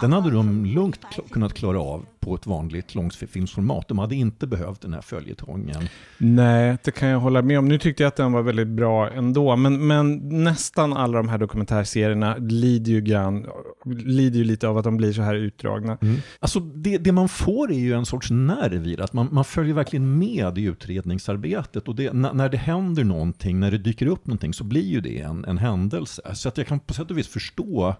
Den 0.00 0.12
hade 0.12 0.30
de 0.30 0.64
lugnt 0.64 1.00
kunnat 1.30 1.54
klara 1.54 1.80
av 1.80 2.06
på 2.20 2.34
ett 2.34 2.46
vanligt 2.46 2.94
långfilmsformat. 2.94 3.88
De 3.88 3.98
hade 3.98 4.14
inte 4.14 4.46
behövt 4.46 4.80
den 4.80 4.92
här 4.92 5.00
följetongen. 5.00 5.88
Nej, 6.18 6.76
det 6.84 6.90
kan 6.90 7.08
jag 7.08 7.20
hålla 7.20 7.42
med 7.42 7.58
om. 7.58 7.68
Nu 7.68 7.78
tyckte 7.78 8.02
jag 8.02 8.08
att 8.08 8.16
den 8.16 8.32
var 8.32 8.42
väldigt 8.42 8.68
bra 8.68 9.10
ändå, 9.10 9.56
men, 9.56 9.86
men 9.86 10.28
nästan 10.44 10.92
alla 10.92 11.18
de 11.18 11.28
här 11.28 11.38
dokumentärserierna 11.38 12.36
lider 12.36 12.92
ju, 12.92 13.00
grann, 13.00 13.46
lider 14.04 14.38
ju 14.38 14.44
lite 14.44 14.68
av 14.68 14.78
att 14.78 14.84
de 14.84 14.96
blir 14.96 15.12
så 15.12 15.22
här 15.22 15.34
utdragna. 15.34 15.98
Mm. 16.02 16.16
Alltså 16.40 16.60
det, 16.60 16.98
det, 16.98 17.12
man 17.12 17.28
får 17.28 17.72
är 17.72 17.78
ju 17.78 17.94
en 17.94 18.06
sorts 18.06 18.30
nerv 18.30 18.86
i 18.86 18.96
det, 18.96 19.04
att 19.04 19.12
man, 19.12 19.28
man 19.32 19.44
följer 19.44 19.74
verkligen 19.74 20.18
med 20.18 20.58
i 20.58 20.62
utredningsarbetet 20.62 21.88
och 21.88 21.94
det, 21.94 22.12
när 22.12 22.48
det 22.48 22.56
händer 22.56 23.04
någonting, 23.04 23.60
när 23.60 23.70
det 23.70 23.78
dyker 23.78 24.06
upp 24.06 24.26
någonting 24.26 24.54
så 24.54 24.64
blir 24.64 24.86
ju 24.86 25.00
det 25.00 25.20
en, 25.20 25.44
en 25.44 25.58
händelse. 25.58 26.22
Så 26.34 26.48
att 26.48 26.58
jag 26.58 26.66
kan 26.66 26.80
på 26.80 26.94
sätt 26.94 27.10
och 27.10 27.18
vis 27.18 27.28
förstå 27.28 27.96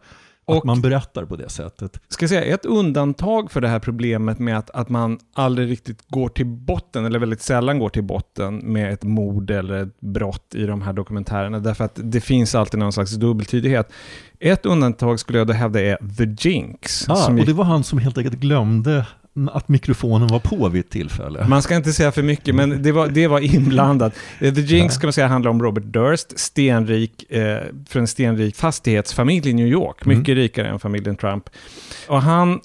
och, 0.51 0.57
att 0.57 0.65
man 0.65 0.81
berättar 0.81 1.25
på 1.25 1.37
det 1.37 1.49
sättet. 1.49 2.01
Ska 2.09 2.23
jag 2.23 2.31
säga, 2.31 2.55
ett 2.55 2.65
undantag 2.65 3.51
för 3.51 3.61
det 3.61 3.69
här 3.69 3.79
problemet 3.79 4.39
med 4.39 4.59
att, 4.59 4.71
att 4.71 4.89
man 4.89 5.19
aldrig 5.35 5.71
riktigt 5.71 6.09
går 6.09 6.29
till 6.29 6.47
botten, 6.47 7.05
eller 7.05 7.19
väldigt 7.19 7.43
sällan 7.43 7.79
går 7.79 7.89
till 7.89 8.05
botten 8.05 8.57
med 8.57 8.93
ett 8.93 9.03
mord 9.03 9.51
eller 9.51 9.83
ett 9.83 10.01
brott 10.01 10.55
i 10.55 10.67
de 10.67 10.83
här 10.83 10.93
dokumentärerna, 10.93 11.59
därför 11.59 11.85
att 11.85 12.01
det 12.03 12.21
finns 12.21 12.55
alltid 12.55 12.81
någon 12.81 12.93
slags 12.93 13.13
dubbeltydighet. 13.13 13.93
Ett 14.39 14.67
undantag 14.67 15.21
skulle 15.21 15.39
jag 15.39 15.47
då 15.47 15.53
hävda 15.53 15.81
är 15.81 15.97
The 16.17 16.49
Jinx. 16.49 17.09
Ah, 17.09 17.29
och 17.29 17.47
det 17.47 17.53
var 17.53 17.65
han 17.65 17.85
som 17.85 17.99
helt 17.99 18.19
enkelt 18.19 18.37
glömde 18.37 19.07
att 19.53 19.69
mikrofonen 19.69 20.29
var 20.29 20.39
på 20.39 20.69
vid 20.69 20.81
ett 20.81 20.91
tillfälle. 20.91 21.47
Man 21.49 21.63
ska 21.63 21.77
inte 21.77 21.93
säga 21.93 22.13
för 22.13 22.23
mycket, 22.23 22.55
men 22.55 22.83
det 22.83 22.93
var, 22.93 23.09
det 23.09 23.27
var 23.27 23.41
inblandat. 23.55 24.15
The 24.39 24.47
Jinx 24.47 24.95
ska 24.95 25.07
man 25.07 25.13
säga 25.13 25.27
handlar 25.27 25.51
om 25.51 25.63
Robert 25.63 25.85
Durst, 25.85 26.39
stenrik, 26.39 27.33
eh, 27.33 27.59
för 27.89 28.01
en 28.01 28.07
stenrik 28.07 28.57
fastighetsfamilj 28.57 29.51
i 29.51 29.53
New 29.53 29.67
York, 29.67 30.05
mycket 30.05 30.29
mm. 30.29 30.39
rikare 30.39 30.69
än 30.69 30.79
familjen 30.79 31.17
Trump. 31.17 31.45
Och 32.09 32.23
han 32.23 32.61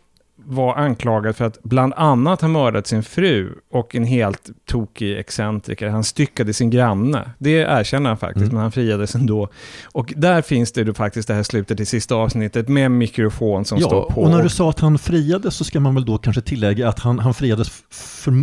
var 0.46 0.76
anklagad 0.76 1.36
för 1.36 1.46
att 1.46 1.64
bland 1.64 1.94
annat 1.94 2.42
ha 2.42 2.48
mördat 2.48 2.88
sin 2.88 3.04
fru 3.04 3.54
och 3.72 3.96
en 3.96 4.04
helt 4.04 4.50
tokig 4.66 5.18
excentriker. 5.18 5.90
Han 5.90 6.04
styckade 6.04 6.54
sin 6.54 6.70
granne. 6.70 7.30
Det 7.38 7.58
erkänner 7.58 8.10
han 8.10 8.18
faktiskt, 8.18 8.44
mm. 8.44 8.54
men 8.54 8.62
han 8.62 8.72
friades 8.72 9.16
ändå. 9.16 9.50
Och 9.86 10.14
där 10.18 10.42
finns 10.42 10.72
det 10.72 10.82
ju 10.82 10.94
faktiskt 10.94 11.28
det 11.28 11.34
här 11.34 11.44
slutet 11.44 11.80
i 11.80 11.86
sista 11.86 12.16
avsnittet 12.16 12.68
med 12.68 12.92
mikrofon 12.92 13.66
som 13.66 13.80
ja, 13.80 13.88
står 13.88 14.10
på. 14.10 14.22
och 14.22 14.30
när 14.30 14.44
du 14.44 14.50
sa 14.50 14.70
att 14.70 14.80
han 14.80 14.98
friades 14.98 15.56
så 15.56 15.64
ska 15.64 15.80
man 15.80 15.96
väl 15.96 16.06
då 16.06 16.18
kanske 16.18 16.42
tillägga 16.42 16.90
att 16.90 17.00
han, 17.00 17.20
han 17.20 17.34
friades 17.34 17.72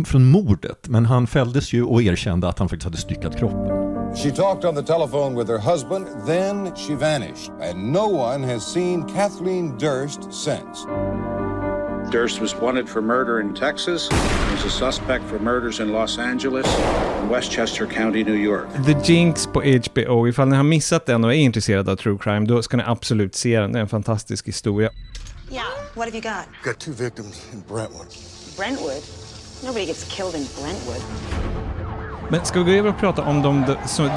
från 0.05 0.25
mordet. 0.25 0.87
Men 0.87 1.05
han 1.05 1.27
fälldes 1.27 1.73
ju 1.73 1.83
och 1.83 2.01
erkände 2.01 2.47
att 2.47 2.59
han 2.59 2.69
faktiskt 2.69 2.85
hade 2.85 2.97
styckat 2.97 3.39
kroppen. 3.39 3.93
She 4.15 4.31
talked 4.31 4.65
on 4.65 4.75
the 4.75 4.83
telephone 4.83 5.35
with 5.35 5.47
her 5.47 5.57
husband, 5.57 6.05
then 6.27 6.75
she 6.75 6.93
vanished, 6.93 7.51
and 7.61 7.91
no 7.91 8.05
one 8.05 8.43
has 8.43 8.73
seen 8.73 9.03
Kathleen 9.03 9.77
Durst 9.79 10.31
since. 10.31 10.85
Durst 12.13 12.41
was 12.41 12.55
wanted 12.61 12.89
for 12.89 13.01
murder 13.01 13.39
in 13.39 13.55
Texas. 13.55 14.09
He's 14.51 14.65
a 14.65 14.69
suspect 14.69 15.25
for 15.25 15.39
murders 15.39 15.79
in 15.79 15.91
Los 15.91 16.19
Angeles 16.19 16.67
and 17.19 17.31
Westchester 17.31 17.87
County, 17.87 18.23
New 18.23 18.35
York. 18.35 18.67
The 18.85 19.13
Jinx 19.13 19.47
på 19.47 19.61
HBO. 19.61 20.27
Ifall 20.27 20.47
ni 20.47 20.55
har 20.55 20.63
missat 20.63 21.05
den 21.05 21.23
och 21.23 21.33
är 21.33 21.37
intresserade 21.37 21.91
av 21.91 21.95
true 21.95 22.17
crime, 22.21 22.45
då 22.45 22.61
ska 22.63 22.77
ni 22.77 22.83
absolut 22.85 23.35
se 23.35 23.59
den. 23.59 23.71
Det 23.71 23.79
är 23.79 23.81
en 23.81 23.87
fantastisk 23.87 24.47
historia. 24.47 24.89
Yeah, 25.51 25.65
what 25.93 26.05
have 26.05 26.17
you 26.17 26.21
got? 26.21 26.45
Got 26.63 26.79
two 26.79 26.91
victims 27.03 27.53
in 27.53 27.63
Brentwood. 27.67 28.07
Brentwood? 28.57 29.03
Nobody 29.63 29.85
gets 29.85 30.15
killed 30.15 30.35
in 30.35 30.47
Brentwood. 30.61 31.01
Men 32.29 32.45
ska 32.45 32.63
vi 32.63 32.71
gå 32.71 32.77
över 32.77 32.89
och 32.89 32.99
prata 32.99 33.23
om 33.23 33.41
de, 33.41 33.65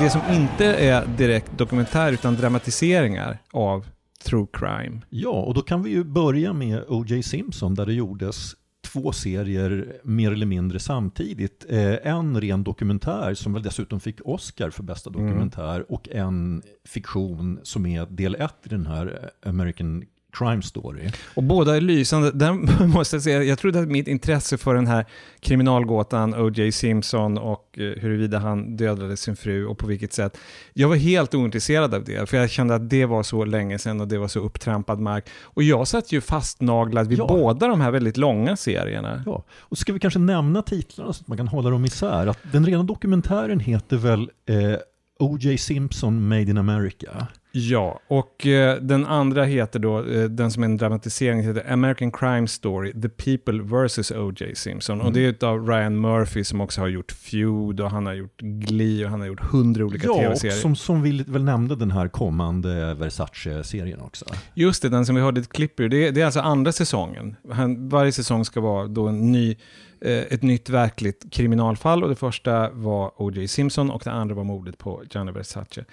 det 0.01 0.11
som 0.11 0.21
inte 0.31 0.65
är 0.65 1.07
direkt 1.07 1.59
dokumentär 1.59 2.13
utan 2.13 2.37
dramatiseringar 2.37 3.39
av 3.53 3.87
true 4.27 4.47
crime. 4.53 5.01
Ja, 5.11 5.43
och 5.43 5.55
då 5.55 5.62
kan 5.62 5.83
vi 5.83 5.91
ju 5.91 6.05
börja 6.05 6.53
med 6.53 6.85
O.J. 6.89 7.23
Simpson 7.23 7.75
där 7.75 7.87
det 7.87 7.93
gjordes 7.93 8.55
två 8.87 9.12
serier 9.12 10.01
mer 10.05 10.33
eller 10.33 10.47
mindre 10.47 10.79
samtidigt. 10.79 11.67
Eh, 11.69 12.07
en 12.07 12.41
ren 12.41 12.65
dokumentär 12.65 13.35
som 13.35 13.53
väl 13.53 13.62
dessutom 13.62 14.01
fick 14.01 14.21
Oscar 14.25 14.71
för 14.71 14.83
bästa 14.83 15.11
mm. 15.11 15.27
dokumentär 15.27 15.75
mm. 15.75 15.87
och 15.89 16.09
en 16.09 16.62
fiktion 16.85 17.61
som 17.62 17.87
är 17.87 18.07
del 18.07 18.35
ett 18.35 18.57
i 18.62 18.69
den 18.69 18.87
här 18.87 19.31
American 19.47 20.05
crime 20.38 20.62
story. 20.62 21.11
Och 21.35 21.42
båda 21.42 21.77
är 21.77 21.81
lysande. 21.81 22.31
Där 22.31 22.87
måste 22.87 23.16
jag 23.16 23.22
säga, 23.22 23.42
jag 23.42 23.59
trodde 23.59 23.81
att 23.81 23.88
mitt 23.88 24.09
intresse 24.09 24.59
för 24.59 24.75
den 24.75 24.87
här 24.87 25.07
kriminalgåtan 25.40 26.35
O.J. 26.35 26.72
Simpson 26.72 27.38
och 27.38 27.79
eh, 27.79 27.85
huruvida 27.85 28.38
han 28.38 28.77
dödade 28.77 29.16
sin 29.16 29.37
fru 29.37 29.66
och 29.66 29.79
på 29.79 29.87
vilket 29.87 30.12
sätt. 30.12 30.38
Jag 30.72 30.88
var 30.88 30.96
helt 30.96 31.35
ointresserad 31.35 31.94
av 31.94 32.05
det, 32.05 32.29
för 32.31 32.37
jag 32.37 32.51
kände 32.51 32.75
att 32.75 32.90
det 32.90 33.05
var 33.05 33.22
så 33.22 33.44
länge 33.44 33.79
sedan 33.79 34.01
och 34.01 34.09
det 34.09 34.18
var 34.18 34.29
så 34.29 34.40
upptrampad 34.40 35.01
mark. 35.01 35.29
Och 35.42 35.62
jag 35.62 35.88
satt 35.88 36.12
ju 36.12 36.20
fastnaglad 36.20 37.09
vid 37.09 37.18
ja. 37.18 37.27
båda 37.29 37.68
de 37.68 37.81
här 37.81 37.90
väldigt 37.90 38.16
långa 38.16 38.57
serierna. 38.57 39.22
Ja, 39.27 39.44
och 39.51 39.79
ska 39.79 39.92
vi 39.92 40.01
kanske 40.01 40.18
nämna 40.18 40.62
titlarna 40.62 41.12
så 41.12 41.20
att 41.20 41.29
man 41.29 41.37
kan 41.37 41.49
hålla 41.49 41.70
dem 41.70 41.85
isär. 41.85 42.27
Att 42.27 42.38
den 42.53 42.66
rena 42.66 42.83
dokumentären 42.83 43.61
heter 43.61 43.96
väl 43.96 44.31
eh, 44.46 44.77
O.J. 45.18 45.59
Simpson 45.59 46.29
Made 46.29 46.42
in 46.42 46.59
America. 46.59 47.27
Ja, 47.59 48.01
och 48.07 48.47
eh, 48.47 48.77
den 48.81 49.07
andra 49.07 49.45
heter 49.45 49.79
då, 49.79 49.99
eh, 49.99 50.25
den 50.25 50.51
som 50.51 50.62
är 50.62 50.66
en 50.66 50.77
dramatisering, 50.77 51.42
heter 51.42 51.73
American 51.73 52.12
Crime 52.12 52.49
Story, 52.49 52.92
The 52.92 53.09
People 53.09 53.62
vs. 53.62 54.11
O.J. 54.11 54.55
Simpson. 54.55 54.95
Mm. 54.95 55.07
Och 55.07 55.12
det 55.12 55.42
är 55.42 55.49
av 55.49 55.69
Ryan 55.69 56.01
Murphy 56.01 56.45
som 56.45 56.61
också 56.61 56.81
har 56.81 56.88
gjort 56.88 57.12
Feud 57.12 57.81
och 57.81 57.90
han 57.90 58.07
har 58.07 58.12
gjort 58.12 58.40
Glee 58.40 59.05
och 59.05 59.11
han 59.11 59.21
har 59.21 59.27
gjort 59.27 59.40
hundra 59.40 59.85
olika 59.85 60.07
ja, 60.07 60.14
tv-serier. 60.14 60.55
Ja, 60.55 60.61
som, 60.61 60.77
som 60.77 61.03
vi 61.03 61.25
väl 61.27 61.45
nämnde 61.45 61.77
den 61.77 61.90
här 61.90 62.09
kommande 62.09 62.95
Versace-serien 62.95 64.01
också. 64.01 64.25
Just 64.55 64.83
det, 64.83 64.88
den 64.88 65.07
som 65.07 65.14
vi 65.14 65.21
hörde 65.21 65.40
ett 65.40 65.53
klipp 65.53 65.81
ur. 65.81 65.88
Det, 65.88 66.11
det 66.11 66.21
är 66.21 66.25
alltså 66.25 66.40
andra 66.40 66.73
säsongen. 66.73 67.37
Han, 67.53 67.88
varje 67.88 68.12
säsong 68.12 68.45
ska 68.45 68.61
vara 68.61 68.87
då 68.87 69.09
en 69.09 69.33
ny 69.33 69.57
Eh, 70.01 70.19
ett 70.19 70.43
nytt 70.43 70.69
verkligt 70.69 71.27
kriminalfall 71.31 72.03
och 72.03 72.09
det 72.09 72.17
första 72.17 72.71
var 72.71 73.23
O.J. 73.23 73.49
Simpson 73.49 73.91
och 73.91 74.03
det 74.05 74.11
andra 74.11 74.35
var 74.35 74.45
mordet 74.45 74.79
på 74.79 75.03
Gianni 75.11 75.33
Versace. 75.33 75.85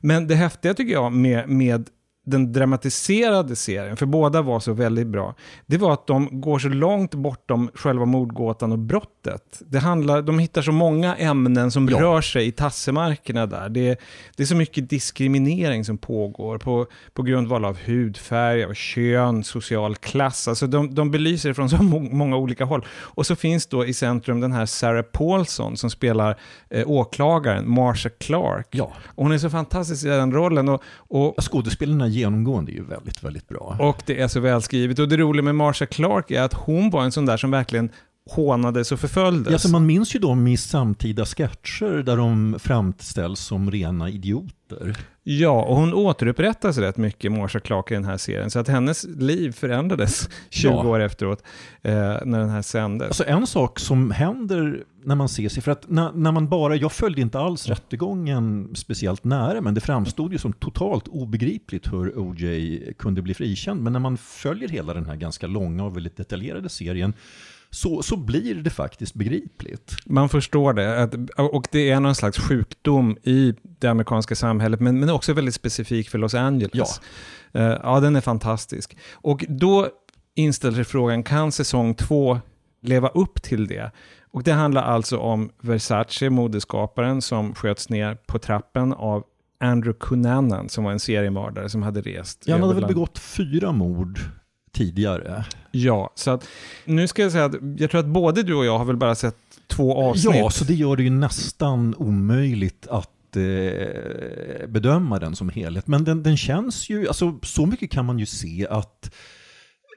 Men 0.00 0.26
det 0.26 0.34
häftiga 0.34 0.74
tycker 0.74 0.92
jag 0.92 1.12
med, 1.12 1.48
med 1.48 1.90
den 2.24 2.52
dramatiserade 2.52 3.56
serien, 3.56 3.96
för 3.96 4.06
båda 4.06 4.42
var 4.42 4.60
så 4.60 4.72
väldigt 4.72 5.06
bra, 5.06 5.34
det 5.66 5.76
var 5.76 5.92
att 5.92 6.06
de 6.06 6.40
går 6.40 6.58
så 6.58 6.68
långt 6.68 7.14
bortom 7.14 7.70
själva 7.74 8.04
mordgåtan 8.04 8.72
och 8.72 8.78
brottet. 8.78 9.62
Det 9.66 9.78
handlar, 9.78 10.22
de 10.22 10.38
hittar 10.38 10.62
så 10.62 10.72
många 10.72 11.16
ämnen 11.16 11.70
som 11.70 11.88
ja. 11.88 12.00
rör 12.00 12.20
sig 12.20 12.46
i 12.46 12.52
tassemarkerna 12.52 13.46
där. 13.46 13.68
Det, 13.68 14.00
det 14.36 14.42
är 14.42 14.46
så 14.46 14.56
mycket 14.56 14.90
diskriminering 14.90 15.84
som 15.84 15.98
pågår 15.98 16.58
på, 16.58 16.86
på 17.12 17.22
grundval 17.22 17.64
av 17.64 17.78
hudfärg, 17.84 18.64
av 18.64 18.74
kön, 18.74 19.44
social 19.44 19.96
klass. 19.96 20.48
Alltså 20.48 20.66
de, 20.66 20.94
de 20.94 21.10
belyser 21.10 21.48
det 21.48 21.54
från 21.54 21.70
så 21.70 21.82
många 21.82 22.36
olika 22.36 22.64
håll. 22.64 22.86
Och 22.90 23.26
så 23.26 23.36
finns 23.36 23.66
då 23.66 23.86
i 23.86 23.94
centrum 23.94 24.40
den 24.40 24.52
här 24.52 24.66
Sarah 24.66 25.02
Paulson 25.02 25.76
som 25.76 25.90
spelar 25.90 26.38
eh, 26.70 26.90
åklagaren, 26.90 27.70
Marsha 27.70 28.08
Clark. 28.08 28.68
Ja. 28.70 28.92
Och 29.06 29.24
hon 29.24 29.32
är 29.32 29.38
så 29.38 29.50
fantastisk 29.50 30.04
i 30.04 30.08
den 30.08 30.32
rollen. 30.32 30.68
Och, 30.68 30.82
och 31.08 31.44
Skådespelarna 31.44 32.11
genomgående 32.12 32.72
är 32.72 32.74
ju 32.74 32.84
väldigt, 32.84 33.24
väldigt 33.24 33.48
bra. 33.48 33.76
Och 33.80 34.02
det 34.06 34.20
är 34.20 34.28
så 34.28 34.40
välskrivet. 34.40 34.98
Och 34.98 35.08
det 35.08 35.16
roliga 35.16 35.42
med 35.42 35.54
Marsha 35.54 35.86
Clark 35.86 36.30
är 36.30 36.42
att 36.42 36.54
hon 36.54 36.90
var 36.90 37.04
en 37.04 37.12
sån 37.12 37.26
där 37.26 37.36
som 37.36 37.50
verkligen 37.50 37.90
hånades 38.30 38.92
och 38.92 39.00
förföljdes. 39.00 39.52
Ja, 39.52 39.58
så 39.58 39.68
man 39.68 39.86
minns 39.86 40.14
ju 40.14 40.20
dem 40.20 40.46
i 40.46 40.56
samtida 40.56 41.24
sketcher 41.26 42.02
där 42.02 42.16
de 42.16 42.56
framställs 42.58 43.40
som 43.40 43.70
rena 43.70 44.10
idioter. 44.10 44.96
Ja, 45.24 45.62
och 45.64 45.76
hon 45.76 45.94
återupprättas 45.94 46.78
rätt 46.78 46.96
mycket, 46.96 47.32
Marsha 47.32 47.60
Clark, 47.60 47.90
i 47.90 47.94
den 47.94 48.04
här 48.04 48.16
serien. 48.16 48.50
Så 48.50 48.58
att 48.58 48.68
hennes 48.68 49.04
liv 49.04 49.52
förändrades 49.52 50.28
20 50.50 50.68
Ja. 50.68 50.86
år 50.88 51.00
efteråt, 51.00 51.42
eh, 51.82 51.92
när 52.24 52.38
den 52.38 52.48
här 52.48 52.62
sändes. 52.62 53.06
Alltså 53.08 53.24
en 53.26 53.46
sak 53.46 53.78
som 53.78 54.10
händer 54.10 54.84
när 55.04 55.14
man 55.14 55.28
ser 55.28 55.48
sig, 55.48 55.62
för 55.62 55.72
att 55.72 55.90
när, 55.90 56.12
när 56.12 56.32
man 56.32 56.48
bara, 56.48 56.76
jag 56.76 56.92
följde 56.92 57.20
inte 57.20 57.38
alls 57.38 57.68
rättegången 57.68 58.70
speciellt 58.74 59.24
nära, 59.24 59.60
men 59.60 59.74
det 59.74 59.80
framstod 59.80 60.32
ju 60.32 60.38
som 60.38 60.52
totalt 60.52 61.08
obegripligt 61.08 61.92
hur 61.92 62.12
OJ 62.18 62.80
kunde 62.98 63.22
bli 63.22 63.34
frikänd. 63.34 63.82
Men 63.82 63.92
när 63.92 64.00
man 64.00 64.16
följer 64.16 64.68
hela 64.68 64.94
den 64.94 65.06
här 65.06 65.16
ganska 65.16 65.46
långa 65.46 65.84
och 65.84 65.96
väldigt 65.96 66.16
detaljerade 66.16 66.68
serien, 66.68 67.12
så, 67.74 68.02
så 68.02 68.16
blir 68.16 68.54
det 68.54 68.70
faktiskt 68.70 69.14
begripligt. 69.14 69.96
Man 70.06 70.28
förstår 70.28 70.72
det, 70.72 71.02
att, 71.02 71.14
och 71.36 71.68
det 71.70 71.90
är 71.90 72.00
någon 72.00 72.14
slags 72.14 72.38
sjukdom 72.38 73.16
i 73.22 73.54
det 73.62 73.88
amerikanska 73.88 74.34
samhället, 74.34 74.80
men, 74.80 75.00
men 75.00 75.10
också 75.10 75.32
väldigt 75.32 75.54
specifik 75.54 76.10
för 76.10 76.18
Los 76.18 76.34
Angeles. 76.34 77.00
Ja. 77.52 77.80
ja, 77.82 78.00
den 78.00 78.16
är 78.16 78.20
fantastisk. 78.20 78.96
Och 79.12 79.44
då 79.48 79.88
inställer 80.34 80.74
sig 80.74 80.84
frågan, 80.84 81.22
kan 81.22 81.52
säsong 81.52 81.94
två 81.94 82.40
leva 82.82 83.08
upp 83.08 83.42
till 83.42 83.66
det? 83.66 83.90
Och 84.30 84.42
det 84.42 84.52
handlar 84.52 84.82
alltså 84.82 85.18
om 85.18 85.50
Versace, 85.60 86.30
modeskaparen, 86.30 87.22
som 87.22 87.54
sköts 87.54 87.88
ner 87.88 88.14
på 88.14 88.38
trappen 88.38 88.92
av 88.92 89.24
Andrew 89.60 89.98
Cunanan, 90.00 90.68
som 90.68 90.84
var 90.84 90.92
en 90.92 91.00
seriemördare 91.00 91.68
som 91.68 91.82
hade 91.82 92.00
rest. 92.00 92.44
Ja, 92.46 92.54
han 92.54 92.62
hade 92.62 92.74
väl 92.74 92.86
begått 92.86 93.18
fyra 93.18 93.72
mord 93.72 94.20
tidigare. 94.72 95.44
Ja, 95.70 96.10
så 96.14 96.30
att 96.30 96.48
nu 96.84 97.08
ska 97.08 97.22
jag 97.22 97.32
säga 97.32 97.44
att 97.44 97.54
jag 97.76 97.90
tror 97.90 98.00
att 98.00 98.06
både 98.06 98.42
du 98.42 98.54
och 98.54 98.64
jag 98.64 98.78
har 98.78 98.84
väl 98.84 98.96
bara 98.96 99.14
sett 99.14 99.36
två 99.66 100.02
avsnitt. 100.02 100.36
Ja, 100.36 100.50
så 100.50 100.64
det 100.64 100.74
gör 100.74 100.96
det 100.96 101.02
ju 101.02 101.10
nästan 101.10 101.94
omöjligt 101.98 102.86
att 102.86 103.36
eh, 103.36 104.68
bedöma 104.68 105.18
den 105.18 105.36
som 105.36 105.48
helhet. 105.48 105.86
Men 105.86 106.04
den, 106.04 106.22
den 106.22 106.36
känns 106.36 106.90
ju, 106.90 107.08
alltså 107.08 107.38
så 107.42 107.66
mycket 107.66 107.90
kan 107.90 108.04
man 108.04 108.18
ju 108.18 108.26
se 108.26 108.66
att 108.70 109.14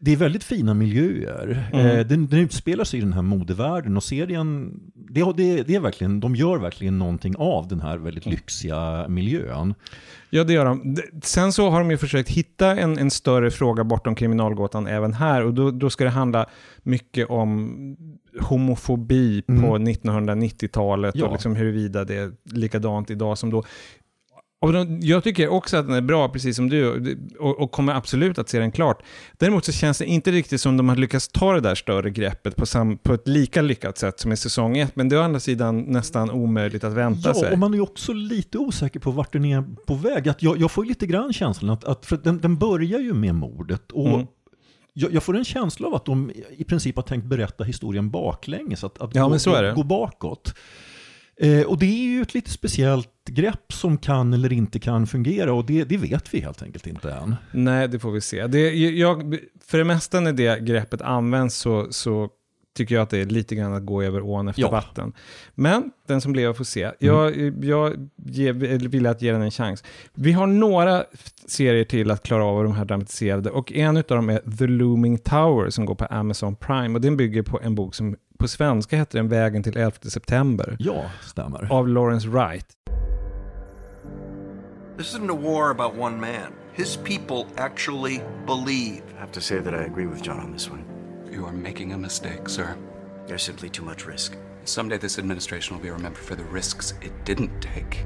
det 0.01 0.11
är 0.11 0.17
väldigt 0.17 0.43
fina 0.43 0.73
miljöer. 0.73 1.69
Mm. 1.73 1.85
Eh, 1.85 2.07
den, 2.07 2.27
den 2.27 2.39
utspelar 2.39 2.83
sig 2.83 2.99
i 2.99 3.01
den 3.03 3.13
här 3.13 3.21
modevärlden 3.21 3.97
och 3.97 4.03
serien, 4.03 4.79
det, 4.93 5.33
det, 5.37 5.63
det 5.63 5.75
är 5.75 5.79
verkligen, 5.79 6.19
de 6.19 6.35
gör 6.35 6.57
verkligen 6.57 6.99
någonting 6.99 7.35
av 7.37 7.67
den 7.67 7.81
här 7.81 7.97
väldigt 7.97 8.25
lyxiga 8.25 9.05
miljön. 9.09 9.73
Ja, 10.29 10.43
det 10.43 10.53
gör 10.53 10.65
de. 10.65 10.97
Sen 11.23 11.53
så 11.53 11.69
har 11.69 11.79
de 11.79 11.91
ju 11.91 11.97
försökt 11.97 12.29
hitta 12.29 12.79
en, 12.79 12.97
en 12.97 13.11
större 13.11 13.51
fråga 13.51 13.83
bortom 13.83 14.15
kriminalgåtan 14.15 14.87
även 14.87 15.13
här. 15.13 15.43
Och 15.45 15.53
då, 15.53 15.71
då 15.71 15.89
ska 15.89 16.03
det 16.03 16.09
handla 16.09 16.45
mycket 16.83 17.29
om 17.29 17.75
homofobi 18.41 19.41
på 19.41 19.51
Mm. 19.53 19.87
1990-talet 19.87 21.15
Ja. 21.15 21.25
och 21.25 21.31
liksom 21.31 21.55
huruvida 21.55 22.03
det 22.05 22.15
är 22.15 22.31
likadant 22.51 23.11
idag 23.11 23.37
som 23.37 23.49
då. 23.49 23.63
Och 24.65 24.73
de, 24.73 24.99
jag 25.01 25.23
tycker 25.23 25.47
också 25.47 25.77
att 25.77 25.87
den 25.87 25.95
är 25.95 26.01
bra, 26.01 26.29
precis 26.29 26.55
som 26.55 26.69
du, 26.69 27.15
och, 27.39 27.59
och 27.61 27.71
kommer 27.71 27.93
absolut 27.93 28.39
att 28.39 28.49
se 28.49 28.59
den 28.59 28.71
klart. 28.71 29.03
Däremot 29.37 29.65
så 29.65 29.71
känns 29.71 29.97
det 29.97 30.05
inte 30.05 30.31
riktigt 30.31 30.61
som 30.61 30.77
de 30.77 30.89
har 30.89 30.95
lyckats 30.95 31.27
ta 31.27 31.53
det 31.53 31.59
där 31.59 31.75
större 31.75 32.09
greppet 32.09 32.55
på, 32.55 32.65
sam, 32.65 32.97
på 32.97 33.13
ett 33.13 33.27
lika 33.27 33.61
lyckat 33.61 33.97
sätt 33.97 34.19
som 34.19 34.31
i 34.31 34.37
säsong 34.37 34.77
ett, 34.77 34.95
men 34.95 35.09
det 35.09 35.15
är 35.15 35.19
å 35.19 35.23
andra 35.23 35.39
sidan 35.39 35.79
nästan 35.81 36.31
omöjligt 36.31 36.83
att 36.83 36.93
vänta 36.93 37.29
Ja, 37.29 37.33
sig. 37.33 37.51
och 37.51 37.59
man 37.59 37.73
är 37.73 37.79
också 37.81 38.13
lite 38.13 38.57
osäker 38.57 38.99
på 38.99 39.11
vart 39.11 39.33
den 39.33 39.45
är 39.45 39.63
på 39.85 39.93
väg. 39.93 40.29
Att 40.29 40.43
jag, 40.43 40.57
jag 40.57 40.71
får 40.71 40.83
ju 40.85 40.89
lite 40.89 41.07
grann 41.07 41.33
känslan 41.33 41.69
att, 41.69 41.83
att 41.83 42.05
för 42.05 42.17
den, 42.17 42.39
den 42.39 42.57
börjar 42.57 42.99
ju 42.99 43.13
med 43.13 43.35
mordet. 43.35 43.91
Och 43.91 44.07
Mm. 44.07 44.27
jag, 44.93 45.23
får 45.23 45.37
en 45.37 45.45
känsla 45.45 45.87
av 45.87 45.95
att 45.95 46.05
de 46.05 46.31
i 46.57 46.63
princip 46.63 46.95
har 46.95 47.03
tänkt 47.03 47.25
berätta 47.25 47.63
historien 47.63 48.09
baklänges. 48.09 48.83
Att, 48.83 49.01
att 49.01 49.15
Ja, 49.15 49.27
gå, 49.45 49.73
gå 49.75 49.83
bakåt. 49.83 50.53
Eh, 51.39 51.61
och 51.61 51.77
det 51.79 51.85
är 51.85 52.03
ju 52.07 52.21
ett 52.21 52.33
lite 52.33 52.51
speciellt 52.51 53.09
grepp 53.29 53.73
som 53.73 53.97
kan 53.97 54.33
eller 54.33 54.53
inte 54.53 54.79
kan 54.79 55.07
fungera 55.07 55.53
och 55.53 55.65
det, 55.65 55.83
det 55.83 55.97
vet 55.97 56.33
vi 56.33 56.39
helt 56.39 56.61
enkelt 56.63 56.87
inte 56.87 57.11
än. 57.11 57.35
Nej, 57.51 57.87
det 57.87 57.99
får 57.99 58.11
vi 58.11 58.21
se. 58.21 58.47
Det, 58.47 58.73
jag, 58.75 59.37
för 59.65 59.77
det 59.77 59.83
mesta 59.83 60.19
när 60.19 60.33
det 60.33 60.59
greppet 60.59 61.01
används 61.01 61.55
så, 61.55 61.87
så 61.89 62.29
tycker 62.77 62.95
jag 62.95 63.01
att 63.01 63.09
det 63.09 63.17
är 63.21 63.25
lite 63.25 63.55
grann 63.55 63.73
att 63.73 63.85
gå 63.85 64.03
över 64.03 64.21
ån 64.21 64.47
efter 64.47 64.61
Ja. 64.61 64.67
Mm. 64.67 64.75
vatten. 64.75 65.13
Men 65.55 65.91
den 66.07 66.21
som 66.21 66.35
lever 66.35 66.53
får 66.53 66.63
se. 66.63 66.91
Jag, 66.99 67.37
jag 67.63 68.09
ge, 68.25 68.51
vill 68.51 69.05
att 69.05 69.21
ge 69.21 69.31
den 69.31 69.41
en 69.41 69.51
chans. 69.51 69.83
Vi 70.13 70.31
har 70.31 70.47
några 70.47 71.03
serier 71.47 71.83
till 71.83 72.11
att 72.11 72.23
klara 72.23 72.45
av 72.45 72.63
de 72.63 72.73
här 72.73 72.85
dramatiserade 72.85 73.49
och 73.49 73.71
en 73.71 73.97
av 73.97 74.03
dem 74.03 74.29
är 74.29 74.57
The 74.57 74.67
Looming 74.67 75.17
Tower 75.17 75.69
som 75.69 75.85
går 75.85 75.95
på 75.95 76.05
Amazon 76.05 76.55
Prime 76.55 76.95
och 76.95 77.01
den 77.01 77.17
bygger 77.17 77.41
på 77.41 77.59
en 77.63 77.75
bok 77.75 77.95
som 77.95 78.15
på 78.39 78.47
svenska 78.47 78.97
heter 78.97 79.17
den 79.19 79.29
Vägen 79.29 79.63
till 79.63 79.77
11 79.77 79.91
september. 80.01 80.75
Ja, 80.79 81.03
stämmer. 81.23 81.67
Av 81.71 81.87
Lawrence 81.87 82.27
Wright. 82.27 82.67
This 84.97 85.09
isn't 85.09 85.29
a 85.29 85.35
war 85.35 85.71
about 85.71 85.93
one 85.95 86.17
man. 86.21 86.53
His 86.71 86.95
people 86.95 87.47
actually 87.57 88.21
believe. 88.45 89.03
I 89.17 89.19
have 89.19 89.31
to 89.33 89.41
say 89.41 89.59
that 89.59 89.73
I 89.73 89.83
agree 89.83 90.07
with 90.07 90.23
John 90.23 90.39
on 90.39 90.53
this 90.53 90.69
one. 90.69 90.85
You 91.29 91.45
are 91.45 91.51
making 91.51 91.91
a 91.91 91.97
mistake, 91.97 92.47
sir. 92.47 92.77
There's 93.27 93.43
simply 93.43 93.69
too 93.69 93.83
much 93.83 94.07
risk. 94.07 94.37
Someday 94.63 94.97
this 94.97 95.19
administration 95.19 95.75
will 95.75 95.83
be 95.83 95.91
remembered 95.91 96.23
for 96.23 96.35
the 96.35 96.45
risks 96.53 96.93
it 97.01 97.11
didn't 97.25 97.61
take. 97.61 98.05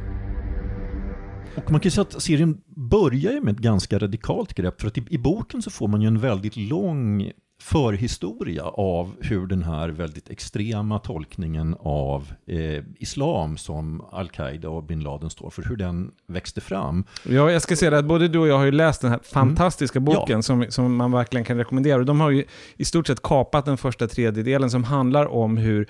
Och 1.56 1.71
man 1.71 1.80
kan 1.80 1.88
ju 1.88 1.91
säga 1.91 2.02
att 2.02 2.21
serien 2.21 2.62
börjar 2.75 3.32
ju 3.32 3.41
med 3.41 3.54
ett 3.54 3.62
ganska 3.62 3.99
radikalt 3.99 4.54
grepp. 4.54 4.82
För 4.82 4.88
att 4.88 4.97
i, 4.97 5.06
i 5.10 5.17
boken 5.17 5.62
så 5.62 5.69
får 5.69 5.88
man 5.88 6.02
ju 6.02 6.08
en 6.08 6.19
väldigt 6.19 6.58
lång 6.58 7.32
förhistoria 7.62 8.63
av 8.63 9.15
hur 9.22 9.48
den 9.48 9.63
här 9.63 9.89
väldigt 9.89 10.30
extrema 10.30 11.00
tolkningen 11.00 11.76
av 11.80 12.34
eh, 12.48 12.84
islam 13.00 13.58
som 13.58 14.02
al-Qaida 14.12 14.69
och 14.69 14.84
bin 14.84 15.00
Laden 15.00 15.30
står 15.30 15.50
för, 15.50 15.63
hur 15.63 15.76
den 15.76 16.12
växte 16.28 16.62
fram. 16.62 17.04
Ja, 17.24 17.52
jag 17.52 17.62
ska 17.62 17.76
säga 17.76 17.98
att 17.98 18.06
både 18.06 18.28
du 18.28 18.39
och 18.39 18.48
jag 18.48 18.58
har 18.58 18.65
ju 18.65 18.72
läst 18.72 19.02
den 19.02 19.12
här 19.12 19.19
fantastiska 19.24 20.00
boken 20.00 20.19
Mm. 20.30 20.38
Ja. 20.38 20.41
som, 20.41 20.65
som 20.69 20.95
man 20.95 21.12
verkligen 21.12 21.43
kan 21.45 21.58
rekommendera. 21.58 22.00
Och 22.00 22.06
de 22.06 22.19
har 22.22 22.30
ju 22.30 22.43
i 22.78 22.86
stort 22.86 23.08
sett 23.08 23.22
kapat 23.22 23.65
den 23.65 23.78
första 23.78 24.08
tredjedelen 24.08 24.69
som 24.72 24.84
handlar 24.84 25.26
om 25.26 25.58
hur 25.58 25.88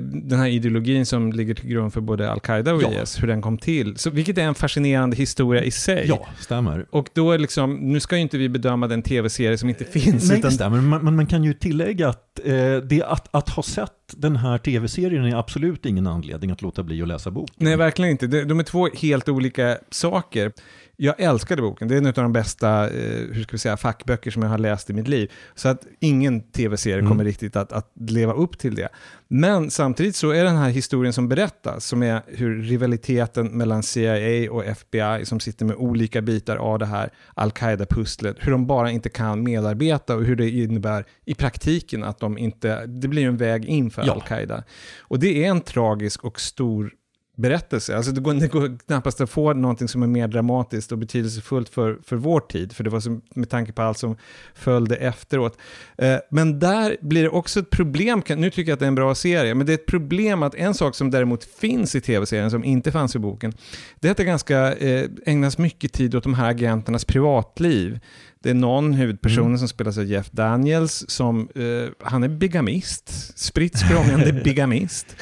den 0.00 0.38
här 0.38 0.48
ideologin 0.48 1.06
som 1.06 1.32
ligger 1.32 1.54
till 1.54 1.68
grund 1.68 1.92
för 1.92 2.00
både 2.00 2.30
Al-Qaida 2.30 2.74
och 2.74 2.82
Ja. 2.82 3.02
IS, 3.02 3.22
hur 3.22 3.26
den 3.28 3.42
kom 3.42 3.58
till. 3.58 3.96
Så, 3.96 4.10
vilket 4.10 4.38
är 4.38 4.42
en 4.42 4.54
fascinerande 4.54 5.16
historia 5.16 5.62
i 5.64 5.70
sig. 5.70 6.04
Ja, 6.08 6.26
stämmer. 6.40 6.86
Och 6.90 7.08
då 7.12 7.32
är 7.32 7.38
liksom, 7.38 7.74
nu 7.74 8.00
ska 8.00 8.16
ju 8.16 8.22
inte 8.22 8.38
vi 8.38 8.48
bedöma 8.48 8.86
den 8.86 9.02
tv-serie 9.02 9.58
som 9.58 9.68
inte 9.68 9.84
finns. 9.84 10.28
Nej, 10.28 10.38
utan, 10.38 10.52
stämmer. 10.52 10.80
Men 10.80 11.04
man, 11.04 11.16
man 11.16 11.26
kan 11.26 11.44
ju 11.44 11.54
tillägga 11.54 12.08
att, 12.08 12.40
eh, 12.44 12.76
det, 12.76 13.02
att, 13.02 13.28
att 13.30 13.48
ha 13.48 13.62
sett 13.62 13.90
den 14.16 14.36
här 14.36 14.58
tv-serien 14.58 15.24
är 15.24 15.36
absolut 15.36 15.86
ingen 15.86 16.06
anledning 16.06 16.50
att 16.50 16.62
låta 16.62 16.82
bli 16.82 17.02
att 17.02 17.08
läsa 17.08 17.30
boken. 17.30 17.54
Nej, 17.58 17.76
verkligen 17.76 18.10
inte. 18.10 18.26
De, 18.26 18.44
de 18.44 18.58
är 18.60 18.64
två 18.64 18.88
helt 18.88 19.28
olika 19.28 19.78
saker. 19.90 20.52
Jag 20.96 21.20
älskade 21.20 21.62
boken. 21.62 21.88
Det 21.88 21.94
är 21.94 21.98
en 21.98 22.06
av 22.06 22.12
de 22.12 22.32
bästa 22.32 22.84
eh, 22.90 23.20
hur 23.32 23.42
ska 23.42 23.52
vi 23.52 23.58
säga, 23.58 23.76
fackböcker 23.76 24.30
som 24.30 24.42
jag 24.42 24.50
har 24.50 24.58
läst 24.58 24.90
i 24.90 24.92
mitt 24.92 25.08
liv. 25.08 25.32
Så 25.54 25.68
att 25.68 25.86
ingen 26.00 26.40
tv-serie 26.40 26.98
Mm. 26.98 27.08
kommer 27.10 27.24
riktigt 27.24 27.56
att, 27.56 27.72
att 27.72 27.92
leva 28.00 28.32
upp 28.32 28.58
till 28.58 28.74
det. 28.74 28.88
Men 29.28 29.70
samtidigt 29.70 30.16
så 30.16 30.30
är 30.30 30.44
den 30.44 30.56
här 30.56 30.68
historien 30.70 31.12
som 31.12 31.28
berättas, 31.28 31.84
som 31.86 32.02
är 32.02 32.22
hur 32.26 32.62
rivaliteten 32.62 33.46
mellan 33.58 33.82
CIA 33.82 34.52
och 34.52 34.64
FBI, 34.64 35.24
som 35.24 35.40
sitter 35.40 35.64
med 35.64 35.76
olika 35.76 36.22
bitar 36.22 36.56
av 36.56 36.78
det 36.78 36.86
här 36.86 37.10
al-Qaida-pusslet, 37.34 38.36
hur 38.40 38.52
de 38.52 38.66
bara 38.66 38.90
inte 38.90 39.08
kan 39.08 39.42
medarbeta 39.42 40.16
och 40.16 40.24
hur 40.24 40.36
det 40.36 40.50
innebär 40.50 41.04
i 41.24 41.34
praktiken 41.34 42.04
att 42.04 42.20
de 42.20 42.38
inte, 42.38 42.86
det 42.86 43.08
blir 43.08 43.26
en 43.26 43.36
väg 43.36 43.64
in 43.64 43.90
för 43.90 44.06
Ja. 44.06 44.12
al-Qaida. 44.12 44.64
Och 45.00 45.18
det 45.18 45.44
är 45.44 45.50
en 45.50 45.60
tragisk 45.60 46.24
och 46.24 46.40
stor 46.40 46.90
berättelse. 47.36 47.96
Alltså 47.96 48.12
det, 48.12 48.20
går, 48.20 48.34
det 48.34 48.48
går 48.48 48.78
knappast 48.86 49.20
att 49.20 49.30
få 49.30 49.52
någonting 49.52 49.88
som 49.88 50.02
är 50.02 50.06
mer 50.06 50.28
dramatiskt 50.28 50.92
och 50.92 50.98
betydelsefullt 50.98 51.68
för, 51.68 51.98
för 52.04 52.16
vår 52.16 52.40
tid, 52.40 52.72
för 52.72 52.84
det 52.84 52.90
var 52.90 53.00
så, 53.00 53.20
med 53.34 53.50
tanke 53.50 53.72
på 53.72 53.82
allt 53.82 53.98
som 53.98 54.16
följde 54.54 54.96
efteråt. 54.96 55.58
Eh, 55.98 56.16
men 56.30 56.58
där 56.58 56.96
blir 57.00 57.22
det 57.22 57.28
också 57.28 57.60
ett 57.60 57.70
problem, 57.70 58.22
nu 58.28 58.50
tycker 58.50 58.70
jag 58.70 58.74
att 58.76 58.80
det 58.80 58.86
är 58.86 58.88
en 58.88 58.94
bra 58.94 59.14
serie, 59.14 59.54
men 59.54 59.66
det 59.66 59.72
är 59.72 59.74
ett 59.74 59.86
problem 59.86 60.42
att 60.42 60.54
en 60.54 60.74
sak 60.74 60.94
som 60.94 61.10
däremot 61.10 61.44
finns 61.44 61.94
i 61.94 62.00
tv-serien 62.00 62.50
som 62.50 62.64
inte 62.64 62.92
fanns 62.92 63.16
i 63.16 63.18
boken, 63.18 63.52
det 64.00 64.08
är 64.08 64.10
att 64.12 64.16
det 64.16 64.24
ganska 64.24 64.74
eh, 64.74 65.08
ägnas 65.26 65.58
mycket 65.58 65.92
tid 65.92 66.14
åt 66.14 66.24
de 66.24 66.34
här 66.34 66.50
agenternas 66.50 67.04
privatliv. 67.04 68.00
Det 68.42 68.50
är 68.50 68.54
någon 68.54 68.92
huvudperson 68.92 69.44
Mm. 69.46 69.58
som 69.58 69.68
spelas 69.68 69.98
av 69.98 70.04
Jeff 70.04 70.30
Daniels 70.30 71.04
som, 71.08 71.48
eh, 71.54 71.90
han 72.06 72.22
är 72.22 72.28
bigamist, 72.28 73.38
spritt 73.38 73.78
språngande 73.78 74.32
bigamist. 74.44 75.16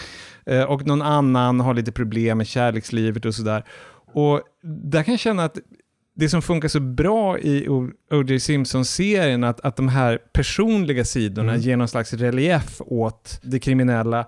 Eh, 0.47 0.63
och 0.63 0.87
någon 0.87 1.03
annan 1.03 1.61
har 1.61 1.75
lite 1.75 1.93
problem 1.93 2.39
med 2.39 2.47
kärlekslivet 2.47 3.25
och 3.25 3.35
sådär. 3.35 3.65
Och 4.15 4.41
där 4.91 5.03
kan 5.03 5.13
jag 5.13 5.21
känna 5.21 5.45
att 5.45 5.59
det 6.15 6.29
som 6.29 6.43
funkar 6.43 6.69
så 6.69 6.81
bra 6.81 7.39
i 7.39 7.69
O.J. 7.69 8.41
Simpson-serien, 8.41 9.45
att, 9.45 9.61
att 9.61 9.77
de 9.77 9.89
här 9.89 10.19
personliga 10.33 11.05
sidorna 11.05 11.53
Mm. 11.53 11.63
ger 11.63 11.77
någon 11.77 11.89
slags 11.89 12.13
relief 12.13 12.81
åt 12.87 13.41
det 13.43 13.59
kriminella. 13.59 14.27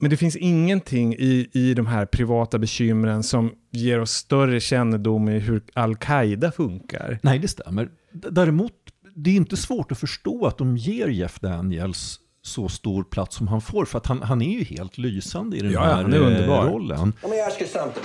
Men 0.00 0.10
det 0.10 0.16
finns 0.16 0.36
ingenting 0.36 1.14
i, 1.14 1.48
i 1.52 1.74
de 1.74 1.86
här 1.86 2.06
privata 2.06 2.58
bekymren 2.58 3.22
som 3.22 3.52
ger 3.72 4.00
oss 4.00 4.10
större 4.10 4.60
kännedom 4.60 5.28
i 5.28 5.38
hur 5.38 5.62
Al-Qaida 5.74 6.52
funkar. 6.52 7.18
Nej, 7.22 7.38
det 7.38 7.48
stämmer. 7.48 7.84
D- 8.12 8.28
Däremot, 8.30 8.72
det 9.14 9.30
är 9.30 9.34
inte 9.34 9.56
svårt 9.56 9.92
att 9.92 9.98
förstå 9.98 10.46
att 10.46 10.58
de 10.58 10.76
ger 10.76 11.08
Jeff 11.08 11.40
Daniels 11.40 12.20
så 12.48 12.68
stor 12.68 13.04
plats 13.04 13.36
som 13.36 13.48
han 13.48 13.60
får, 13.60 13.84
för 13.84 13.98
att 13.98 14.06
han, 14.06 14.22
han 14.22 14.42
är 14.42 14.58
ju 14.58 14.64
helt 14.64 14.98
lysande 14.98 15.56
i 15.56 15.60
den 15.60 15.72
Ja, 15.72 15.80
här 15.80 16.00
eh, 16.14 16.26
underbar. 16.26 16.66
rollen. 16.68 17.12
Let 17.22 17.30
me 17.30 17.40
ask 17.40 17.60
you 17.60 17.70
something. 17.70 18.04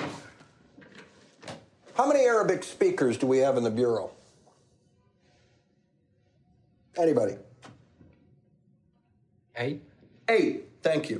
How 1.95 2.07
many 2.07 2.19
Arabic 2.27 2.63
speakers 2.65 3.19
do 3.19 3.27
we 3.31 3.45
have 3.45 3.57
in 3.57 3.63
the 3.63 3.71
Bureau? 3.71 4.09
Anybody? 6.97 7.33
Eight. 9.55 9.81
Eight. 10.27 10.65
Thank 10.83 11.11
you. 11.11 11.19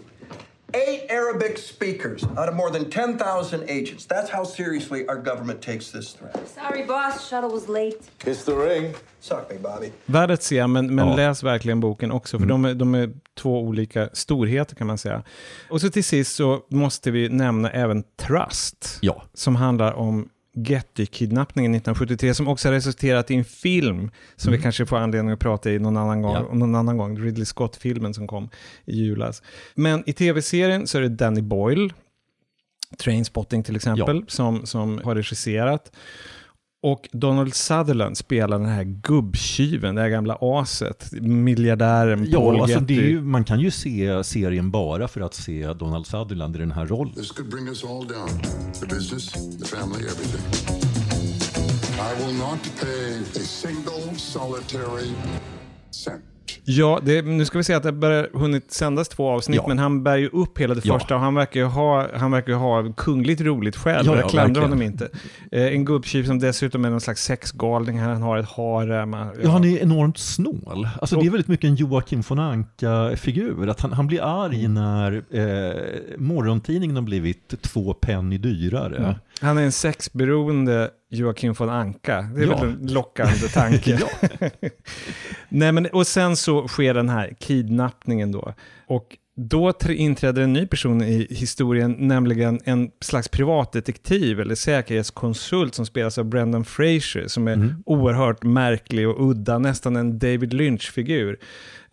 Eight 0.76 1.12
Arabic 1.12 1.58
speakers 1.58 2.24
out 2.24 2.50
of 2.50 2.56
more 2.56 2.72
than 2.72 2.90
10,000 2.90 3.64
agents. 3.70 4.06
That's 4.08 4.30
how 4.32 4.44
seriously 4.46 5.06
our 5.08 5.16
government 5.24 5.62
takes 5.62 5.92
this 5.92 6.14
threat. 6.14 6.36
Sorry, 6.56 6.86
boss. 6.88 7.30
Shuttle 7.30 7.50
was 7.50 7.68
late. 7.68 7.98
Kiss 8.18 8.44
the 8.46 8.52
ring. 8.52 8.94
Suck 9.20 9.50
me, 9.50 9.58
Bobby. 9.58 9.92
Värd 10.06 10.32
att 10.32 10.44
se, 10.44 10.68
men, 10.68 10.96
men 10.96 11.08
Ja. 11.08 11.16
läs 11.16 11.44
verkligen 11.44 11.80
boken 11.80 12.12
också, 12.12 12.40
för 12.40 12.46
de, 12.46 12.66
är, 12.66 12.74
de 12.74 12.96
är 12.96 13.10
två 13.38 13.60
olika 13.62 14.10
storheter 14.14 14.76
kan 14.76 14.88
man 14.88 14.98
säga. 14.98 15.24
Och 15.70 15.82
så 15.82 15.90
till 15.90 16.04
sist 16.04 16.36
så 16.36 16.62
måste 16.70 17.12
vi 17.12 17.30
nämna 17.30 17.70
även 17.70 18.04
Trust, 18.04 18.98
Ja. 19.02 19.24
som 19.34 19.56
handlar 19.56 19.94
om 19.94 20.30
Getty-kidnappningen 20.56 21.72
1973, 21.76 22.34
som 22.34 22.48
också 22.48 22.68
har 22.68 22.74
resulterat 22.74 23.32
i 23.32 23.36
en 23.36 23.46
film 23.46 24.12
som 24.36 24.52
vi 24.52 24.62
kanske 24.62 24.86
får 24.86 24.98
anledning 24.98 25.34
att 25.34 25.40
prata 25.40 25.72
i 25.72 25.80
någon 25.80 25.98
annan 25.98 26.22
gång, 26.22 26.34
Ja. 26.34 26.54
någon 26.54 26.76
annan 26.76 26.98
gång, 26.98 27.20
Ridley 27.20 27.46
Scott-filmen 27.46 28.14
som 28.14 28.28
kom 28.28 28.50
i 28.86 28.96
julas. 28.96 29.42
Men 29.76 30.04
i 30.10 30.14
tv-serien 30.14 30.88
så 30.88 30.98
är 30.98 31.02
det 31.02 31.10
Danny 31.10 31.42
Boyle, 31.42 31.94
Trainspotting 32.98 33.64
till 33.64 33.76
exempel, 33.76 34.26
som, 34.28 34.66
som 34.66 35.02
har 35.04 35.16
regisserat. 35.16 35.92
Och 36.84 37.10
Donald 37.12 37.56
Sutherland 37.56 38.18
spelar 38.18 38.60
den 38.60 38.68
här 38.70 38.84
gubbtjuven, 38.84 39.96
det 39.96 40.02
här 40.02 40.10
gamla 40.10 40.38
aset, 40.42 41.12
miljardären 41.22 42.32
Paul 42.32 42.56
Ja, 42.58 42.62
alltså 42.64 42.80
det 42.80 42.94
är 42.94 42.98
Getty. 42.98 43.10
ju, 43.12 43.22
man 43.22 43.44
kan 43.44 43.60
ju 43.60 43.72
se 43.72 44.24
serien 44.24 44.72
bara 44.72 45.08
för 45.08 45.22
att 45.22 45.34
se 45.34 45.74
Donald 45.74 46.08
Sutherland 46.08 46.56
i 46.56 46.60
den 46.60 46.72
här 46.72 46.86
rollen. 46.86 47.14
This 47.14 47.32
could 47.32 47.50
bring 47.52 47.68
us 47.68 47.84
all 47.84 48.08
down. 48.08 48.30
The 48.80 48.86
business, 48.96 49.32
the 49.60 49.66
family, 49.66 50.04
everything. 50.04 50.42
I 52.00 52.26
will 52.26 52.38
not 52.38 52.60
pay 52.82 53.20
a 53.42 53.46
single 53.46 54.16
solitary 54.18 55.08
cent. 55.92 56.22
Ja, 56.66 57.00
det, 57.04 57.22
nu 57.26 57.46
ska 57.46 57.58
vi 57.58 57.64
se 57.64 57.74
att 57.74 57.84
det 57.84 57.92
börjar 57.92 58.30
hunnit 58.34 58.72
sändas 58.72 59.10
två 59.10 59.30
avsnitt, 59.30 59.56
Ja. 59.56 59.68
men 59.68 59.80
han 59.80 60.04
bär 60.04 60.18
ju 60.18 60.30
upp 60.30 60.58
hela 60.60 60.74
det 60.76 60.86
Ja. 60.86 61.00
första 61.00 61.16
och 61.16 61.22
han 61.22 61.36
verkar 61.36 61.60
ju 61.60 61.66
ha, 61.66 62.08
han 62.18 62.32
verkar 62.32 62.52
ju 62.52 62.58
ha 62.58 62.94
kungligt 62.98 63.42
roligt 63.42 63.76
själv. 63.76 64.06
Ja, 64.08 64.16
ja, 64.16 64.22
jag 64.22 64.30
klandrar 64.30 64.62
honom 64.62 64.82
inte. 64.82 65.10
Eh, 65.52 65.64
en 65.64 65.86
gubbtjuv 65.86 66.24
som 66.26 66.40
dessutom 66.40 66.86
är 66.86 66.90
någon 66.90 67.02
slags 67.02 67.24
sexgalning, 67.24 68.00
han 68.00 68.22
har 68.22 68.38
ett 68.38 68.50
harem. 68.50 69.14
Ja, 69.44 69.50
han 69.52 69.64
är 69.66 69.78
enormt 69.82 70.18
snål. 70.18 70.88
Alltså 71.02 71.16
det 71.20 71.26
är 71.26 71.30
väldigt 71.30 71.48
mycket 71.48 71.68
en 71.68 71.76
Joakim 71.76 72.22
von 72.28 72.40
Anka-figur. 72.40 73.68
Att 73.70 73.82
han, 73.82 73.92
han 73.94 74.08
blir 74.08 74.22
arg 74.46 74.68
när 74.68 75.12
eh, 75.32 76.18
morgontidningen 76.18 76.96
har 76.96 77.04
blivit 77.04 77.62
två 77.62 77.94
penny 77.94 78.38
dyrare. 78.38 78.98
Mm. 78.98 79.14
Han 79.42 79.58
är 79.58 79.62
en 79.64 79.72
sexberoende 79.72 80.90
Joakim 81.14 81.54
von 81.54 81.70
Anka. 81.70 82.22
Det 82.36 82.44
är 82.44 82.48
Ja. 82.48 82.56
väl 82.58 82.70
en 82.70 82.88
lockande 82.94 83.48
tanke. 83.48 84.00
Nej, 85.50 85.72
men, 85.72 85.86
och 85.86 86.08
sen 86.08 86.36
så 86.36 86.68
sker 86.68 86.94
den 86.94 87.10
här 87.10 87.34
kidnappningen 87.40 88.32
då. 88.32 88.54
Och 88.88 89.18
då 89.36 89.72
tr- 89.72 89.92
inträder 89.92 90.42
en 90.42 90.54
ny 90.54 90.68
person 90.68 91.02
i 91.02 91.28
historien, 91.30 91.96
nämligen 92.00 92.60
en 92.66 92.90
slags 93.02 93.28
privatdetektiv 93.28 94.40
eller 94.40 94.56
säkerhetskonsult 94.56 95.76
som 95.76 95.86
spelas 95.86 96.18
av 96.18 96.26
Brendan 96.26 96.66
Fraser, 96.66 97.28
som 97.28 97.48
är 97.48 97.54
Mm. 97.54 97.84
oerhört 97.86 98.44
märklig 98.44 99.08
och 99.10 99.30
udda, 99.30 99.60
nästan 99.60 99.96
en 99.96 100.20
David 100.20 100.54
Lynch-figur. 100.54 101.38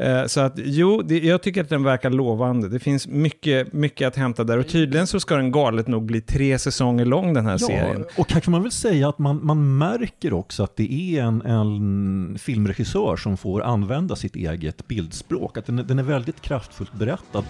Eh, 0.00 0.26
Så 0.26 0.40
att 0.40 0.52
jo, 0.56 1.02
det, 1.02 1.18
jag 1.18 1.42
tycker 1.42 1.60
att 1.60 1.68
den 1.68 1.82
verkar 1.82 2.10
lovande. 2.10 2.68
Det 2.68 2.78
finns 2.78 3.08
mycket, 3.08 3.72
mycket 3.72 4.08
att 4.08 4.16
hämta 4.16 4.44
där 4.44 4.58
och 4.58 4.68
tydligen 4.68 5.06
så 5.06 5.20
ska 5.20 5.36
den 5.36 5.52
galet 5.52 5.88
nog 5.88 6.04
bli 6.04 6.20
tre 6.20 6.58
säsonger 6.58 7.04
lång 7.04 7.34
den 7.34 7.46
här 7.46 7.58
serien. 7.58 8.04
och 8.16 8.32
här 8.32 8.40
kan 8.40 8.52
man 8.52 8.62
väl 8.62 8.72
säga 8.72 9.08
att 9.08 9.18
man, 9.18 9.40
man 9.46 9.78
märker 9.78 10.32
också 10.32 10.62
att 10.62 10.76
det 10.76 10.92
är 11.18 11.22
en, 11.22 11.42
en 11.42 12.38
filmregissör 12.38 13.16
som 13.16 13.36
får 13.36 13.62
använda 13.62 14.16
sitt 14.16 14.36
eget 14.36 14.88
bildspråk. 14.88 15.56
Att 15.58 15.66
den, 15.66 15.78
är- 15.78 15.82
den 15.84 15.98
är 15.98 16.02
väldigt 16.02 16.40
kraftfullt 16.40 16.92
berättad. 16.92 17.44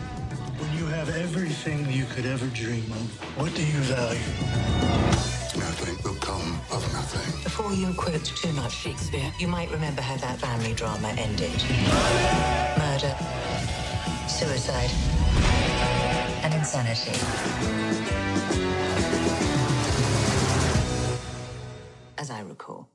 When 0.61 0.79
you 0.81 0.89
have 0.99 1.13
everything 1.23 1.79
you 1.79 2.05
could 2.15 2.27
ever 2.27 2.47
dream 2.65 2.85
of, 2.91 3.39
what 3.39 3.57
do 3.57 3.63
you 3.63 3.81
value? 3.81 4.21
Nothing 5.57 5.97
will 6.05 6.21
come 6.21 6.55
of 6.71 6.93
nothing. 6.95 7.40
Before 7.61 7.77
you 7.77 7.95
quote 7.95 8.25
too 8.25 8.53
much 8.53 8.73
Shakespeare, 8.73 9.33
you 9.39 9.47
might 9.47 9.71
remember 9.71 10.01
how 10.01 10.17
that 10.17 10.39
family 10.39 10.73
drama 10.73 11.09
ended. 11.09 11.53
Murder, 12.79 13.15
suicide, 14.29 14.91
and 16.43 16.55
insanity. 16.55 17.21
As 22.17 22.31
I 22.31 22.49
recall. 22.49 22.87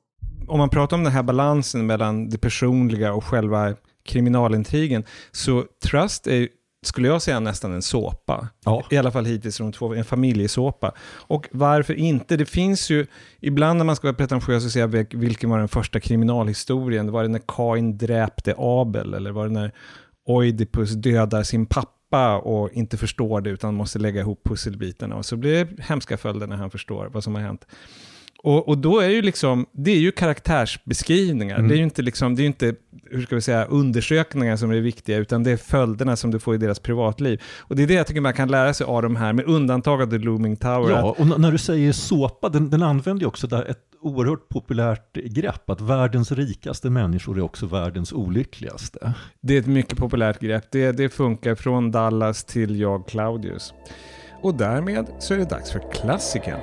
om 0.48 0.58
man 0.58 0.70
pratar 0.70 0.98
om 0.98 1.04
den 1.04 1.14
här 1.14 1.24
balansen 1.24 1.86
mellan 1.86 2.30
det 2.30 2.38
personliga 2.38 3.14
och 3.14 3.24
själva 3.24 3.76
kriminalintrigen, 4.06 5.04
så 5.32 5.66
Trust 5.84 6.28
är, 6.28 6.48
skulle 6.88 7.08
jag 7.08 7.22
säga, 7.22 7.40
nästan 7.40 7.74
en 7.74 7.82
såpa. 7.82 8.48
I 8.92 8.98
alla 8.98 9.12
fall 9.12 9.26
hittills 9.26 9.58
från 9.58 9.72
två, 9.72 9.94
en 9.94 10.06
familjesåpa. 10.06 10.92
Och 11.28 11.48
varför 11.52 11.94
inte? 11.94 12.38
Det 12.38 12.46
finns 12.46 12.90
ju, 12.90 13.06
ibland 13.40 13.78
när 13.78 13.86
man 13.86 13.96
ska 13.96 14.08
vara 14.08 14.16
pretentiös 14.18 14.66
och 14.66 14.72
säga 14.72 14.88
vil- 14.88 15.18
vilken 15.18 15.50
var 15.50 15.60
den 15.60 15.68
första 15.68 16.00
kriminalhistorien, 16.00 17.12
var 17.12 17.24
det 17.24 17.30
när 17.30 17.42
Kain 17.48 17.98
dräpte 17.98 18.56
Abel, 18.58 19.14
eller 19.14 19.32
var 19.32 19.48
det 19.48 19.54
när 19.54 19.72
Oidipus 20.28 20.92
dödar 20.92 21.44
sin 21.44 21.66
pappa 21.66 22.38
och 22.38 22.72
inte 22.74 22.98
förstår 22.98 23.42
det 23.42 23.50
utan 23.50 23.76
måste 23.76 24.00
lägga 24.00 24.22
ihop 24.22 24.42
pusselbitarna 24.44 25.16
och 25.16 25.26
så 25.26 25.38
blir 25.38 25.66
det 25.66 25.84
hemska 25.84 26.18
följder 26.18 26.48
när 26.48 26.56
han 26.56 26.72
förstår 26.72 27.10
vad 27.14 27.24
som 27.24 27.36
har 27.36 27.42
hänt. 27.42 27.68
Och, 28.44 28.68
och 28.68 28.78
då 28.78 29.00
är 29.00 29.10
ju 29.10 29.22
liksom, 29.22 29.66
det 29.72 29.92
är 29.92 30.00
ju 30.00 30.12
karaktärsbeskrivningar. 30.12 31.58
Mm. 31.58 31.70
Det 31.70 31.76
är 31.76 31.78
ju 31.78 31.84
inte, 31.84 32.02
liksom, 32.02 32.36
det 32.36 32.44
är 32.44 32.46
inte 32.46 32.76
hur 33.12 33.22
ska 33.22 33.36
vi 33.36 33.42
säga, 33.42 33.66
undersökningar 33.66 34.56
som 34.56 34.72
är 34.72 34.76
viktiga, 34.76 35.18
utan 35.18 35.44
det 35.44 35.52
är 35.52 35.58
följderna 35.58 36.16
som 36.16 36.32
du 36.32 36.40
får 36.40 36.56
i 36.56 36.58
deras 36.58 36.80
privatliv. 36.80 37.42
Och 37.60 37.76
det 37.76 37.84
är 37.84 37.88
det 37.88 37.94
jag 37.94 38.08
tycker 38.08 38.22
man 38.22 38.34
kan 38.34 38.52
lära 38.52 38.74
sig 38.74 38.86
av 38.86 39.02
de 39.02 39.16
här, 39.16 39.34
med 39.34 39.46
undantag 39.46 40.02
av 40.02 40.10
The 40.10 40.18
Looming 40.18 40.56
Tower. 40.56 40.92
Ja, 40.92 41.16
och 41.18 41.40
när 41.40 41.52
du 41.52 41.58
säger 41.58 41.92
såpa, 41.92 42.50
den, 42.50 42.70
den 42.70 42.84
använder 42.84 43.22
ju 43.22 43.28
också 43.28 43.48
där 43.48 43.66
ett 43.66 43.80
oerhört 44.02 44.50
populärt 44.50 45.14
grepp, 45.14 45.70
att 45.70 45.82
världens 45.82 46.32
rikaste 46.32 46.90
människor 46.90 47.38
är 47.38 47.42
också 47.42 47.66
världens 47.66 48.14
olyckligaste. 48.14 49.14
Det 49.42 49.56
är 49.56 49.60
ett 49.60 49.68
mycket 49.68 49.98
populärt 49.98 50.40
grepp. 50.40 50.72
Det, 50.72 50.92
det 50.92 51.10
funkar 51.10 51.56
från 51.56 51.92
Dallas 51.92 52.44
till 52.44 52.80
jag 52.80 53.08
Claudius. 53.08 53.74
Och 54.42 54.56
därmed 54.56 55.08
så 55.20 55.34
är 55.34 55.38
det 55.38 55.50
dags 55.50 55.72
för 55.72 55.92
klassiken. 55.94 56.60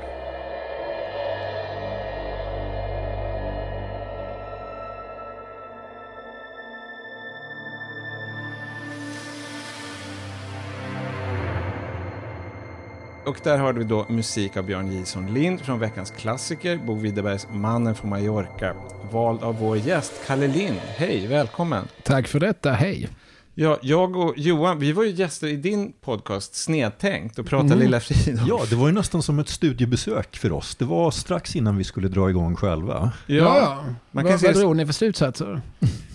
Och 13.32 13.38
där 13.44 13.58
hörde 13.58 13.78
vi 13.78 13.84
då 13.84 14.06
musik 14.08 14.56
av 14.56 14.64
Björn 14.64 14.92
Jison 14.92 15.34
Lind 15.34 15.60
från 15.60 15.78
veckans 15.78 16.10
klassiker, 16.10 16.76
Bo 16.76 16.94
Widerbergs 16.94 17.46
Mannen 17.50 17.94
från 17.94 18.10
Mallorca, 18.10 18.74
vald 19.12 19.42
av 19.42 19.58
vår 19.58 19.76
gäst 19.76 20.12
Kalle 20.26 20.46
Lind. 20.46 20.76
Hej, 20.96 21.26
välkommen! 21.26 21.88
Tack 22.02 22.28
för 22.28 22.40
detta, 22.40 22.72
hej. 22.72 23.08
Ja, 23.54 23.78
jag 23.82 24.16
och 24.16 24.34
Johan, 24.36 24.78
vi 24.78 24.92
var 24.92 25.04
ju 25.04 25.10
gäster 25.10 25.46
i 25.46 25.56
din 25.56 25.92
podcast 26.00 26.54
Snedtänkt 26.54 27.38
och 27.38 27.46
pratade 27.46 27.72
Mm. 27.72 27.78
Lilla 27.84 28.00
Fridolf. 28.00 28.48
Ja, 28.48 28.60
det 28.70 28.76
var 28.76 28.86
ju 28.88 28.94
nästan 28.94 29.22
som 29.22 29.38
ett 29.38 29.48
studiebesök 29.48 30.36
för 30.36 30.52
oss. 30.52 30.74
Det 30.76 30.84
var 30.84 31.10
strax 31.10 31.56
innan 31.56 31.76
vi 31.76 31.84
skulle 31.84 32.08
dra 32.08 32.30
igång 32.30 32.56
själva. 32.56 33.12
Ja, 33.26 33.34
ja. 33.36 33.84
man 34.10 34.24
vad, 34.24 34.32
kan 34.32 34.38
se 34.38 34.46
vad 34.46 34.54
det- 34.56 34.60
drog 34.60 34.76
ni 34.76 34.86
för 34.86 34.92
slutsatser? 34.92 35.60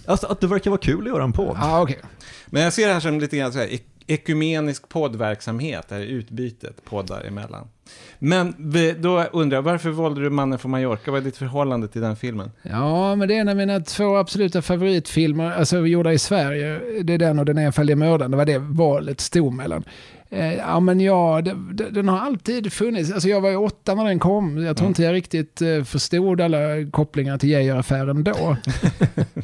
Alltså 0.06 0.28
att 0.28 0.42
det 0.42 0.48
verkar 0.48 0.72
vara 0.72 0.82
kul 0.82 1.02
att 1.08 1.14
göra 1.14 1.24
en 1.24 1.34
podd. 1.34 1.58
Ja, 1.62 1.82
okej. 1.82 2.00
Men 2.46 2.62
jag 2.62 2.74
ser 2.74 2.88
det 2.88 2.94
här 2.94 3.00
som 3.00 3.20
lite 3.20 3.38
grann 3.38 3.54
så 3.54 3.60
här, 3.60 3.68
ekumenisk 4.08 4.90
poddverksamhet, 4.90 5.92
är 5.92 6.00
utbytet 6.00 6.86
poddar 6.86 7.24
emellan. 7.24 7.68
Men 8.20 8.56
då 9.00 9.24
undrar 9.24 9.58
jag, 9.58 9.62
varför 9.62 9.90
valde 9.90 10.22
du 10.22 10.30
Mannen 10.30 10.60
från 10.60 10.72
Mallorca? 10.72 11.12
Vad 11.12 11.20
är 11.22 11.26
ditt 11.26 11.38
förhållande 11.38 11.88
till 11.88 12.02
den 12.02 12.16
filmen? 12.16 12.52
Ja, 12.62 13.16
men 13.16 13.28
det 13.28 13.36
är 13.36 13.42
en 13.42 13.50
av 13.50 13.56
mina 13.56 13.80
två 13.80 14.16
absoluta 14.16 14.62
favoritfilmer, 14.62 15.52
alltså 15.52 15.88
gjorda 15.88 16.14
i 16.14 16.20
Sverige. 16.20 16.80
Det 17.04 17.14
är 17.14 17.18
den 17.18 17.40
och 17.40 17.46
Den 17.46 17.58
enfaldige 17.58 17.96
mördaren. 17.96 18.32
Det 18.32 18.38
var 18.38 18.46
det 18.46 18.58
valet 18.58 19.22
stod 19.22 19.54
mellan. 19.54 19.84
Eh, 20.30 20.54
ja, 20.56 20.80
men 20.80 21.00
ja, 21.00 21.42
det, 21.46 21.56
det, 21.74 21.90
den 21.90 22.08
har 22.08 22.20
alltid 22.20 22.74
funnits. 22.74 23.12
Alltså 23.12 23.30
jag 23.30 23.42
var 23.42 23.50
ju 23.50 23.56
åtta 23.56 23.96
när 23.96 24.06
den 24.06 24.20
kom. 24.20 24.58
Jag 24.58 24.78
tror 24.78 24.86
Mm. 24.86 24.90
inte 24.92 25.04
jag 25.04 25.14
riktigt 25.14 25.62
eh, 25.62 25.84
förstod 25.84 26.42
alla 26.42 26.58
kopplingar 26.92 27.38
till 27.38 27.50
Geijer-affären 27.50 28.24
då. 28.24 28.32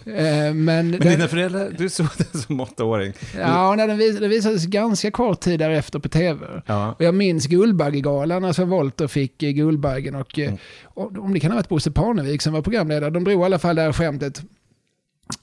eh, 0.05 0.53
men 0.53 0.65
Men 0.65 0.91
den- 0.91 0.99
dina 1.01 1.27
föräldrar, 1.27 1.69
du 1.77 1.89
såg 1.89 2.07
den 2.17 2.41
som 2.41 2.59
åttaåring. 2.59 3.13
Ja, 3.38 3.75
när 3.75 3.88
den, 3.88 3.97
vis, 3.97 4.19
den 4.19 4.29
visades 4.29 4.65
ganska 4.65 5.11
kort 5.11 5.39
tid 5.39 5.59
därefter 5.59 5.99
på 5.99 6.09
tv. 6.09 6.45
Ja. 6.65 6.91
Och 6.97 7.01
jag 7.05 7.15
minns 7.15 7.45
Guldbaggegalan, 7.47 8.45
alltså 8.45 8.65
Volter 8.65 9.07
fick 9.07 9.43
eh, 9.43 9.51
Guldbaggen 9.51 10.15
och, 10.15 10.39
eh, 10.39 10.53
och 10.84 11.17
om 11.17 11.34
det 11.34 11.39
kan 11.39 11.51
ha 11.51 11.55
varit 11.55 11.69
Bosse 11.69 11.91
Parnevik 11.91 12.41
som 12.41 12.53
var 12.53 12.61
programledare, 12.61 13.09
de 13.09 13.23
drog 13.23 13.41
i 13.41 13.45
alla 13.45 13.59
fall 13.59 13.75
det 13.75 13.81
här 13.81 13.93
skämtet. 13.93 14.41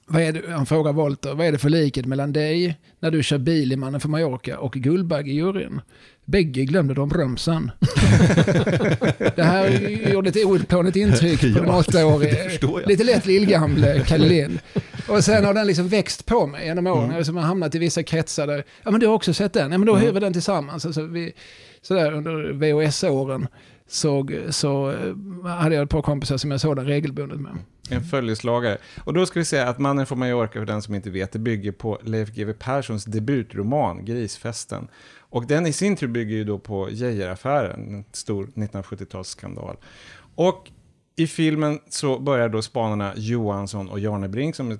Vad 0.07 0.22
är 0.22 0.33
det, 0.33 0.43
han 0.53 0.66
frågar 0.66 0.93
Volter, 0.93 1.35
vad 1.35 1.47
är 1.47 1.53
det 1.53 1.59
för 1.59 1.68
likhet 1.70 2.07
mellan 2.07 2.33
dig 2.33 2.78
när 3.01 3.11
du 3.11 3.22
kör 3.22 3.39
bil 3.39 3.72
i 3.72 3.76
Mannen 3.76 4.01
från 4.01 4.11
Mallorca 4.11 4.59
och 4.59 4.74
Guldbagge-juryn? 4.74 5.81
Bägge 6.24 6.64
glömde 6.64 6.95
de 6.95 7.09
bromsen. 7.09 7.70
det 9.37 9.43
här 9.43 9.68
gjorde 10.12 10.28
ett 10.28 10.45
outplånligt 10.45 10.97
intryck 10.97 11.41
på 11.41 11.47
den 11.47 11.70
åttaårige, 11.70 12.51
lite 12.87 13.05
lätt 13.05 13.26
lillgamle 13.26 14.05
Kalle 14.07 14.28
Lind. 14.28 14.59
Och 15.09 15.24
sen 15.24 15.45
har 15.45 15.55
den 15.55 15.66
liksom 15.66 15.89
växt 15.89 16.26
på 16.26 16.47
mig 16.47 16.66
genom 16.66 16.87
åren. 16.87 17.11
Mm. 17.11 17.22
Mm. 17.22 17.37
har 17.37 17.43
hamnat 17.43 17.74
i 17.74 17.78
vissa 17.78 18.03
kretsar 18.03 18.47
där, 18.47 18.64
ja 18.83 18.91
men 18.91 19.01
du 19.01 19.07
har 19.07 19.14
också 19.14 19.35
sett 19.35 19.53
den, 19.53 19.72
ja 19.72 19.78
men 19.78 19.87
då 19.87 19.93
Mm. 19.93 20.07
hyr 20.07 20.12
vi 20.12 20.20
den 20.20 20.33
tillsammans. 20.33 20.87
Alltså, 20.87 21.03
vi, 21.03 21.33
sådär 21.83 22.12
under 22.12 22.53
VHS-åren 22.53 23.47
så, 23.91 24.28
så 24.51 24.95
hade 25.45 25.74
jag 25.74 25.84
ett 25.84 25.91
par 25.91 26.03
kompisar 26.03 26.36
som 26.36 26.51
jag 26.51 26.61
såg 26.61 26.76
den 26.76 26.86
regelbundet 26.86 27.41
med. 27.41 27.51
Mm. 27.51 27.62
En 27.91 28.05
följeslagare. 28.05 28.78
Och 29.05 29.14
då 29.14 29.26
ska 29.26 29.38
vi 29.38 29.45
säga 29.45 29.68
att 29.68 29.78
Mannen 29.78 30.07
från 30.07 30.18
Mallorca, 30.18 30.53
för 30.53 30.66
den 30.66 30.82
som 30.82 30.95
inte 30.95 31.11
vet, 31.11 31.32
det 31.32 31.38
bygger 31.38 31.72
på 31.72 31.99
Leif 32.03 32.28
GW 32.28 32.53
Perssons 32.53 33.05
debutroman 33.05 34.05
Grisfesten. 34.05 34.88
Och 35.18 35.47
den 35.47 35.66
i 35.66 35.72
sin 35.72 35.97
tur 35.97 36.09
bygger 36.09 36.36
ju 36.36 36.45
då 36.45 36.59
på 36.59 36.91
Geijeraffären, 36.91 37.95
en 37.95 38.05
stor 38.12 38.47
1970-talsskandal. 38.55 39.76
Och 40.34 40.70
i 41.16 41.26
filmen 41.26 41.78
så 41.88 42.18
börjar 42.18 42.49
då 42.49 42.62
spanarna 42.62 43.12
Johansson 43.16 43.88
och 43.88 44.01
Jarnebrink, 44.01 44.57
som 44.57 44.70
är 44.70 44.78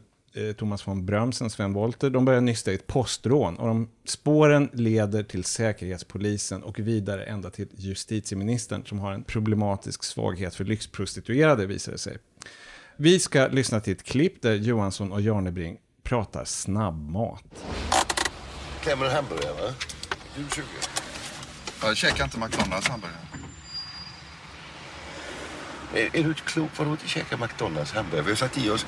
Thomas 0.57 0.89
von 0.89 1.07
Brömsen, 1.07 1.51
Sven 1.51 1.73
Wollter, 1.73 2.11
de 2.11 2.25
börjar 2.25 2.41
nysta 2.41 2.73
i 2.73 2.75
ett 2.75 2.87
postrån. 2.87 3.57
Och 3.57 3.67
de 3.67 3.89
spåren 4.05 4.71
leder 4.73 5.23
till 5.23 5.45
Säkerhetspolisen 5.45 6.63
och 6.63 6.79
vidare 6.79 7.25
ända 7.25 7.51
till 7.51 7.69
justitieministern, 7.73 8.85
som 8.87 8.99
har 8.99 9.13
en 9.13 9.25
problematisk 9.25 10.05
svaghet 10.05 10.55
för 10.55 10.65
lyxprostituerade, 10.65 11.67
visar 11.67 11.93
det 11.93 11.99
sig. 11.99 12.19
Vi 12.97 13.21
ska 13.21 13.47
lyssna 13.47 13.81
till 13.81 13.93
ett 13.93 14.03
klipp 14.03 14.43
där 14.43 14.55
Johansson 14.55 15.13
och 15.13 15.21
Jarnebring 15.21 15.79
pratar 16.03 16.45
snabbmat. 16.45 17.45
Klämmer 18.83 19.07
en 19.07 19.13
hamburgare, 19.13 19.53
va? 19.53 19.75
Du 20.37 20.45
20. 20.55 20.63
Jag 21.83 21.97
käkar 21.97 22.25
inte 22.25 22.39
McDonalds 22.39 22.89
hamburgare. 22.89 23.21
Är, 25.95 26.17
är 26.17 26.23
du 26.23 26.29
inte 26.29 26.41
klok? 26.41 26.71
Vadå 26.77 26.91
inte 26.91 27.09
käka 27.09 27.37
McDonalds 27.37 27.93
hamburgare? 27.93 28.25
Vi 28.25 28.31
har 28.31 28.37
satt 28.37 28.59
i 28.59 28.71
oss 28.71 28.87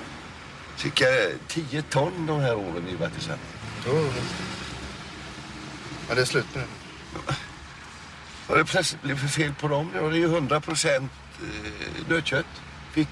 cirka 0.76 1.06
10 1.48 1.82
ton 1.82 2.26
de 2.26 2.40
här 2.40 2.54
åren 2.54 2.84
vi 2.86 2.96
varit 2.96 3.12
tillsammans. 3.12 3.42
Jo, 3.86 4.12
Men 6.08 6.16
det 6.16 6.22
är 6.22 6.26
slut 6.26 6.46
nu. 6.54 6.62
Vad 8.48 8.58
det 8.58 8.64
plötsligt 8.64 9.02
blev 9.02 9.18
för 9.18 9.28
fel 9.28 9.54
på 9.54 9.68
dem? 9.68 9.90
Ja, 9.94 10.00
det 10.00 10.16
är 10.16 10.18
ju 10.18 10.34
100 10.34 10.60
procent 10.60 11.12
nötkött. 12.08 12.46
Fick 12.92 13.08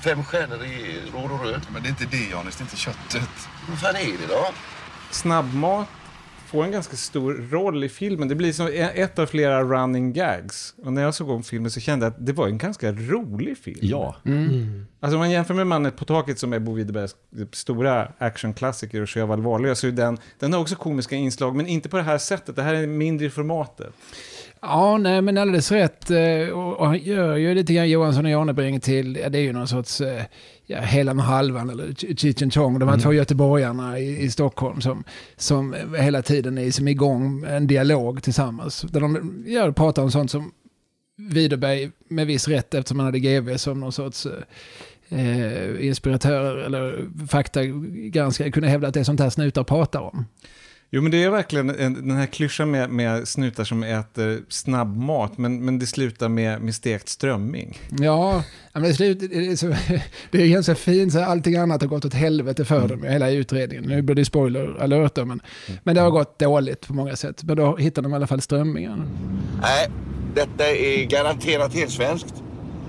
fem 0.00 0.24
stjärnor 0.24 0.64
i 0.64 1.02
råd 1.12 1.30
och 1.30 1.40
röd. 1.40 1.66
Men 1.72 1.82
det 1.82 1.88
är 1.88 1.90
inte 1.90 2.04
det, 2.04 2.28
Janis. 2.30 2.56
Det 2.56 2.62
är 2.62 2.64
inte 2.64 2.76
köttet. 2.76 3.48
Vad 3.68 3.78
fan 3.80 3.96
är 3.96 4.06
det 4.06 4.26
då? 4.28 4.46
Snabbmat 5.10 5.88
får 6.54 6.64
en 6.64 6.72
ganska 6.72 6.96
stor 6.96 7.34
roll 7.50 7.84
i 7.84 7.88
filmen. 7.88 8.28
Det 8.28 8.34
blir 8.34 8.52
som 8.52 8.70
ett 8.94 9.18
av 9.18 9.26
flera 9.26 9.62
running 9.62 10.12
gags. 10.12 10.74
Och 10.84 10.92
när 10.92 11.02
jag 11.02 11.14
såg 11.14 11.30
om 11.30 11.42
filmen 11.42 11.70
så 11.70 11.80
kände 11.80 12.06
jag 12.06 12.10
att 12.10 12.26
det 12.26 12.32
var 12.32 12.46
en 12.46 12.58
ganska 12.58 12.92
rolig 12.92 13.58
film. 13.58 13.78
Ja. 13.82 14.16
Mm. 14.24 14.86
Alltså 15.00 15.16
om 15.16 15.18
man 15.18 15.30
jämför 15.30 15.54
med 15.54 15.66
Mannen 15.66 15.92
på 15.92 16.04
taket 16.04 16.38
som 16.38 16.52
är 16.52 16.58
Bo 16.58 16.72
Widerbergs 16.72 17.14
stora 17.52 18.12
actionklassiker 18.18 19.02
och 19.02 19.10
Sjöwall 19.10 19.42
Wahlöö 19.42 19.74
så 19.74 19.86
är 19.86 19.92
den, 19.92 20.18
den 20.38 20.52
har 20.52 20.60
också 20.60 20.76
komiska 20.76 21.16
inslag 21.16 21.56
men 21.56 21.66
inte 21.66 21.88
på 21.88 21.96
det 21.96 22.02
här 22.02 22.18
sättet. 22.18 22.56
Det 22.56 22.62
här 22.62 22.74
är 22.74 22.86
mindre 22.86 23.26
i 23.26 23.30
formatet. 23.30 23.92
Ja, 24.66 24.98
nej 24.98 25.22
men 25.22 25.38
alldeles 25.38 25.72
rätt. 25.72 26.10
Eh, 26.10 26.48
Och 26.48 26.80
och 26.80 26.86
han 26.86 26.98
gör 26.98 27.36
ju 27.36 27.54
lite 27.54 27.74
grann 27.74 27.90
Johansson 27.90 28.24
och 28.24 28.30
Janebring 28.30 28.80
till, 28.80 29.16
ja, 29.22 29.28
det 29.28 29.38
är 29.38 29.42
ju 29.42 29.52
någon 29.52 29.68
sorts, 29.68 30.00
eh, 30.00 30.22
ja, 30.66 30.80
Hela 30.80 31.14
med 31.14 31.24
halvan 31.24 31.70
eller 31.70 31.86
Ch- 31.86 32.16
Cheech 32.16 32.54
Chong, 32.54 32.78
de 32.78 32.88
här 32.88 32.94
Mm. 32.94 33.02
två 33.02 33.12
göteborgarna 33.12 33.98
i, 33.98 34.22
i 34.22 34.30
Stockholm 34.30 34.80
som, 34.80 35.04
som 35.36 35.74
hela 35.98 36.22
tiden 36.22 36.58
är 36.58 36.70
som 36.70 36.88
igång 36.88 37.44
en 37.48 37.66
dialog 37.66 38.22
tillsammans. 38.22 38.82
Där 38.82 39.00
de 39.00 39.44
ja, 39.46 39.72
pratar 39.72 40.02
om 40.02 40.10
sånt 40.10 40.30
som 40.30 40.52
Widerberg 41.16 41.90
med 42.08 42.26
viss 42.26 42.48
rätt 42.48 42.74
eftersom 42.74 42.98
han 42.98 43.06
hade 43.06 43.18
GV 43.18 43.56
som 43.56 43.80
någon 43.80 43.92
sorts 43.92 44.26
eh, 45.08 45.86
inspiratör 45.86 46.56
eller 46.56 47.08
faktagranskare 47.28 48.50
kunde 48.50 48.68
hävda 48.68 48.88
att 48.88 48.94
det 48.94 49.00
är 49.00 49.04
sånt 49.04 49.20
här 49.20 49.30
snutar 49.30 49.64
pratar 49.64 50.00
om. 50.00 50.24
Jo, 50.94 51.02
men 51.02 51.10
det 51.10 51.22
är 51.22 51.30
verkligen 51.30 51.70
en, 51.70 51.94
den 51.94 52.16
här 52.16 52.26
klyschan 52.26 52.70
med, 52.70 52.90
med 52.90 53.28
snutar 53.28 53.64
som 53.64 53.82
äter 53.82 54.42
snabbmat, 54.48 55.38
men, 55.38 55.64
men 55.64 55.78
det 55.78 55.86
slutar 55.86 56.28
med, 56.28 56.60
med 56.60 56.74
stekt 56.74 57.08
strömming. 57.08 57.78
Ja, 58.00 58.42
men 58.72 58.82
det, 58.82 58.94
slut, 58.94 59.20
det, 59.20 59.46
är 59.46 59.56
så, 59.56 59.66
det 60.30 60.42
är 60.42 60.48
ganska 60.48 60.74
fint, 60.74 61.12
så 61.12 61.24
allting 61.24 61.56
annat 61.56 61.80
har 61.80 61.88
gått 61.88 62.04
åt 62.04 62.14
helvete 62.14 62.64
för 62.64 62.88
dem, 62.88 63.02
hela 63.02 63.30
utredningen. 63.30 63.84
Nu 63.84 64.02
blir 64.02 64.16
det 64.16 64.24
spoiler 64.24 64.82
alert 64.82 65.16
men, 65.16 65.42
men 65.82 65.94
det 65.94 66.00
har 66.00 66.10
gått 66.10 66.38
dåligt 66.38 66.86
på 66.86 66.94
många 66.94 67.16
sätt. 67.16 67.42
Men 67.42 67.56
då 67.56 67.76
hittar 67.76 68.02
de 68.02 68.12
i 68.12 68.14
alla 68.14 68.26
fall 68.26 68.40
strömmingen. 68.40 69.08
Nej, 69.62 69.88
detta 70.34 70.66
är 70.66 71.04
garanterat 71.04 71.74
helt 71.74 71.90
svenskt. 71.90 72.34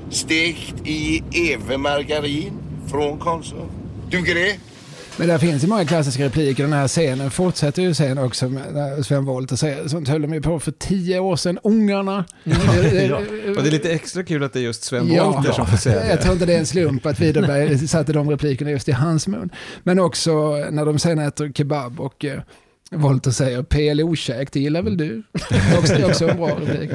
Stekt 0.09 0.75
i 0.83 1.23
Eve 1.31 1.77
margarin 1.77 2.53
från 2.87 3.19
Konsum. 3.19 3.69
Duger 4.11 4.35
det? 4.35 4.74
Men 5.17 5.27
där 5.27 5.37
finns 5.37 5.63
ju 5.63 5.67
många 5.67 5.85
klassiska 5.85 6.25
repliker. 6.25 6.63
Den 6.63 6.73
här 6.73 6.87
scenen 6.87 7.31
fortsätter 7.31 7.81
ju 7.81 7.93
sen 7.93 8.17
också 8.17 8.49
med 8.49 9.05
Sven 9.05 9.25
Wollter 9.25 9.55
säger, 9.55 9.87
sånt 9.87 10.07
höll 10.07 10.21
de 10.21 10.33
ju 10.33 10.41
på 10.41 10.59
för 10.59 10.71
tio 10.71 11.19
år 11.19 11.35
sedan, 11.35 11.59
ungarna. 11.63 12.25
ja. 12.43 13.17
Och 13.57 13.63
det 13.63 13.69
är 13.69 13.71
lite 13.71 13.91
extra 13.91 14.23
kul 14.23 14.43
att 14.43 14.53
det 14.53 14.59
är 14.59 14.63
just 14.63 14.83
Sven 14.83 15.07
Wollter 15.09 15.51
som 15.51 15.67
får 15.67 15.77
säga 15.77 15.99
det. 15.99 16.09
Jag 16.09 16.21
tror 16.21 16.33
inte 16.33 16.45
det 16.45 16.53
är 16.53 16.59
en 16.59 16.65
slump 16.65 17.05
att 17.05 17.19
Widerberg 17.19 17.77
satte 17.87 18.13
de 18.13 18.29
replikerna 18.29 18.71
just 18.71 18.89
i 18.89 18.91
hans 18.91 19.27
mun. 19.27 19.49
Men 19.83 19.99
också 19.99 20.55
när 20.71 20.85
de 20.85 20.99
sen 20.99 21.19
äter 21.19 21.51
kebab 21.51 21.99
och 21.99 22.25
eh, 22.25 22.39
Wollter 22.91 23.31
säger 23.31 23.63
PLO-käk, 23.63 24.51
det 24.51 24.59
gillar 24.59 24.81
väl 24.81 24.97
du? 24.97 25.23
Det 25.49 25.55
är 25.93 26.05
också 26.07 26.27
en 26.29 26.37
bra 26.37 26.47
replik. 26.65 26.91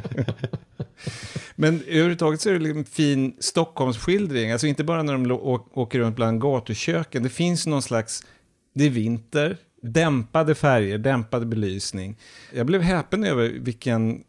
Men 1.60 1.82
överhuvudtaget 1.86 2.40
så 2.40 2.48
är 2.48 2.52
det 2.52 2.58
liksom 2.58 2.78
en 2.78 2.84
fin 2.84 3.36
Stockholmsskildring. 3.38 4.52
Alltså 4.52 4.66
inte 4.66 4.84
bara 4.84 5.02
när 5.02 5.12
de 5.12 5.30
åker 5.72 5.98
runt 5.98 6.16
bland 6.16 6.40
gatuköken. 6.40 7.22
Det 7.22 7.28
finns 7.28 7.66
någon 7.66 7.82
slags, 7.82 8.26
det 8.74 8.84
är 8.84 8.90
vinter, 8.90 9.56
dämpade 9.82 10.54
färger, 10.54 10.98
dämpad 10.98 11.48
belysning. 11.48 12.16
Jag 12.52 12.66
blev 12.66 12.82
häpen 12.82 13.24
över 13.24 13.48
vilken, 13.48 14.24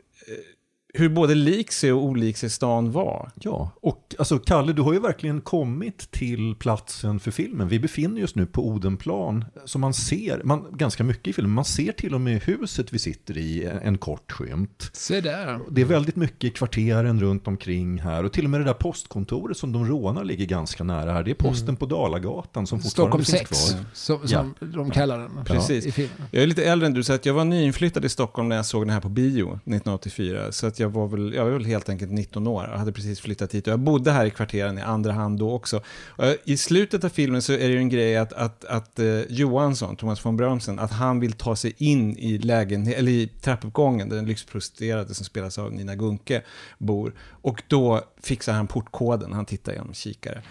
hur 0.93 1.09
både 1.09 1.35
lik 1.35 1.71
sig 1.71 1.93
och 1.93 2.03
olik 2.03 2.37
sig 2.37 2.49
stan 2.49 2.91
var. 2.91 3.31
Ja, 3.35 3.71
och 3.81 4.15
alltså 4.19 4.39
Kalle, 4.39 4.73
du 4.73 4.81
har 4.81 4.93
ju 4.93 4.99
verkligen 4.99 5.41
kommit 5.41 6.11
till 6.11 6.55
platsen 6.55 7.19
för 7.19 7.31
filmen. 7.31 7.67
Vi 7.67 7.79
befinner 7.79 8.23
oss 8.23 8.35
nu 8.35 8.45
på 8.45 8.67
Odenplan, 8.67 9.45
som 9.65 9.81
man 9.81 9.93
ser 9.93 10.41
man, 10.43 10.65
ganska 10.71 11.03
mycket 11.03 11.27
i 11.27 11.33
filmen. 11.33 11.51
Man 11.51 11.65
ser 11.65 11.91
till 11.91 12.13
och 12.13 12.21
med 12.21 12.43
huset 12.43 12.93
vi 12.93 12.99
sitter 12.99 13.37
i 13.37 13.65
en 13.83 13.97
kort 13.97 14.31
skymt. 14.31 14.89
Se 14.93 15.21
där. 15.21 15.59
Det 15.69 15.81
är 15.81 15.85
väldigt 15.85 16.15
mycket 16.15 16.55
kvarteren 16.55 17.19
runt 17.19 17.47
omkring 17.47 17.99
här 17.99 18.23
och 18.23 18.33
till 18.33 18.43
och 18.43 18.49
med 18.49 18.59
det 18.59 18.65
där 18.65 18.73
postkontoret 18.73 19.57
som 19.57 19.71
de 19.71 19.85
rånar 19.85 20.23
ligger 20.23 20.45
ganska 20.45 20.83
nära 20.83 21.13
här. 21.13 21.23
Det 21.23 21.31
är 21.31 21.35
posten 21.35 21.75
på 21.75 21.85
Dalagatan 21.85 22.67
som 22.67 22.79
fortfarande 22.79 23.23
Stockholm 23.23 23.23
finns 23.23 23.49
6, 23.49 23.71
kvar. 23.71 23.85
som, 23.93 24.27
som 24.27 24.71
de 24.71 24.91
kallar 24.91 25.19
den 25.19 25.45
Precis. 25.45 25.85
i 25.85 25.91
filmen. 25.91 26.27
Jag 26.31 26.43
är 26.43 26.47
lite 26.47 26.63
äldre 26.63 26.87
än 26.87 26.93
du, 26.93 27.03
så 27.03 27.13
att 27.13 27.25
jag 27.25 27.33
var 27.33 27.45
nyinflyttad 27.45 28.05
i 28.05 28.09
Stockholm 28.09 28.49
när 28.49 28.55
jag 28.55 28.65
såg 28.65 28.81
den 28.81 28.89
här 28.89 29.01
på 29.01 29.09
bio 29.09 29.47
1984. 29.47 30.51
Så 30.51 30.67
att 30.67 30.79
jag 30.81 30.89
var 30.89 31.07
väl, 31.07 31.33
jag 31.33 31.43
var 31.43 31.51
väl 31.51 31.65
helt 31.65 31.89
enkelt 31.89 32.11
19 32.11 32.47
år 32.47 32.69
och 32.73 32.79
hade 32.79 32.91
precis 32.91 33.19
flyttat 33.19 33.55
hit. 33.55 33.67
Och 33.67 33.73
jag 33.73 33.79
bodde 33.79 34.11
här 34.11 34.25
i 34.25 34.29
kvarteren 34.29 34.77
i 34.77 34.81
andra 34.81 35.11
hand 35.11 35.39
då 35.39 35.51
också. 35.51 35.81
Eh, 36.19 36.33
I 36.43 36.57
slutet 36.57 37.03
av 37.03 37.09
filmen 37.09 37.41
så 37.41 37.53
är 37.53 37.57
det 37.57 37.67
ju 37.67 37.77
en 37.77 37.89
grej 37.89 38.17
att, 38.17 38.33
att, 38.33 38.65
att 38.65 38.99
eh, 38.99 39.21
Johansson, 39.29 39.95
Thomas 39.95 40.25
von 40.25 40.37
Brömsen, 40.37 40.79
att 40.79 40.91
han 40.91 41.19
vill 41.19 41.33
ta 41.33 41.55
sig 41.55 41.73
in 41.77 42.17
i 42.17 42.37
lägenhet, 42.37 42.97
eller 42.97 43.11
i 43.11 43.27
trappuppgången 43.27 44.09
där 44.09 44.15
den 44.15 44.25
lyxprostituerade 44.25 45.13
som 45.13 45.25
spelas 45.25 45.57
av 45.57 45.73
Nina 45.73 45.95
Gunke 45.95 46.41
bor. 46.77 47.13
Och 47.19 47.63
då 47.67 48.01
fixar 48.23 48.53
han 48.53 48.67
portkoden, 48.67 49.33
han 49.33 49.45
tittar 49.45 49.73
genom 49.73 49.93
kikare. 49.93 50.41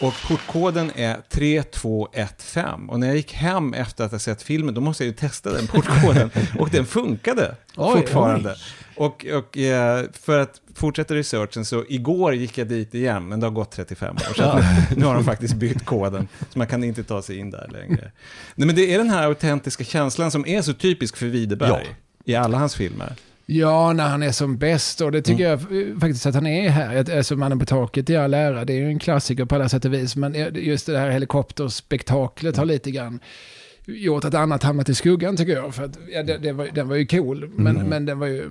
Och 0.00 0.14
portkoden 0.28 0.90
är 0.94 1.16
3215. 1.28 2.88
Och 2.88 3.00
när 3.00 3.06
jag 3.06 3.16
gick 3.16 3.32
hem 3.32 3.74
efter 3.74 4.04
att 4.04 4.12
ha 4.12 4.18
sett 4.18 4.42
filmen, 4.42 4.74
då 4.74 4.80
måste 4.80 5.04
jag 5.04 5.08
ju 5.08 5.14
testa 5.14 5.52
den 5.52 5.66
portkoden. 5.66 6.30
och 6.58 6.70
den 6.70 6.86
funkade 6.86 7.56
Oj, 7.76 8.00
fortfarande. 8.00 8.50
oj. 8.50 8.56
Och, 8.96 9.26
och 9.26 9.58
eh, 9.58 10.04
för 10.12 10.38
att 10.38 10.60
fortsätta 10.74 11.14
researchen, 11.14 11.64
så 11.64 11.84
igår 11.88 12.34
gick 12.34 12.58
jag 12.58 12.68
dit 12.68 12.94
igen, 12.94 13.28
men 13.28 13.40
det 13.40 13.46
har 13.46 13.52
gått 13.52 13.70
35 13.70 14.16
år. 14.16 14.34
Så 14.34 14.56
nu, 14.56 14.62
nu 14.96 15.04
har 15.06 15.14
de 15.14 15.24
faktiskt 15.24 15.54
bytt 15.54 15.84
koden, 15.84 16.28
så 16.50 16.58
man 16.58 16.66
kan 16.66 16.84
inte 16.84 17.04
ta 17.04 17.22
sig 17.22 17.38
in 17.38 17.50
där 17.50 17.68
längre. 17.72 18.12
Nej, 18.54 18.66
men 18.66 18.76
det 18.76 18.94
är 18.94 18.98
den 18.98 19.10
här 19.10 19.22
autentiska 19.22 19.84
känslan 19.84 20.30
som 20.30 20.46
är 20.46 20.62
så 20.62 20.72
typisk 20.72 21.16
för 21.16 21.26
Widerberg 21.26 21.96
i 22.24 22.34
alla 22.34 22.58
hans 22.58 22.74
filmer. 22.74 23.12
Ja, 23.48 23.92
när 23.92 24.08
han 24.08 24.22
är 24.22 24.32
som 24.32 24.58
bäst 24.58 25.00
och 25.00 25.12
det 25.12 25.22
tycker 25.22 25.44
jag 25.44 25.52
eh, 25.52 25.98
faktiskt 26.00 26.26
att 26.26 26.34
han 26.34 26.46
är 26.46 26.68
här. 26.70 27.16
Alltså 27.16 27.36
Mannen 27.36 27.58
på 27.58 27.66
taket 27.66 28.10
i 28.10 28.16
all 28.16 28.34
ära, 28.34 28.64
det 28.64 28.72
är 28.72 28.76
ju 28.78 28.86
en 28.88 28.98
klassiker 28.98 29.44
på 29.44 29.54
alla 29.54 29.68
sätt 29.68 29.84
och 29.84 29.92
vis. 29.94 30.16
Men 30.16 30.34
just 30.54 30.86
det 30.86 30.98
här 30.98 31.10
helikopterspektaklet 31.10 32.56
har 32.56 32.64
lite 32.64 32.90
grann 32.90 33.20
gjort 33.86 34.24
att 34.24 34.34
annat 34.34 34.62
hamnat 34.62 34.88
i 34.88 34.94
skuggan 34.94 35.36
tycker 35.36 35.52
jag. 35.52 35.74
För 35.74 35.84
att, 35.84 35.98
ja, 36.12 36.22
det, 36.22 36.38
det 36.38 36.52
var, 36.52 36.68
den 36.74 36.88
var 36.88 36.96
ju 36.96 37.06
cool, 37.06 37.50
men, 37.54 37.76
Mm. 37.76 37.88
men 37.88 38.06
den 38.06 38.18
var 38.18 38.26
ju 38.26 38.50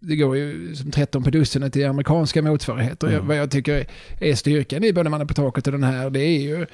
det 0.00 0.16
går 0.16 0.36
ju 0.36 0.74
som 0.74 0.90
13 0.90 1.22
på 1.22 1.30
dussinet 1.30 1.76
i 1.76 1.84
amerikanska 1.84 2.42
motsvarigheter. 2.42 3.10
Jag, 3.10 3.20
vad 3.20 3.36
jag 3.36 3.50
tycker 3.50 3.86
är 4.20 4.34
styrkan 4.34 4.84
i 4.84 4.92
både 4.92 5.10
Mannen 5.10 5.26
på 5.26 5.34
taket 5.34 5.66
och 5.66 5.72
den 5.72 5.84
här, 5.84 6.10
det 6.10 6.20
är 6.20 6.40
ju 6.40 6.66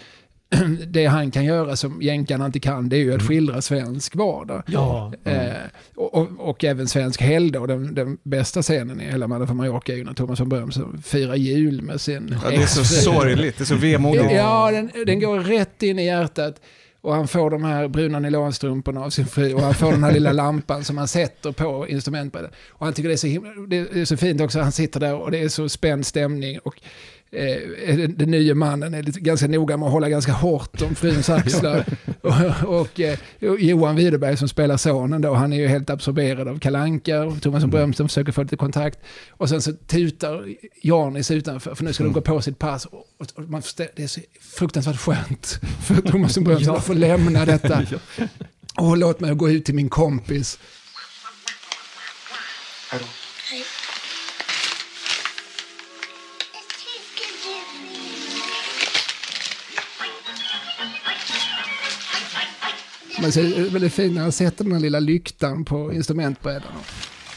det 0.86 1.06
han 1.06 1.30
kan 1.30 1.44
göra 1.44 1.76
som 1.76 2.02
jänkarna 2.02 2.46
inte 2.46 2.60
kan, 2.60 2.88
det 2.88 2.96
är 2.96 3.00
ju 3.00 3.14
att 3.14 3.22
skildra 3.22 3.62
svensk 3.62 4.16
vardag. 4.16 4.62
Ja. 4.66 5.12
Eh, 5.24 5.52
och, 5.94 6.14
och, 6.14 6.28
och 6.38 6.64
även 6.64 6.88
svensk 6.88 7.20
helgdag. 7.20 7.68
Den, 7.68 7.94
den 7.94 8.18
bästa 8.22 8.62
scenen 8.62 9.00
i 9.00 9.04
hela 9.04 9.28
Mannen 9.28 9.46
från 9.46 9.56
Mallorca 9.56 9.92
är 9.92 9.96
ju 9.96 10.04
när 10.04 10.14
Thomas 10.14 10.40
von 10.40 10.48
Bröms 10.48 10.78
firar 11.04 11.34
jul 11.34 11.82
med 11.82 12.00
sin 12.00 12.36
Ja, 12.44 12.50
det 12.50 12.56
är 12.56 12.66
så 12.66 12.84
sorgligt, 12.84 13.58
det 13.58 13.64
är 13.64 13.66
så 13.66 13.74
vemodigt. 13.76 14.32
Ja, 14.32 14.70
den, 14.70 14.90
den 15.06 15.20
går 15.20 15.38
rätt 15.38 15.82
in 15.82 15.98
i 15.98 16.06
hjärtat. 16.06 16.60
Och 17.04 17.14
han 17.14 17.28
får 17.28 17.50
de 17.50 17.64
här 17.64 17.88
bruna 17.88 18.18
nylonstrumporna 18.18 19.04
av 19.04 19.10
sin 19.10 19.26
fru 19.26 19.54
och 19.54 19.60
han 19.60 19.74
får 19.74 19.90
den 19.92 20.04
här 20.04 20.12
lilla 20.12 20.32
lampan 20.32 20.84
som 20.84 20.98
han 20.98 21.08
sätter 21.08 21.52
på 21.52 21.88
instrumentbrädan. 21.88 22.50
Och 22.68 22.86
han 22.86 22.94
tycker 22.94 23.08
det 23.08 23.14
är 23.14 23.16
så, 23.16 23.26
himla, 23.26 23.50
det 23.66 23.76
är 23.76 24.04
så 24.04 24.16
fint 24.16 24.40
också, 24.40 24.60
han 24.60 24.72
sitter 24.72 25.00
där 25.00 25.14
och 25.14 25.30
det 25.30 25.38
är 25.38 25.48
så 25.48 25.68
spänd 25.68 26.06
stämning. 26.06 26.58
Och 26.58 26.80
eh, 27.34 27.96
den, 27.96 28.16
den 28.18 28.30
nya 28.30 28.54
mannen 28.54 28.94
är 28.94 29.02
lite, 29.02 29.20
ganska 29.20 29.46
noga 29.48 29.76
med 29.76 29.86
att 29.86 29.92
hålla 29.92 30.08
ganska 30.08 30.32
hårt 30.32 30.82
om 30.82 30.94
fruns 30.94 31.30
axlar. 31.30 31.84
och, 32.20 32.80
och, 32.80 33.00
eh, 33.00 33.18
Johan 33.58 33.96
Widerberg 33.96 34.36
som 34.36 34.48
spelar 34.48 34.76
sonen 34.76 35.22
då, 35.22 35.34
han 35.34 35.52
är 35.52 35.56
ju 35.56 35.66
helt 35.66 35.90
absorberad 35.90 36.48
av 36.48 36.58
Kalanka 36.58 37.22
och 37.24 37.42
Thomas 37.42 37.62
von 37.62 37.70
Bröms 37.70 37.96
som 37.96 38.08
försöker 38.08 38.32
få 38.32 38.42
lite 38.42 38.56
kontakt. 38.56 38.98
Och 39.30 39.48
sen 39.48 39.62
så 39.62 39.72
tutar 39.72 40.44
Janis 40.82 41.30
utanför, 41.30 41.74
för 41.74 41.84
nu 41.84 41.92
ska 41.92 42.04
de 42.04 42.12
gå 42.12 42.20
på 42.20 42.40
sitt 42.40 42.58
pass. 42.58 42.84
Och, 42.84 42.94
och, 43.18 43.26
och 43.34 43.42
man 43.50 43.62
förstår, 43.62 43.86
det 43.96 44.02
är 44.02 44.06
så 44.06 44.20
fruktansvärt 44.40 45.00
skönt 45.00 45.60
för 45.86 45.94
Thomas 46.10 46.36
von 46.36 46.44
Bröms 46.44 46.66
Ja. 46.66 46.76
att 46.76 46.84
få 46.84 46.92
lämna 46.94 47.44
detta. 47.44 47.82
Och 48.76 48.96
låt 48.96 49.20
mig 49.20 49.34
gå 49.34 49.50
ut 49.50 49.64
till 49.64 49.74
min 49.74 49.88
kompis. 49.88 50.58
Men 52.92 53.00
så 63.32 63.40
är 63.40 63.44
det 63.64 63.70
väldigt 63.70 63.92
fint 63.92 64.14
när 64.14 64.22
han 64.22 64.32
sätter 64.32 64.64
den 64.64 64.72
här 64.72 64.80
lilla 64.80 65.00
lyktan 65.00 65.64
på 65.64 65.92
instrumentbrädan. 65.92 66.62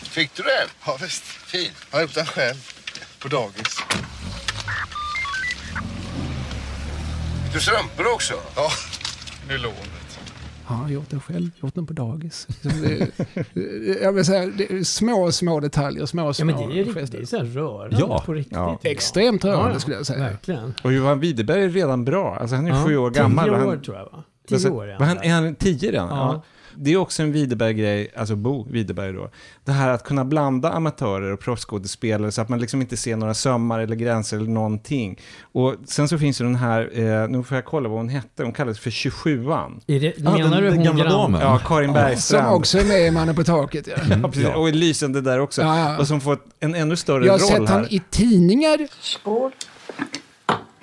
Fick 0.01 0.36
du 0.36 0.43
den? 0.43 0.67
Ja, 0.86 0.97
visst. 1.01 1.23
Fin. 1.23 1.69
Jag 1.91 1.97
har 1.97 2.01
gjort 2.01 2.13
den 2.13 2.25
själv. 2.25 2.55
På 3.19 3.28
dagis. 3.28 3.78
Fick 7.43 7.53
du 7.53 7.59
strumpor 7.59 8.13
också? 8.13 8.34
Ja, 8.55 8.69
nylonet. 9.49 9.80
Ja, 10.69 10.73
jag 10.73 10.78
har 10.84 10.89
gjort 10.89 11.09
den 11.09 11.21
själv, 11.21 11.49
gjort 11.61 11.75
den 11.75 11.86
på 11.88 11.93
dagis. 11.93 12.47
Det, 12.61 13.07
jag 14.01 14.13
vill 14.13 14.25
säga, 14.25 14.45
det 14.45 14.71
är 14.71 14.84
små, 14.84 15.32
små 15.32 15.59
detaljer, 15.59 16.05
små, 16.05 16.34
små 16.34 16.51
Ja, 16.51 16.57
men 16.57 16.69
det 16.69 16.80
är 16.80 16.84
riktigt, 16.86 17.11
det 17.11 17.17
är 17.17 17.25
så 17.25 17.38
här 17.38 17.43
rörande 17.45 17.97
Ja. 17.99 18.23
på 18.25 18.34
riktigt. 18.34 18.53
Ja. 18.57 18.80
Extremt 18.84 19.45
rörande 19.45 19.73
Ja, 19.73 19.80
skulle 19.80 19.95
jag 19.95 20.05
säga. 20.05 20.19
Verkligen. 20.19 20.73
Och 20.84 20.93
Johan 20.93 21.19
Widerberg 21.19 21.63
är 21.63 21.69
redan 21.69 22.05
bra. 22.05 22.38
Alltså 22.41 22.55
han 22.55 22.67
är 22.67 22.69
Ja, 22.71 22.86
sju 22.86 22.97
år 22.97 23.11
tio 23.11 23.19
gammal. 23.21 23.49
och 23.49 23.55
år 23.55 23.69
han, 23.69 23.82
tror 23.82 23.97
jag, 23.97 24.03
va? 24.05 24.23
Tio 24.47 24.55
Alltså, 24.55 24.69
år 24.69 24.89
är 24.89 24.99
han 24.99 25.17
är 25.17 25.29
han 25.33 25.55
tio 25.55 25.91
redan? 25.91 26.07
Ja. 26.09 26.15
Ja. 26.33 26.41
Det 26.79 26.93
är 26.93 26.97
också 26.97 27.23
en 27.23 27.31
Widerberg-grej, 27.31 28.11
alltså 28.17 28.35
Bo 28.35 28.67
Widerberg 28.71 29.13
då. 29.13 29.29
Det 29.65 29.71
här 29.71 29.89
att 29.89 30.03
kunna 30.03 30.25
blanda 30.25 30.71
amatörer 30.71 31.31
och 31.33 31.39
proffsskådespelare 31.39 32.31
så 32.31 32.41
att 32.41 32.49
man 32.49 32.59
liksom 32.59 32.81
inte 32.81 32.97
ser 32.97 33.15
några 33.15 33.33
sömmar 33.33 33.79
eller 33.79 33.95
gränser 33.95 34.37
eller 34.37 34.49
någonting. 34.49 35.19
Och 35.41 35.75
sen 35.85 36.07
så 36.07 36.17
finns 36.17 36.41
ju 36.41 36.45
den 36.45 36.55
här, 36.55 36.89
eh, 37.23 37.27
nu 37.29 37.43
får 37.43 37.57
jag 37.57 37.65
kolla 37.65 37.89
vad 37.89 37.97
hon 37.97 38.09
hette, 38.09 38.43
hon 38.43 38.51
kallades 38.53 38.79
för 38.79 38.89
27an. 38.91 39.81
Är 39.87 39.99
det, 39.99 40.13
Ah, 40.27 40.31
menar 40.37 40.49
den- 40.49 40.61
du 40.63 40.67
den 40.69 40.75
hon 40.77 40.85
gamla 40.85 41.09
damen. 41.09 41.41
Ja, 41.41 41.59
Karin 41.65 41.87
Som 41.87 41.93
Bergstrand. 41.93 42.55
också 42.55 42.77
är 42.79 42.85
med 42.85 43.01
i 43.07 43.11
Mannen 43.11 43.35
på 43.35 43.43
taket. 43.43 43.87
Ja. 43.87 43.95
Ja, 44.21 44.27
precis. 44.27 44.47
Och 44.55 44.67
är 44.69 44.73
lysande 44.73 45.21
där 45.21 45.39
också. 45.39 45.61
Ja, 45.61 45.79
ja. 45.79 45.97
Och 45.99 46.07
som 46.07 46.21
får 46.21 46.39
en 46.59 46.75
ännu 46.75 46.95
större 46.95 47.25
Jag 47.25 47.33
har 47.33 47.39
roll 47.39 47.47
sett 47.47 47.69
här. 47.69 47.75
han 47.75 47.87
i 47.89 48.01
tidningar. 48.09 48.87
Skål. 49.01 49.51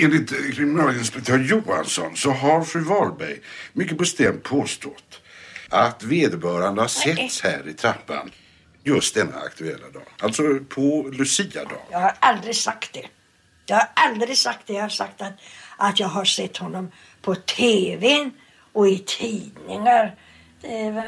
Enligt 0.05 0.55
kriminalinspektör 0.55 1.39
Johansson 1.39 2.17
så 2.17 2.31
har 2.31 2.65
fru 2.65 2.81
Wahlberg 2.81 3.41
mycket 3.73 3.99
bestämt 3.99 4.43
påstått 4.43 5.21
att 5.69 6.03
vederbörande 6.03 6.81
har 6.81 6.89
setts 6.89 7.43
här 7.43 7.69
i 7.69 7.73
trappan 7.73 8.31
just 8.83 9.15
denna 9.15 9.37
aktuella 9.37 9.91
dag. 9.91 10.03
Alltså 10.21 10.43
på 10.69 11.11
Lucia-dagen. 11.13 11.79
Jag 11.91 11.99
har 11.99 12.13
aldrig 12.21 12.57
sagt 12.57 12.93
det. 12.93 13.07
Jag 13.67 13.77
har 13.77 13.89
aldrig 13.95 14.39
sagt 14.39 14.67
det. 14.67 14.73
Jag 14.73 14.83
har 14.83 14.89
sagt 14.89 15.23
att, 15.23 15.33
att 15.77 16.01
jag 16.01 16.09
har 16.09 16.25
sett 16.25 16.57
honom 16.57 16.91
på 17.23 17.35
tvn 17.35 18.31
och 18.73 18.89
i 18.89 18.99
tidningar. 18.99 20.15
Eh, 20.63 21.03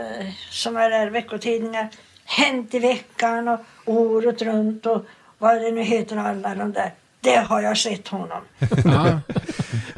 som 0.51 0.77
är 0.77 0.91
där, 0.91 1.11
veckotidningar. 1.11 1.89
Hänt 2.25 2.75
i 2.75 2.79
veckan 2.79 3.49
och 3.49 3.61
året 3.85 4.43
runt 4.43 4.87
och 4.87 5.07
vad 5.39 5.63
det 5.63 5.71
nu 5.71 5.83
heter 5.83 6.17
alla 6.17 6.55
de 6.55 6.73
där. 6.73 6.93
Det 7.27 7.37
har 7.49 7.63
jag 7.63 7.79
sett 7.79 8.09
honom. 8.09 8.41
Ja. 8.85 9.21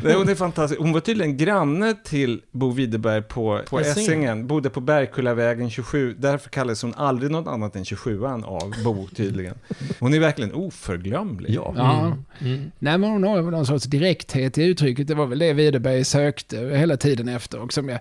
Det 0.03 0.12
är 0.12 0.35
fantastiskt. 0.35 0.81
Hon 0.81 0.93
var 0.93 1.01
tydligen 1.01 1.37
granne 1.37 1.95
till 2.05 2.43
Bo 2.51 2.70
Widerberg 2.70 3.22
på, 3.22 3.61
på 3.68 3.81
Essingen. 3.81 4.09
Essingen. 4.09 4.47
Bodde 4.47 4.70
på 4.70 4.81
Bergkullavägen 4.81 5.70
27. 5.70 6.14
Därför 6.18 6.51
kallades 6.51 6.83
hon 6.83 6.95
aldrig 6.95 7.31
något 7.31 7.47
annat 7.47 7.76
än 7.76 7.85
27an 7.85 8.45
av 8.45 8.74
Bo 8.85 9.09
tydligen. 9.16 9.55
Hon 10.01 10.14
är 10.14 10.18
verkligen 10.18 10.53
oförglömlig. 10.53 11.55
Ja. 11.55 11.74
Ja. 11.76 12.16
Mm. 12.41 12.70
Nej, 12.79 12.99
men 12.99 13.11
hon 13.11 13.24
har 13.24 13.43
någon 13.43 13.66
sorts 13.66 13.85
direkthet 13.85 14.59
i 14.59 14.64
uttrycket. 14.64 15.09
Det 15.09 15.14
var 15.14 15.26
väl 15.26 15.39
det 15.39 15.53
Widerberg 15.53 16.05
sökte 16.05 16.57
hela 16.57 16.97
tiden 16.97 17.29
efter. 17.29 17.61
Och 17.61 17.72
som 17.72 17.89
jag 17.89 18.01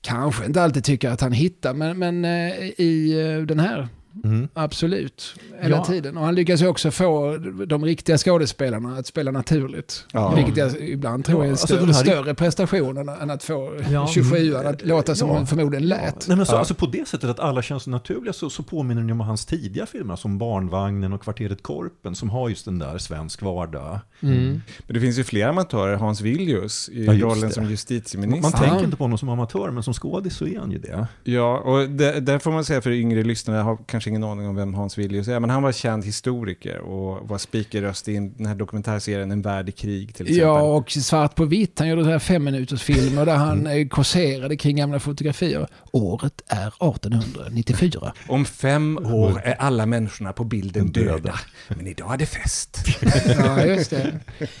kanske 0.00 0.44
inte 0.44 0.62
alltid 0.62 0.84
tycker 0.84 1.10
att 1.10 1.20
han 1.20 1.32
hittar, 1.32 1.74
men, 1.74 1.98
men 1.98 2.24
eh, 2.24 2.52
i 2.76 3.20
eh, 3.20 3.46
den 3.46 3.60
här 3.60 3.88
Mm. 4.24 4.48
Absolut, 4.54 5.34
hela 5.60 5.76
Ja. 5.76 5.84
tiden. 5.84 6.16
Och 6.16 6.24
han 6.24 6.34
lyckas 6.34 6.62
ju 6.62 6.66
också 6.66 6.90
få 6.90 7.36
de 7.66 7.84
riktiga 7.84 8.18
skådespelarna 8.18 8.96
att 8.96 9.06
spela 9.06 9.30
naturligt. 9.30 10.06
Ja. 10.12 10.34
Vilket 10.34 10.56
jag 10.56 10.76
ibland 10.88 11.24
tror 11.24 11.40
är 11.40 11.44
en 11.44 11.50
alltså 11.50 11.66
större, 11.66 11.80
den 11.80 11.88
här- 11.94 12.02
större 12.02 12.34
prestation 12.34 12.96
än, 12.96 13.08
än 13.08 13.30
att 13.30 13.44
få 13.44 13.80
Ja. 13.92 14.06
27 14.14 14.54
att 14.56 14.84
låta 14.86 15.14
som 15.14 15.28
Ja. 15.28 15.34
hon 15.36 15.46
förmodligen 15.46 15.88
lät. 15.88 16.28
Nej, 16.28 16.36
men 16.36 16.46
så, 16.46 16.54
Ja. 16.54 16.58
alltså 16.58 16.74
på 16.74 16.86
det 16.86 17.08
sättet 17.08 17.30
att 17.30 17.40
alla 17.40 17.62
känns 17.62 17.86
naturliga 17.86 18.32
så, 18.32 18.50
så 18.50 18.62
påminner 18.62 19.02
den 19.02 19.10
om 19.10 19.20
hans 19.20 19.46
tidiga 19.46 19.86
filmer 19.86 20.16
som 20.16 20.38
Barnvagnen 20.38 21.12
och 21.12 21.22
Kvarteret 21.22 21.62
Korpen 21.62 22.14
som 22.14 22.30
har 22.30 22.48
just 22.48 22.64
den 22.64 22.78
där 22.78 22.98
svensk 22.98 23.42
vardag. 23.42 23.98
Mm. 24.22 24.60
Men 24.86 24.94
det 24.94 25.00
finns 25.00 25.18
ju 25.18 25.24
fler 25.24 25.46
amatörer. 25.48 25.96
Hans 25.96 26.20
Villius 26.20 26.88
i 26.88 27.06
rollen 27.06 27.40
det. 27.48 27.50
som 27.54 27.62
Man, 27.62 27.70
justitieminister. 27.70 28.42
man 28.42 28.52
Ja. 28.54 28.68
tänker 28.70 28.84
inte 28.84 28.96
på 28.96 29.04
honom 29.04 29.18
som 29.18 29.28
amatör 29.28 29.70
men 29.70 29.82
som 29.82 29.94
skådis 29.94 30.36
så 30.36 30.46
är 30.46 30.58
han 30.58 30.70
ju 30.70 30.78
det. 30.78 31.06
Ja, 31.24 31.58
och 31.58 31.88
det, 31.90 32.20
där 32.20 32.38
får 32.38 32.50
man 32.50 32.64
säga 32.64 32.80
för 32.80 32.90
yngre 32.90 33.22
lyssnare, 33.22 33.58
har 33.58 33.78
kanske 33.86 34.05
ingen 34.06 34.24
aning 34.24 34.48
om 34.48 34.56
vem 34.56 34.74
Hans 34.74 34.98
Villius 34.98 35.28
är, 35.28 35.40
men 35.40 35.50
han 35.50 35.62
var 35.62 35.72
känd 35.72 36.04
historiker 36.04 36.78
och 36.78 37.28
var 37.28 37.38
speakerröst 37.38 38.08
i 38.08 38.32
den 38.36 38.46
här 38.46 38.54
dokumentärserien 38.54 39.30
En 39.30 39.42
värld 39.42 39.68
i 39.68 39.72
krig 39.72 40.14
till 40.14 40.26
exempel. 40.26 40.46
Ja, 40.46 40.60
och 40.60 40.90
svart 40.90 41.34
på 41.34 41.44
vitt. 41.44 41.78
Han 41.78 41.88
gjorde 41.88 42.04
så 42.04 42.10
här 42.10 42.18
fem 42.18 42.44
minuters 42.44 42.82
filmer 42.82 43.26
där 43.26 43.36
han 43.36 43.66
mm. 43.66 43.88
kåserade 43.88 44.56
kring 44.56 44.76
gamla 44.76 45.00
fotografier. 45.00 45.66
Året 45.92 46.42
är 46.46 46.66
1894. 46.66 48.12
Om 48.28 48.44
fem 48.44 48.98
år 48.98 49.40
är 49.44 49.54
alla 49.54 49.86
människorna 49.86 50.32
på 50.32 50.44
bilden 50.44 50.92
döda, 50.92 51.40
men 51.68 51.86
idag 51.86 52.14
är 52.14 52.18
det 52.18 52.26
fest. 52.26 52.78
Ja, 53.38 53.64
just 53.64 53.90
det. 53.90 54.20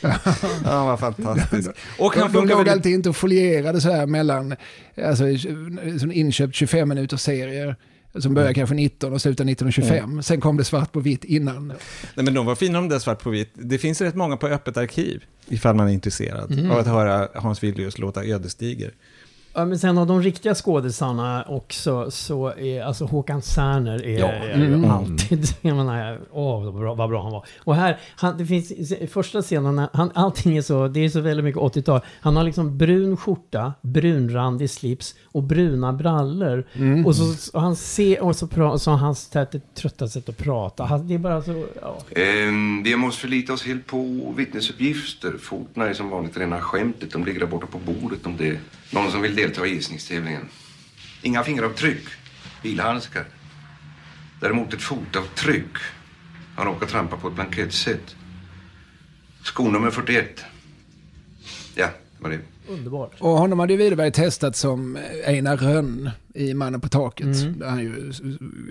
Ja, 0.64 0.84
vad 0.84 1.00
fantastiskt. 1.00 1.70
Och 1.98 2.14
han 2.14 2.32
de 2.32 2.38
låg 2.38 2.48
väldigt... 2.48 2.72
alltid 2.72 2.92
inte 2.92 3.08
och 3.08 3.16
folierade 3.16 3.80
så 3.80 3.90
här 3.90 4.06
mellan, 4.06 4.56
alltså 5.04 5.24
som 6.00 6.12
inköpt 6.12 6.54
25 6.54 6.88
minuters 6.88 7.20
serier. 7.20 7.76
Som 8.18 8.34
börjar 8.34 8.52
kanske 8.52 8.74
19 8.74 9.12
och 9.12 9.22
slutar 9.22 9.44
1925. 9.44 10.22
Sen 10.22 10.40
kom 10.40 10.56
det 10.56 10.64
svart 10.64 10.92
på 10.92 11.00
vitt 11.00 11.24
innan. 11.24 11.68
Nej, 11.68 11.76
men 12.24 12.34
de 12.34 12.46
var 12.46 12.54
fina 12.54 12.78
de 12.80 12.88
där 12.88 12.98
svart 12.98 13.22
på 13.22 13.30
vitt. 13.30 13.50
Det 13.54 13.78
finns 13.78 14.00
rätt 14.00 14.14
många 14.14 14.36
på 14.36 14.46
öppet 14.46 14.76
arkiv, 14.76 15.24
ifall 15.48 15.74
man 15.74 15.88
är 15.88 15.92
intresserad 15.92 16.52
Mm. 16.52 16.70
av 16.70 16.78
att 16.78 16.86
höra 16.86 17.28
Hans 17.34 17.62
Villius 17.62 17.98
låta 17.98 18.24
ödesdiger. 18.24 18.90
Ja, 19.58 19.64
men 19.64 19.78
sen 19.78 19.98
av 19.98 20.06
de 20.06 20.22
riktiga 20.22 20.54
skådisarna 20.54 21.44
också 21.48 22.10
så 22.10 22.48
är 22.58 22.82
alltså 22.82 23.04
Håkan 23.04 23.42
Särner 23.42 24.04
är, 24.06 24.18
Ja. 24.18 24.26
är 24.28 24.54
Mm. 24.54 24.90
alltid, 24.90 25.46
jag 25.60 25.76
menar, 25.76 26.20
åh 26.32 26.64
vad 26.64 26.74
bra, 26.74 26.94
vad 26.94 27.08
bra 27.10 27.22
han 27.22 27.32
var. 27.32 27.46
Och 27.64 27.74
här, 27.74 27.98
han, 28.16 28.38
det 28.38 28.46
finns 28.46 28.72
i 28.72 29.06
första 29.06 29.42
scenen, 29.42 29.86
han, 29.92 30.10
allting 30.14 30.56
är 30.56 30.62
så, 30.62 30.88
det 30.88 31.04
är 31.04 31.08
så 31.08 31.20
väldigt 31.20 31.44
mycket 31.44 31.60
80-tal. 31.62 32.00
Han 32.20 32.36
har 32.36 32.44
liksom 32.44 32.78
brun 32.78 33.16
skjorta, 33.16 33.72
brunrandig 33.82 34.70
slips 34.70 35.14
och 35.24 35.42
bruna 35.42 35.92
brallor. 35.92 36.66
Mm. 36.74 37.06
Och 37.06 37.16
så 37.16 37.56
och 37.56 37.62
han 37.62 37.76
ser, 37.76 38.22
och 38.22 38.36
så, 38.36 38.46
pra, 38.46 38.78
så 38.78 38.90
har 38.90 38.98
han 38.98 39.14
det 39.32 39.74
trötta 39.74 40.08
sätt 40.08 40.28
att 40.28 40.36
prata. 40.38 40.84
Han, 40.84 41.08
det 41.08 41.14
är 41.14 41.18
bara 41.18 41.42
så, 41.42 41.64
ja. 41.82 41.98
Ehm, 42.20 42.82
vi 42.82 42.96
måste 42.96 43.20
förlita 43.20 43.52
oss 43.52 43.66
helt 43.66 43.86
på 43.86 44.32
vittnesuppgifter. 44.36 45.32
Fotona 45.40 45.88
är 45.88 45.94
som 45.94 46.10
vanligt 46.10 46.36
rena 46.36 46.60
skämtet. 46.60 47.12
De 47.12 47.24
ligger 47.24 47.40
där 47.40 47.46
borta 47.46 47.66
på 47.66 47.78
bordet 47.92 48.26
om 48.26 48.36
det 48.38 48.48
är 48.48 48.58
någon 48.90 49.10
som 49.10 49.22
vill 49.22 49.34
delta 49.46 49.66
i 49.66 49.70
gissningstävlingen. 49.70 50.48
Inga 51.22 51.44
fingeravtryck, 51.44 52.08
bilhandskar. 52.62 53.24
Däremot 54.40 54.74
ett 54.74 54.82
fotavtryck. 54.82 55.76
Han 56.56 56.66
råkade 56.66 56.90
trampa 56.90 57.16
på 57.16 57.28
ett 57.28 57.34
blankettset. 57.34 58.16
Skonummer 59.42 59.90
41. 59.90 60.44
Ja, 61.74 61.86
det 61.86 62.22
var 62.22 62.30
det 62.30 62.40
Underbart. 62.68 63.10
Och 63.20 63.30
honom 63.30 63.58
hade 63.58 63.72
ju 63.72 63.78
Widerberg 63.78 64.12
testat 64.12 64.56
som 64.56 64.98
Einar 65.26 65.56
Rönn 65.56 66.10
i 66.34 66.54
Mannen 66.54 66.80
på 66.80 66.88
taket. 66.88 67.26
Mm. 67.26 67.58
Där 67.58 67.68
han 67.68 67.78
ju 67.80 68.12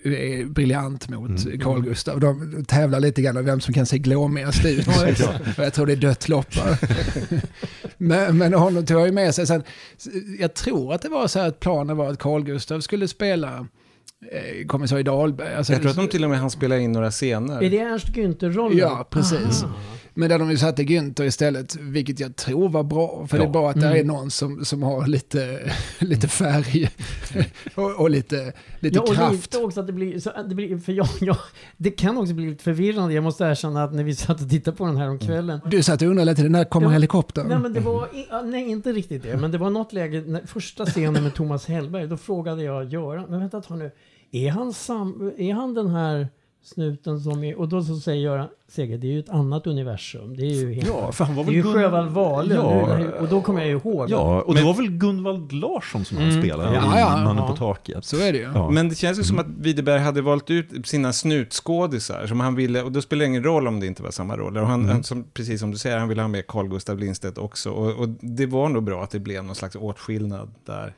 är 0.04 0.46
briljant 0.46 1.10
mot 1.10 1.46
Mm. 1.46 1.60
Carl 1.60 1.82
Gustav. 1.82 2.20
De 2.20 2.66
tävlar 2.68 3.00
lite 3.00 3.22
grann 3.22 3.38
om 3.38 3.46
vem 3.46 3.62
som 3.62 3.74
kan 3.74 3.86
se 3.86 3.98
glåmigast 3.98 4.66
ut. 4.66 4.88
Jag 5.58 5.74
tror 5.74 5.86
det 5.86 5.92
är 5.94 5.98
dött 5.98 6.30
loppar. 6.30 6.78
men, 7.98 8.38
men 8.38 8.54
honom 8.54 8.86
tog 8.86 9.00
jag 9.00 9.06
ju 9.06 9.12
med 9.12 9.36
sig 9.36 9.48
sen. 9.48 9.64
Jag 10.40 10.54
tror 10.54 10.94
att 10.94 11.02
det 11.02 11.10
var 11.10 11.28
så 11.28 11.40
här 11.40 11.48
att 11.48 11.60
planen 11.60 11.98
var 11.98 12.10
att 12.10 12.20
Carl 12.20 12.44
Gustav 12.44 12.80
skulle 12.80 13.08
spela 13.08 13.68
eh, 14.32 14.68
kommissarie 14.68 15.04
Dahlberg. 15.04 15.54
Alltså, 15.56 15.74
Jag 15.74 15.82
tror 15.82 15.92
att 15.92 15.98
de 15.98 16.08
till 16.08 16.24
och 16.24 16.30
med 16.30 16.40
han 16.40 16.52
spela 16.52 16.78
in 16.78 16.92
några 16.92 17.12
scener. 17.12 17.64
Är 17.64 17.70
det 17.70 17.80
Ernst 17.80 18.08
Günther-rollen? 18.08 18.78
Ja, 18.78 19.08
precis. 19.10 19.64
Aha. 19.64 19.74
Men 20.18 20.30
där 20.30 20.40
de 20.40 20.58
satte 20.58 20.84
Günther 20.84 21.24
istället, 21.26 21.76
vilket 21.76 22.20
jag 22.20 22.36
tror 22.36 22.70
var 22.70 22.84
bra. 22.84 23.28
För 23.28 23.38
det 23.38 23.44
är 23.44 23.48
Ja. 23.48 23.52
bra 23.52 23.70
att 23.70 23.76
det 23.82 23.86
Mm. 23.88 24.00
är 24.00 24.04
någon 24.04 24.32
som, 24.32 24.66
som 24.66 24.84
har 24.84 25.08
lite, 25.08 25.72
lite 26.00 26.28
färg 26.28 26.90
och, 27.76 28.00
och 28.00 28.10
lite, 28.10 28.54
lite 28.80 28.96
ja, 28.96 29.02
och 29.02 29.14
kraft. 29.16 29.32
lite 29.34 29.58
också 29.58 29.80
att 29.80 29.88
det 29.88 29.94
blir, 29.94 30.20
så 30.20 30.32
det 30.50 30.56
blir, 30.56 30.78
för 30.78 30.92
jag, 30.92 31.08
jag, 31.22 31.38
det 31.78 31.92
kan 31.92 32.18
också 32.18 32.34
bli 32.34 32.50
lite 32.50 32.64
förvirrande. 32.64 33.14
Jag 33.14 33.24
måste 33.24 33.44
erkänna 33.44 33.84
att 33.84 33.94
när 33.94 34.04
vi 34.04 34.16
satt 34.16 34.42
och 34.42 34.50
tittade 34.50 34.78
på 34.78 34.86
den 34.86 34.98
här 34.98 35.10
om 35.10 35.20
kvällen. 35.20 35.60
Du 35.72 35.84
satt 35.84 36.02
och 36.02 36.08
undrade 36.08 36.32
lite, 36.32 36.44
när 36.50 36.64
kommer 36.66 36.88
Ja, 36.88 36.92
helikoptern? 36.92 37.48
Nej, 37.48 37.60
men 37.60 37.74
det 37.74 37.80
var, 37.80 38.08
ja, 38.30 38.42
nej, 38.42 38.70
inte 38.70 38.92
riktigt 38.92 39.24
det. 39.24 39.38
Men 39.38 39.52
det 39.52 39.58
var 39.58 39.70
något 39.70 39.94
läge, 39.94 40.24
när, 40.28 40.42
första 40.46 40.86
scenen 40.86 41.24
med 41.24 41.34
Thomas 41.34 41.66
Hellberg, 41.66 42.08
då 42.08 42.18
frågade 42.18 42.64
jag 42.64 42.86
Göran, 42.94 43.26
men 43.30 43.40
vänta 43.40 43.58
ett 43.58 43.70
nu, 43.70 43.92
är 44.32 44.50
han, 44.52 44.74
sam, 44.74 45.32
är 45.38 45.54
han 45.54 45.74
den 45.74 45.88
här 45.90 46.28
snuten 46.66 47.20
som 47.20 47.44
är, 47.44 47.60
och 47.60 47.68
då 47.70 47.84
så 47.84 47.96
säger 47.96 48.22
Göran, 48.22 48.48
Seger, 48.68 48.98
det 48.98 49.08
är 49.08 49.12
ju 49.12 49.20
ett 49.20 49.30
annat 49.30 49.68
universum. 49.68 50.38
Det 50.38 50.44
är 50.44 50.54
ju, 50.54 50.74
helt, 50.74 50.88
Ja, 50.88 51.12
för 51.12 51.26
han 51.26 51.36
var 51.36 51.44
det 51.44 51.48
är 51.50 51.52
väl 51.52 51.56
ju 51.56 51.62
Gun- 51.64 51.74
Sjöwall 51.74 52.10
Wahlöö 52.10 52.56
Ja. 52.58 53.20
och 53.20 53.28
då 53.28 53.42
kommer 53.42 53.60
jag 53.60 53.68
ju 53.70 53.76
ihåg. 53.76 54.10
Ja, 54.10 54.42
och 54.42 54.54
Men- 54.54 54.64
det 54.64 54.68
var 54.68 54.74
väl 54.74 54.90
Gunvald 54.90 55.52
Larsson 55.54 56.06
som 56.06 56.18
han 56.18 56.30
Mm. 56.30 56.42
spelade 56.42 56.76
Ja, 56.76 56.98
i 56.98 57.00
ja, 57.00 57.10
Mannen 57.10 57.38
ja. 57.38 57.48
på 57.48 57.56
taket. 57.56 58.06
Så 58.06 58.16
är 58.18 58.32
det 58.32 58.38
ju. 58.38 58.44
Ja. 58.54 58.70
Men 58.70 58.90
det 58.90 58.96
känns 58.96 59.20
ju 59.20 59.24
som 59.24 59.40
att 59.40 59.48
Widerberg 59.60 60.00
hade 60.00 60.22
valt 60.22 60.50
ut 60.52 60.88
sina 60.88 61.14
snutskådisar 61.14 62.28
som 62.28 62.40
han 62.40 62.56
ville, 62.56 62.82
och 62.84 62.92
då 62.92 63.02
spelar 63.02 63.20
det 63.20 63.28
ingen 63.28 63.44
roll 63.44 63.68
om 63.68 63.80
det 63.80 63.88
inte 63.88 64.04
var 64.04 64.12
samma 64.12 64.38
roller. 64.38 64.62
Och 64.62 64.68
han, 64.68 64.80
Mm. 64.80 64.92
han, 64.92 65.04
som, 65.04 65.24
precis 65.34 65.60
som 65.60 65.72
du 65.72 65.78
säger, 65.78 65.98
han 65.98 66.08
ville 66.10 66.22
ha 66.22 66.28
med 66.28 66.48
Carl 66.48 66.68
Gustaf 66.68 67.00
Lindstedt 67.00 67.38
också. 67.38 67.70
Och, 67.72 68.00
och 68.00 68.10
det 68.22 68.46
var 68.46 68.70
nog 68.70 68.84
bra 68.84 69.04
att 69.04 69.10
det 69.12 69.20
blev 69.20 69.44
någon 69.44 69.56
slags 69.56 69.76
åtskillnad 69.76 70.52
där. 70.66 70.94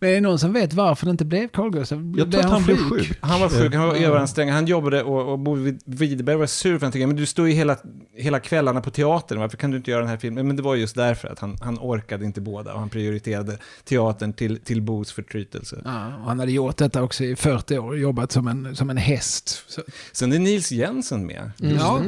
Men 0.00 0.10
är 0.10 0.14
det 0.14 0.20
någon 0.20 0.38
som 0.38 0.52
vet 0.52 0.72
varför 0.72 1.06
det 1.06 1.10
inte 1.10 1.24
blev 1.24 1.48
Carl 1.48 1.70
Gustav? 1.70 2.14
Jag 2.16 2.32
tror 2.32 2.44
att 2.44 2.50
han 2.50 2.64
blev 2.64 2.76
sjuk. 2.76 3.18
Han 3.20 3.40
var 3.40 3.48
sjuk, 3.48 3.74
han 3.74 3.88
var 3.88 3.94
överansträngd, 3.94 4.52
han 4.52 4.66
jobbade 4.66 5.02
och, 5.02 5.32
och 5.32 5.38
Bo 5.38 5.54
Widerberg 5.84 6.36
var 6.36 6.46
sur 6.46 6.78
för 6.78 6.86
han 6.86 6.92
tänkte, 6.92 7.06
men 7.06 7.16
du 7.16 7.26
står 7.26 7.48
ju 7.48 7.54
hela, 7.54 7.76
hela 8.16 8.40
kvällarna 8.40 8.80
på 8.80 8.90
teatern, 8.90 9.40
varför 9.40 9.56
kan 9.56 9.70
du 9.70 9.76
inte 9.76 9.90
göra 9.90 10.00
den 10.00 10.10
här 10.10 10.16
filmen? 10.16 10.46
Men 10.46 10.56
det 10.56 10.62
var 10.62 10.74
just 10.74 10.94
därför 10.96 11.28
att 11.28 11.38
han, 11.38 11.56
han 11.60 11.78
orkade 11.80 12.24
inte 12.24 12.40
båda 12.40 12.72
och 12.72 12.80
han 12.80 12.88
prioriterade 12.88 13.58
teatern 13.84 14.32
till, 14.32 14.60
till 14.60 14.82
Bos 14.82 15.12
förtrytelse. 15.12 15.82
Ja, 15.84 16.06
och 16.06 16.24
han 16.28 16.38
hade 16.38 16.52
gjort 16.52 16.76
detta 16.76 17.02
också 17.02 17.24
i 17.24 17.36
40 17.36 17.78
år, 17.78 17.98
jobbat 17.98 18.32
som 18.32 18.48
en, 18.48 18.76
som 18.76 18.90
en 18.90 18.96
häst. 18.96 19.64
Så, 19.68 19.82
Sen 20.12 20.32
är 20.32 20.38
Nils 20.38 20.72
Jensen 20.72 21.26
med. 21.26 21.50
ja, 21.56 22.02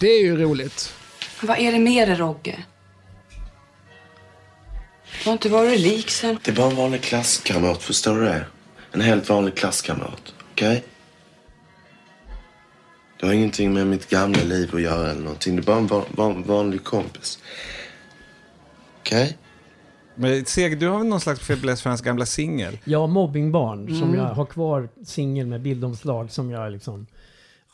det 0.00 0.06
är 0.06 0.22
ju 0.22 0.36
roligt. 0.36 0.92
Vad 1.42 1.58
är 1.58 1.72
det 1.72 1.78
med 1.78 2.08
dig, 2.08 2.16
Rogge? 2.16 2.64
Du 5.22 5.28
har 5.28 5.32
inte 5.32 5.48
varit 5.48 5.80
lik 5.80 6.10
sen. 6.10 6.38
Det 6.44 6.50
är 6.50 6.54
bara 6.56 6.70
en 6.70 6.76
vanlig 6.76 7.02
klasskamrat, 7.02 7.82
förstår 7.82 8.14
du 8.20 8.24
det? 8.24 8.46
En 8.92 9.00
helt 9.00 9.28
vanlig 9.28 9.54
klasskamrat, 9.56 10.34
okej? 10.52 10.84
Det 13.20 13.26
har 13.26 13.32
ingenting 13.34 13.72
med 13.74 13.86
mitt 13.86 14.08
gamla 14.10 14.42
liv 14.42 14.70
att 14.74 14.82
göra 14.82 15.10
eller 15.10 15.20
någonting. 15.22 15.56
Det 15.56 15.62
är 15.62 15.64
bara 15.64 15.76
en 15.76 15.86
van, 15.86 16.04
van, 16.10 16.42
vanlig 16.42 16.84
kompis. 16.84 17.38
Okej? 19.00 19.36
Men 20.14 20.44
Seger, 20.44 20.76
du 20.76 20.88
har 20.88 20.98
väl 20.98 21.06
någon 21.06 21.20
slags 21.20 21.40
fäbless 21.40 21.82
för 21.82 21.90
hans 21.90 22.00
gamla 22.02 22.26
singel? 22.26 22.78
Ja, 22.84 23.06
Mobbingbarn 23.06 23.86
som 23.88 24.02
Mm. 24.08 24.14
jag 24.14 24.24
har 24.34 24.46
kvar 24.46 24.88
singel 25.04 25.46
med 25.46 25.60
bildomslag 25.62 26.30
som 26.30 26.50
jag 26.50 26.72
liksom 26.72 27.06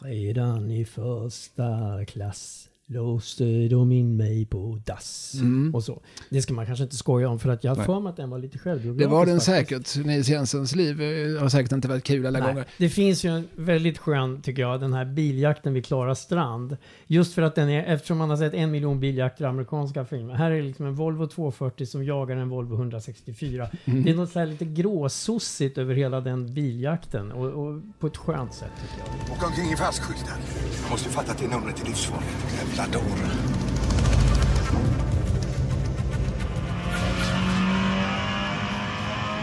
Redan 0.03 0.71
i 0.71 0.85
första 0.85 1.65
klass 2.09 2.69
låste 2.91 3.69
de 3.69 3.93
in 3.93 4.17
mig 4.17 4.47
på 4.47 4.81
dass. 4.87 5.35
Mm. 5.35 5.75
Och 5.75 5.85
så. 5.85 6.03
Det 6.31 6.43
ska 6.43 6.55
man 6.55 6.67
kanske 6.67 6.85
inte 6.85 6.97
skoja 6.97 7.29
om 7.29 7.39
för 7.39 7.49
att 7.51 7.65
jag 7.65 7.75
har 7.75 7.85
för 7.85 8.01
mig 8.01 8.11
att 8.11 8.17
den 8.17 8.31
var 8.31 8.39
lite 8.39 8.55
Det 8.55 8.59
självbiografisk. 8.59 9.11
var 9.11 9.27
den 9.27 9.41
faktiskt. 9.41 9.87
säkert. 9.93 10.07
Nils 10.07 10.29
Jensens 10.29 10.75
liv 10.75 10.97
har 11.41 11.49
säkert 11.49 11.73
inte 11.73 11.89
varit 11.89 12.05
kul 12.05 12.27
alla 12.27 12.39
Nej. 12.39 12.49
gånger. 12.49 12.65
Det 12.79 12.89
finns 12.89 13.25
ju 13.25 13.31
en 13.31 13.49
väldigt 13.57 13.99
skön, 13.99 14.43
tycker 14.43 14.63
jag, 14.63 14.81
den 14.81 14.93
här 14.93 15.05
biljakten 15.05 15.75
vid 15.75 15.87
Klara 15.87 16.15
strand. 16.15 16.77
Just 17.07 17.35
för 17.35 17.43
att 17.43 17.55
den 17.55 17.69
är, 17.69 17.85
eftersom 17.95 18.19
man 18.19 18.31
har 18.31 18.37
sett 18.37 18.55
en 18.55 18.71
miljon 18.71 19.01
biljakter 19.01 19.45
i 19.45 19.47
amerikanska 19.49 20.05
filmer. 20.05 20.35
Här 20.35 20.51
är 20.51 20.57
det 20.57 20.63
liksom 20.63 20.87
en 20.87 20.95
Volvo 20.95 21.27
240 21.27 21.87
som 21.87 22.05
jagar 22.05 22.37
en 22.37 22.49
Volvo 22.49 22.75
164. 22.75 23.69
Mm. 23.85 24.03
Det 24.03 24.11
är 24.11 24.15
något 24.15 24.31
så 24.31 24.39
här 24.39 24.47
lite 24.47 24.65
gråsossigt 24.65 25.79
över 25.79 25.95
hela 25.95 26.21
den 26.21 26.55
biljakten. 26.55 27.33
Och, 27.33 27.47
och 27.47 27.81
på 27.99 28.07
ett 28.07 28.17
skönt 28.17 28.55
sätt, 28.55 28.71
tycker 28.81 29.11
jag. 29.29 29.37
Åka 29.37 29.47
omkring 29.47 29.73
i 29.73 29.77
fastskyltar. 29.77 30.35
Jag 30.83 30.91
måste 30.91 31.09
fatta 31.09 31.33
att 31.33 31.39
det 31.39 31.49
numret 31.49 31.83
är 31.83 31.87
livsfarligt. 31.87 32.31
Jävla. 32.81 33.01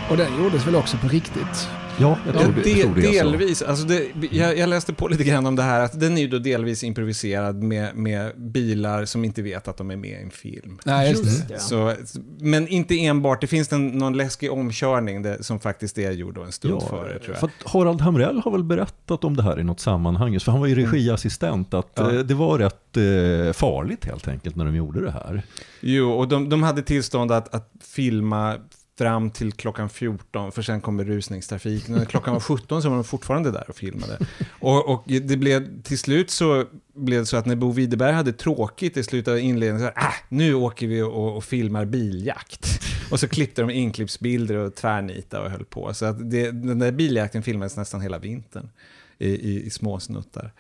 Och 0.10 0.18
den 0.18 0.38
gjordes 0.44 0.68
väl 0.68 0.76
också 0.76 0.98
på 0.98 1.08
riktigt? 1.08 1.70
Ja, 2.00 2.18
jag 2.26 2.36
Ja, 2.36 2.39
tror 2.41 2.54
det, 2.54 2.62
de, 2.64 2.70
jag 2.72 2.82
tror 2.82 2.95
det 2.95 3.02
delvis. 3.02 3.62
Alltså 3.62 3.88
det, 3.88 4.08
jag, 4.32 4.58
jag 4.58 4.70
läste 4.70 4.93
på 4.93 5.08
lite 5.08 5.24
grann 5.24 5.45
om 5.45 5.56
det 5.56 5.64
här, 5.64 5.80
att 5.80 6.00
den 6.00 6.18
är 6.18 6.22
ju 6.22 6.28
då 6.28 6.38
delvis 6.39 6.84
improviserad 6.84 7.64
med, 7.64 7.95
med 7.95 8.32
bilar 8.38 9.06
som 9.06 9.26
inte 9.26 9.41
vet 9.41 9.68
att 9.68 9.78
de 9.78 9.91
är 9.91 9.95
med 9.95 10.10
i 10.10 10.24
en 10.24 10.32
film. 10.32 10.80
Nej, 10.86 11.10
just 11.12 11.48
det. 11.48 11.54
det. 11.54 11.60
Så, 11.60 11.93
men 12.39 12.68
inte 12.68 13.06
enbart, 13.06 13.41
det 13.41 13.48
finns 13.48 13.74
en, 13.74 13.88
någon 13.88 14.18
läskig 14.18 14.52
omkörning 14.52 15.22
det, 15.22 15.43
som 15.43 15.60
faktiskt 15.60 15.98
är 15.98 16.12
gjord 16.12 16.36
då 16.36 16.43
en 16.43 16.52
stund 16.52 16.82
före, 16.84 17.20
tror 17.20 17.30
jag. 17.30 17.38
För 17.39 17.48
att 17.48 17.72
Harald 17.72 18.02
Hamrell 18.02 18.41
har 18.43 18.52
väl 18.52 18.64
berättat 18.64 19.24
om 19.24 19.36
det 19.36 19.43
här 19.43 19.60
i 19.60 19.64
något 19.64 19.80
sammanhang, 19.80 20.39
för 20.39 20.52
han 20.52 20.62
var 20.62 20.68
ju 20.68 20.76
regiassistent, 20.76 21.74
att 21.74 21.91
Ja. 21.95 22.12
eh, 22.14 22.20
det 22.20 22.34
var 22.34 22.58
rätt 22.58 22.98
eh, 22.98 23.54
farligt 23.54 24.06
helt 24.06 24.28
enkelt 24.28 24.56
när 24.56 24.66
de 24.66 24.76
gjorde 24.76 25.02
det 25.02 25.12
här. 25.12 25.41
Jo, 25.82 26.12
och 26.12 26.28
de, 26.28 26.50
de 26.50 26.64
hade 26.64 26.82
tillstånd 26.82 27.32
att, 27.32 27.54
att 27.56 27.72
filma 27.82 28.56
fram 28.98 29.32
till 29.32 29.52
klockan 29.52 29.89
14, 29.89 30.52
för 30.52 30.62
sen 30.62 30.82
kommer 30.82 31.04
rusningstrafiken. 31.04 31.95
När 31.95 32.06
klockan 32.06 32.34
var 32.34 32.39
17 32.39 32.82
så 32.82 32.89
var 32.89 32.95
de 32.95 33.04
fortfarande 33.04 33.52
där 33.52 33.70
och 33.70 33.76
filmade. 33.76 34.18
Och, 34.60 34.89
och 34.89 35.04
det 35.06 35.38
blev, 35.38 35.82
till 35.82 36.00
slut 36.00 36.30
så 36.30 36.66
blev 36.93 37.20
det 37.20 37.26
så 37.26 37.38
att 37.38 37.45
när 37.45 37.56
Bo 37.56 37.72
Widerberg 37.72 38.14
hade 38.14 38.34
tråkigt 38.34 38.98
i 38.98 39.04
slutet 39.04 39.32
av 39.32 39.39
inledningen, 39.39 39.80
så 39.80 39.86
här, 39.86 40.08
ah, 40.08 40.14
nu 40.30 40.54
åker 40.54 40.88
vi 40.88 41.02
och, 41.02 41.38
och 41.38 41.43
filmar 41.43 41.86
biljakt. 41.86 42.80
Och 43.12 43.20
så 43.20 43.28
klippte 43.28 43.62
de 43.62 43.70
inklippsbilder 43.70 44.56
och 44.56 44.76
tvärnita 44.76 45.41
och 45.41 45.52
höll 45.52 45.66
på. 45.66 45.93
Så 45.93 46.06
att 46.06 46.32
det, 46.32 46.52
den 46.52 46.80
där 46.80 46.91
biljakten 46.91 47.43
filmades 47.43 47.78
nästan 47.78 48.02
hela 48.02 48.20
vintern 48.20 48.70
i, 49.18 49.30
i, 49.30 49.66
i 49.66 49.70
små 49.70 50.00
snuttar. 50.00 50.52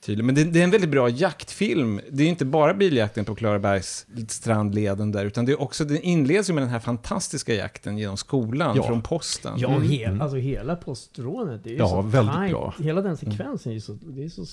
Tydligen. 0.00 0.26
Men 0.26 0.34
det, 0.34 0.44
det 0.44 0.60
är 0.60 0.64
en 0.64 0.70
väldigt 0.70 0.90
bra 0.90 1.08
jaktfilm. 1.08 2.00
Det 2.10 2.22
är 2.24 2.28
inte 2.28 2.44
bara 2.44 2.74
biljakten 2.74 3.24
på 3.24 3.34
Klarabergs 3.34 4.06
strandleden 4.28 5.12
där, 5.12 5.24
utan 5.24 5.44
det 5.44 5.52
är 5.52 5.60
också, 5.60 5.84
den 5.84 6.00
inleds 6.02 6.50
ju 6.50 6.54
med 6.54 6.62
den 6.62 6.70
här 6.70 6.80
fantastiska 6.80 7.54
jakten 7.54 7.98
genom 7.98 8.16
skolan 8.16 8.76
Ja. 8.76 8.82
från 8.82 9.02
posten. 9.02 9.54
Ja, 9.58 9.68
Mm. 9.68 9.82
hel, 9.90 10.22
alltså 10.22 10.36
hela 10.36 10.76
postrånet. 10.76 11.64
Det 11.64 11.70
är 11.70 11.72
ju 11.72 11.78
Ja, 11.78 11.88
så 11.88 12.02
väldigt 12.02 12.34
tajt. 12.34 12.50
bra. 12.52 12.74
Hela 12.78 13.00
den 13.02 13.16
sekvensen 13.16 13.70
är 13.72 13.74
ju 13.74 13.80
så, 13.80 13.92
det 14.02 14.24
är 14.24 14.28
så 14.28 14.44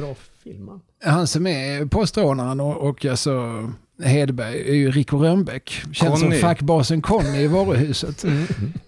bra 0.00 0.14
filmat. 0.46 0.82
Han 1.04 1.26
som 1.26 1.46
är 1.46 1.86
postrånaren 1.86 2.60
och, 2.60 2.76
och 2.88 3.04
alltså 3.04 3.64
Hedberg 4.04 4.68
är 4.70 4.74
ju 4.74 4.90
Rico 4.90 5.16
Rönnbäck. 5.18 5.70
Känns 5.92 6.20
som 6.20 6.28
Conny. 6.28 6.40
fackbasen 6.40 7.02
Conny 7.02 7.38
i 7.38 7.46
varuhuset. 7.46 8.24
Eh, 8.24 8.30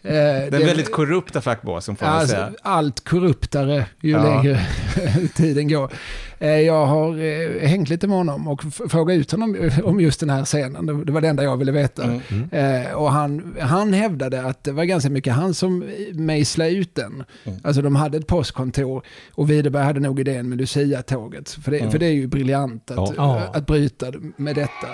Den 0.03 0.51
det- 0.51 0.65
väldigt 0.65 0.93
korrupta 0.93 1.41
fackbasen 1.41 1.97
får 1.97 2.07
man 2.07 2.15
Alltså, 2.15 2.35
säga. 2.37 2.51
allt 2.63 3.09
korruptare 3.09 3.87
ju 4.01 4.11
Ja. 4.11 4.23
längre 4.25 4.67
tiden 5.35 5.69
går. 5.69 5.93
Eh, 6.41 6.61
Jag 6.61 6.87
har 6.87 7.19
eh, 7.19 7.69
hängt 7.69 7.89
lite 7.89 8.07
med 8.09 8.17
honom 8.17 8.49
och 8.49 8.63
frågat 8.91 9.15
ut 9.17 9.31
honom 9.33 9.71
om 9.85 10.01
just 10.01 10.21
den 10.21 10.31
här 10.31 10.45
scenen. 10.45 10.87
Det- 11.07 11.13
var 11.13 11.21
det 11.21 11.29
enda 11.29 11.43
jag 11.45 11.57
ville 11.57 11.73
veta. 11.73 12.03
Mm. 12.05 12.49
Eh, 12.53 12.93
Och 12.93 13.13
han, 13.13 13.57
han 13.61 13.93
hävdade 13.93 14.43
att 14.43 14.65
det 14.65 14.73
var 14.73 14.85
ganska 14.85 15.11
mycket 15.11 15.33
han 15.33 15.55
som 15.55 15.85
mejslade 16.13 16.71
ut 16.71 16.95
den. 16.95 17.25
Alltså 17.63 17.83
de 17.83 17.97
hade 17.97 18.19
ett 18.19 18.27
postkontor 18.27 19.03
och 19.35 19.51
Widerberg 19.51 19.85
hade 19.85 20.01
nog 20.01 20.21
idén 20.21 20.49
med 20.49 20.59
Lucia-tåget. 20.59 21.51
För 21.51 21.71
det, 21.71 21.79
Mm. 21.79 21.91
för 21.91 21.99
det 21.99 22.07
är 22.07 22.13
ju 22.13 22.27
briljant 22.27 22.91
att, 22.91 22.97
Ja. 22.97 23.13
Ja. 23.17 23.43
att 23.55 23.67
bryta 23.67 24.07
med 24.37 24.55
detta. 24.55 24.89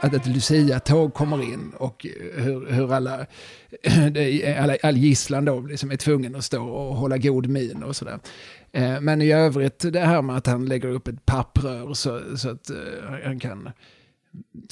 Att 0.00 0.14
ett 0.14 0.26
Lucia-tåg 0.26 1.14
kommer 1.14 1.42
in 1.42 1.72
och 1.78 2.06
hur, 2.34 2.66
hur 2.72 2.92
alla, 2.92 3.26
alla, 4.58 4.76
all 4.82 4.96
gisslan 4.96 5.44
då 5.44 5.60
liksom 5.60 5.90
är 5.90 5.96
tvungen 5.96 6.36
att 6.36 6.44
stå 6.44 6.62
och 6.64 6.96
hålla 6.96 7.18
god 7.18 7.46
min 7.46 7.82
och 7.82 7.96
sådär. 7.96 8.18
Eh, 8.72 9.00
Men 9.00 9.22
i 9.22 9.32
övrigt 9.32 9.92
det 9.92 10.00
här 10.00 10.22
med 10.22 10.36
att 10.36 10.46
han 10.46 10.66
lägger 10.66 10.88
upp 10.88 11.08
ett 11.08 11.26
papprör 11.26 11.94
så, 11.94 12.20
så 12.36 12.50
att 12.50 12.70
eh, 12.70 12.76
han 13.24 13.40
kan 13.40 13.70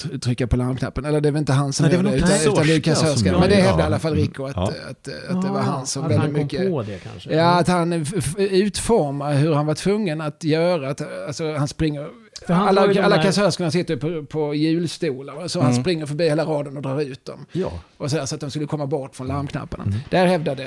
tr- 0.01 0.19
trycka 0.19 0.47
på 0.47 0.57
larmknappen. 0.57 1.05
Eller 1.05 1.21
det 1.21 1.29
är 1.29 1.31
väl 1.31 1.39
inte 1.39 1.53
han 1.53 1.73
som 1.73 1.85
Nej, 1.85 1.95
gör 1.95 2.03
det, 2.03 2.09
någon 2.09 2.17
utan, 2.17 2.65
utan 2.67 2.81
kassörskan. 2.81 3.33
gör 3.33 3.39
Men 3.39 3.49
det 3.49 3.55
hävdar 3.55 3.79
i 3.79 3.85
alla 3.85 3.99
fall 3.99 4.15
Rico 4.15 4.45
att, 4.45 4.55
Ja. 4.55 4.63
att, 4.89 5.07
att, 5.07 5.07
att 5.35 5.41
det 5.41 5.49
var 5.49 5.61
han 5.61 5.85
som 5.85 6.03
att 6.03 6.11
väldigt 6.11 6.21
han 6.25 6.33
kom 6.33 6.43
mycket... 6.43 6.69
på 6.71 6.83
det 6.83 6.99
kanske. 6.99 7.35
Ja, 7.35 7.59
att 7.59 7.67
han 7.67 7.93
utformar 8.37 9.33
hur 9.33 9.53
han 9.53 9.65
var 9.65 9.75
tvungen 9.75 10.21
att 10.21 10.43
göra. 10.43 10.89
Att, 10.89 11.01
alltså, 11.27 11.53
han 11.53 11.67
springer... 11.67 12.07
För 12.49 12.53
han 12.53 12.67
alla 12.67 12.81
alla 12.81 13.15
där- 13.15 13.23
kassörskorna 13.23 13.71
sitter 13.71 13.95
på, 13.97 14.25
på 14.25 14.55
hjulstolar. 14.55 15.47
Så 15.47 15.61
han 15.61 15.71
Mm. 15.71 15.83
springer 15.83 16.05
förbi 16.05 16.29
hela 16.29 16.45
raden 16.45 16.77
och 16.77 16.83
drar 16.83 17.01
ut 17.01 17.25
dem. 17.25 17.45
Ja. 17.51 17.71
Och 17.97 18.11
så, 18.11 18.17
här, 18.17 18.25
så 18.25 18.35
att 18.35 18.41
de 18.41 18.49
skulle 18.49 18.65
komma 18.65 18.85
bort 18.87 19.15
från 19.15 19.27
larmknapparna. 19.27 19.83
Mm. 19.83 19.99
Där 20.09 20.25
hävdade 20.25 20.63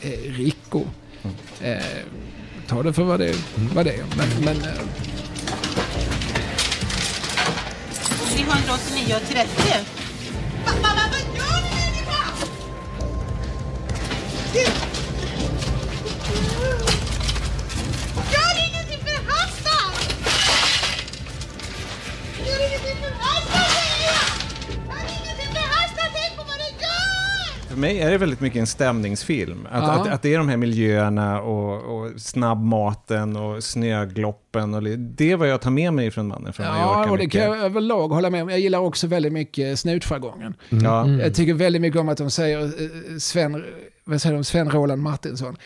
eh, 0.00 0.10
Rico. 0.32 0.82
Eh, 1.62 1.76
ta 2.66 2.82
det 2.82 2.92
för 2.92 3.02
vad 3.02 3.20
det, 3.20 3.26
Mm. 3.56 3.74
vad 3.74 3.84
det 3.86 3.92
är. 3.92 4.04
Men, 4.16 4.28
men, 4.44 4.56
eh, 4.56 4.74
389 8.36 9.14
och 9.16 9.28
30. 9.28 9.48
Mamma, 10.82 11.04
vad 11.10 11.36
gör 11.36 11.62
ni 11.62 11.70
människa? 11.76 12.22
För 27.68 27.76
mig 27.76 28.00
är 28.00 28.10
det 28.10 28.18
väldigt 28.18 28.40
mycket 28.40 28.60
en 28.60 28.66
stämningsfilm. 28.66 29.66
Att, 29.70 29.82
Ja. 29.84 29.90
att, 29.92 30.08
att 30.08 30.22
det 30.22 30.34
är 30.34 30.38
de 30.38 30.48
här 30.48 30.56
miljöerna 30.56 31.40
och, 31.40 31.98
och 32.02 32.20
snabbmaten 32.20 33.36
och 33.36 33.64
snögloppen. 33.64 34.74
Och 34.74 34.82
det 34.98 35.32
är 35.32 35.36
vad 35.36 35.48
jag 35.48 35.60
tar 35.60 35.70
med 35.70 35.92
mig 35.92 36.10
från 36.10 36.26
Mannen 36.28 36.52
från 36.52 36.66
Mallorca. 36.66 36.82
Ja, 37.04 37.10
och 37.10 37.18
det 37.18 37.24
mycket. 37.24 37.42
kan 37.42 37.52
jag 37.52 37.64
överlag 37.64 38.08
hålla 38.08 38.30
med 38.30 38.42
om. 38.42 38.48
Jag 38.48 38.60
gillar 38.60 38.78
också 38.78 39.06
väldigt 39.06 39.32
mycket 39.32 39.78
snutjargongen. 39.78 40.54
Mm. 40.70 40.84
Ja. 40.84 41.08
Jag 41.08 41.34
tycker 41.34 41.54
väldigt 41.54 41.82
mycket 41.82 42.00
om 42.00 42.08
att 42.08 42.18
de 42.18 42.30
säger 42.30 42.62
eh, 42.64 43.18
Sven, 43.18 43.64
vad 44.04 44.22
säger 44.22 44.34
de, 44.36 44.44
Sven 44.44 44.70
Roland 44.70 45.02
Martinsson. 45.02 45.56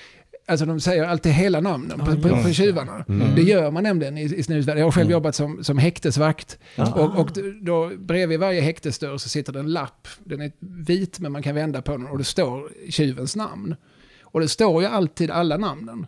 Alltså 0.47 0.67
de 0.67 0.81
säger 0.81 1.05
alltid 1.05 1.33
hela 1.33 1.61
namnen 1.61 1.99
på, 1.99 2.17
på, 2.17 2.43
på 2.43 2.53
tjuvarna. 2.53 3.05
Mm. 3.09 3.35
Det 3.35 3.43
gör 3.43 3.71
man 3.71 3.83
nämligen 3.83 4.19
i, 4.19 4.23
i 4.23 4.43
snusvärlden. 4.43 4.81
Jag 4.81 4.87
har 4.87 4.93
själv 4.93 5.11
jobbat 5.11 5.35
som, 5.35 5.65
som 5.65 5.79
häktesvakt. 5.79 6.59
Ja. 6.75 6.93
Och, 6.93 7.21
och 7.21 7.31
då 7.63 7.91
bredvid 7.99 8.41
varje 8.41 8.61
häktesdörr 8.61 9.19
så 9.19 9.29
sitter 9.29 9.53
det 9.53 9.61
en 9.61 9.73
lapp. 9.73 10.09
Den 10.25 10.41
är 10.41 10.53
vit 10.59 11.19
men 11.19 11.33
man 11.33 11.43
kan 11.43 11.55
vända 11.55 11.83
på 11.83 11.93
den 11.93 12.07
och 12.07 12.19
det 12.19 12.25
står 12.25 12.73
tjuvens 12.91 13.37
namn. 13.37 13.77
Och 14.23 14.41
det 14.41 14.49
står 14.49 14.83
ju 14.83 14.89
alltid 14.89 15.31
alla 15.31 15.57
namnen. 15.57 16.07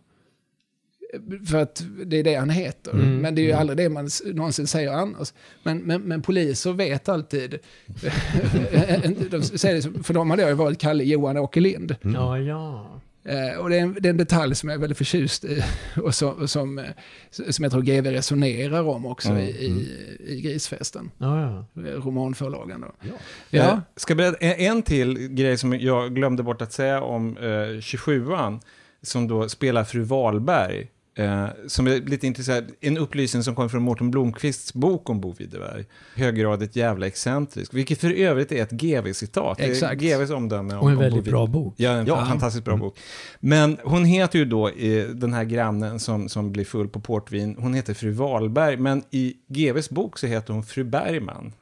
För 1.47 1.59
att 1.59 1.85
det 2.05 2.17
är 2.17 2.25
det 2.25 2.35
han 2.35 2.51
heter. 2.51 2.93
Mm. 2.93 3.17
Men 3.17 3.35
det 3.35 3.43
är 3.43 3.45
ju 3.45 3.53
aldrig 3.53 3.77
det 3.77 3.89
man 3.89 4.09
någonsin 4.25 4.67
säger 4.67 4.93
annars. 4.93 5.33
Men, 5.63 5.79
men, 5.79 6.03
men 6.03 6.23
poliser 6.23 6.73
vet 6.73 7.09
alltid. 7.09 7.51
de 9.31 9.43
säger 9.43 9.75
det, 9.75 10.05
för 10.05 10.15
de 10.15 10.31
hade 10.31 10.49
ju 10.49 10.55
varit 10.55 10.79
Kalle 10.79 11.05
Johan 11.05 11.37
Åke 11.37 11.61
Lind. 11.61 11.97
Ja, 12.03 12.39
ja. 12.39 13.01
Eh, 13.25 13.59
och 13.59 13.71
det 13.71 13.77
är, 13.77 13.81
en, 13.81 13.97
det 14.01 14.09
är 14.09 14.11
en 14.11 14.17
detalj 14.17 14.55
som 14.55 14.69
jag 14.69 14.77
är 14.77 14.81
väldigt 14.81 14.99
förtjust 14.99 15.45
i. 15.45 15.65
Och 16.03 16.15
som, 16.15 16.29
och 16.31 16.51
som, 16.51 16.79
eh, 16.79 16.85
som 17.31 17.63
jag 17.63 17.73
tror 17.73 17.83
GV 17.83 18.07
resonerar 18.07 18.83
om 18.83 19.07
också 19.07 19.29
Mm. 19.29 19.41
i, 19.43 19.49
i, 19.49 19.89
i 20.27 20.41
Grisfesten. 20.41 21.11
Ja, 21.19 21.41
ja. 21.75 21.83
Eh, 21.83 21.93
Romanförlagen 22.05 22.81
då. 22.81 22.93
Ja. 23.01 23.13
Ja. 23.51 23.81
Ska 23.97 24.11
jag 24.11 24.17
berätta 24.17 24.39
en, 24.39 24.77
en 24.77 24.83
till 24.83 25.29
grej 25.29 25.59
som 25.59 25.81
jag 25.81 26.15
glömde 26.15 26.43
bort 26.43 26.63
att 26.63 26.73
säga 26.73 27.01
om 27.03 27.37
eh, 27.37 27.43
27an, 27.81 28.61
som 29.03 29.29
då 29.29 29.49
spelar 29.49 29.85
fru 29.85 30.03
Wahlberg. 30.03 30.89
Eh, 31.17 31.47
som 31.67 31.87
är 31.87 32.01
lite 32.01 32.27
intressant, 32.27 32.67
en 32.81 32.99
upplysning 32.99 33.43
som 33.43 33.55
kommer 33.55 33.69
från 33.69 33.83
Mårten 33.83 34.11
Blomqvists 34.11 34.75
bok 34.75 35.11
om 35.11 35.21
Bo 35.21 35.33
Widerberg. 35.39 35.85
Höggradigt 36.17 36.77
jävla 36.77 37.07
excentrisk, 37.07 37.75
vilket 37.75 38.01
för 38.01 38.11
övrigt 38.11 38.53
är 38.53 38.63
ett 38.63 38.71
GV-citat. 38.71 39.61
Exakt. 39.61 40.01
GVs 40.01 40.31
omdöme 40.31 40.75
om, 40.75 40.81
Och 40.81 40.87
en 40.89 40.93
om 40.93 40.95
Bo 40.97 41.01
väldigt 41.03 41.13
Widerberg. 41.19 41.33
bra 41.33 41.47
bok. 41.47 41.75
Ja, 41.77 41.91
en 41.91 42.07
Ja. 42.07 42.27
fantastiskt 42.27 42.65
bra 42.65 42.77
bok. 42.77 42.99
Men 43.41 43.77
hon 43.85 44.05
heter 44.05 44.39
ju 44.39 44.45
då, 44.45 44.69
eh, 44.69 45.07
den 45.07 45.33
här 45.33 45.45
grannen 45.45 46.01
som, 46.01 46.29
som 46.29 46.53
blir 46.53 46.65
full 46.65 46.89
på 46.89 47.01
portvin, 47.01 47.57
hon 47.59 47.75
heter 47.75 47.95
fru 47.95 48.11
Wahlberg, 48.11 48.77
men 48.77 49.03
i 49.11 49.35
GVs 49.49 49.91
bok 49.91 50.19
så 50.19 50.27
heter 50.27 50.53
hon 50.53 50.65
fru 50.65 50.85
Bergman. 50.85 51.53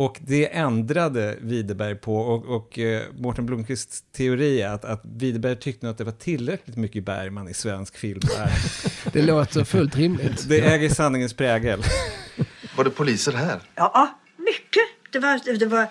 Och 0.00 0.18
det 0.20 0.56
ändrade 0.56 1.36
Widerberg 1.40 1.94
på 1.94 2.16
och, 2.16 2.56
och 2.56 2.78
eh, 2.78 3.02
Mårten 3.18 3.46
Blomqvists 3.46 4.04
teori 4.12 4.62
är 4.62 4.68
att, 4.68 4.84
att 4.84 5.00
Widerberg 5.04 5.56
tyckte 5.56 5.90
att 5.90 5.98
det 5.98 6.04
var 6.04 6.12
tillräckligt 6.12 6.76
mycket 6.76 7.04
Bergman 7.04 7.48
i 7.48 7.54
svensk 7.54 7.96
film. 7.96 8.20
Det 9.12 9.22
låter 9.22 9.64
fullt 9.64 9.96
rimligt. 9.96 10.48
det 10.48 10.60
äger 10.60 10.88
sanningens 10.88 11.34
prägel. 11.34 11.82
Var 12.76 12.84
det 12.84 12.90
poliser 12.90 13.32
här? 13.32 13.60
Ja, 13.74 14.18
mycket. 14.36 15.12
Det 15.12 15.18
var, 15.18 15.58
det, 15.58 15.66
var, 15.66 15.86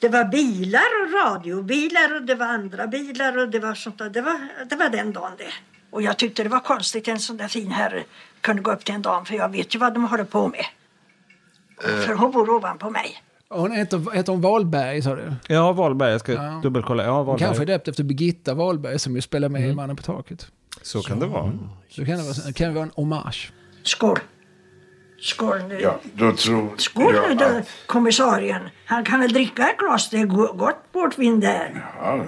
det 0.00 0.08
var 0.08 0.24
bilar 0.24 0.88
och 1.02 1.12
radiobilar 1.12 2.14
och 2.16 2.22
det 2.22 2.34
var 2.34 2.46
andra 2.46 2.86
bilar 2.86 3.38
och 3.38 3.48
det 3.48 3.58
var 3.58 3.74
sånt 3.74 3.98
där. 3.98 4.10
Det 4.10 4.22
var, 4.22 4.48
det 4.70 4.76
var 4.76 4.88
den 4.88 5.12
dagen 5.12 5.32
det. 5.38 5.52
Och 5.90 6.02
jag 6.02 6.16
tyckte 6.16 6.42
det 6.42 6.48
var 6.48 6.60
konstigt 6.60 7.08
en 7.08 7.20
sån 7.20 7.36
där 7.36 7.48
fin 7.48 7.70
herre 7.70 8.04
kunde 8.40 8.62
gå 8.62 8.72
upp 8.72 8.84
till 8.84 8.94
en 8.94 9.02
dam 9.02 9.24
för 9.24 9.34
jag 9.34 9.48
vet 9.48 9.74
ju 9.74 9.78
vad 9.78 9.94
de 9.94 10.04
håller 10.04 10.24
på 10.24 10.48
med. 10.48 10.64
För 11.80 12.14
hon 12.14 12.30
bor 12.30 12.50
ovanpå 12.50 12.90
mig. 12.90 13.22
Hon 13.54 13.72
heter, 13.72 14.10
heter 14.14 14.32
hon 14.32 14.40
Wahlberg 14.40 15.02
sa 15.02 15.14
du? 15.14 15.32
Ja, 15.48 15.72
Wahlberg, 15.72 16.10
jag 16.10 16.20
ska 16.20 16.32
Ja. 16.32 16.60
dubbelkolla. 16.62 17.04
Ja, 17.04 17.22
Wahlberg. 17.22 17.38
kanske 17.46 17.62
är 17.64 17.66
döpt 17.66 17.88
efter 17.88 18.04
Birgitta 18.04 18.54
Wahlberg 18.54 18.98
som 18.98 19.14
ju 19.14 19.20
spelar 19.20 19.48
med 19.48 19.58
Mm. 19.60 19.72
i 19.72 19.74
Mannen 19.74 19.96
på 19.96 20.02
taket. 20.02 20.46
Så 20.82 21.02
kan 21.02 21.20
det 21.20 21.26
vara. 21.26 21.52
Så 21.88 22.04
kan 22.04 22.16
det 22.16 22.22
vara, 22.22 22.52
kan 22.52 22.68
det 22.68 22.74
vara 22.74 22.84
en 22.84 22.90
hommage. 22.94 23.52
Skål! 23.82 24.18
Skål 25.20 25.58
nu. 25.68 25.80
Ja, 25.80 26.00
då 26.14 26.32
tror 26.32 26.68
Skål 26.76 27.14
jag 27.14 27.28
nu 27.28 27.34
då, 27.34 27.44
att... 27.44 27.68
kommissarien. 27.86 28.62
Han 28.86 29.04
kan 29.04 29.20
väl 29.20 29.32
dricka 29.32 29.62
ett 29.70 29.78
glas, 29.78 30.10
det 30.10 30.18
är 30.20 30.26
go- 30.26 30.52
gott 30.56 30.76
portvin 30.92 31.40
där. 31.40 31.84
Ja, 32.00 32.24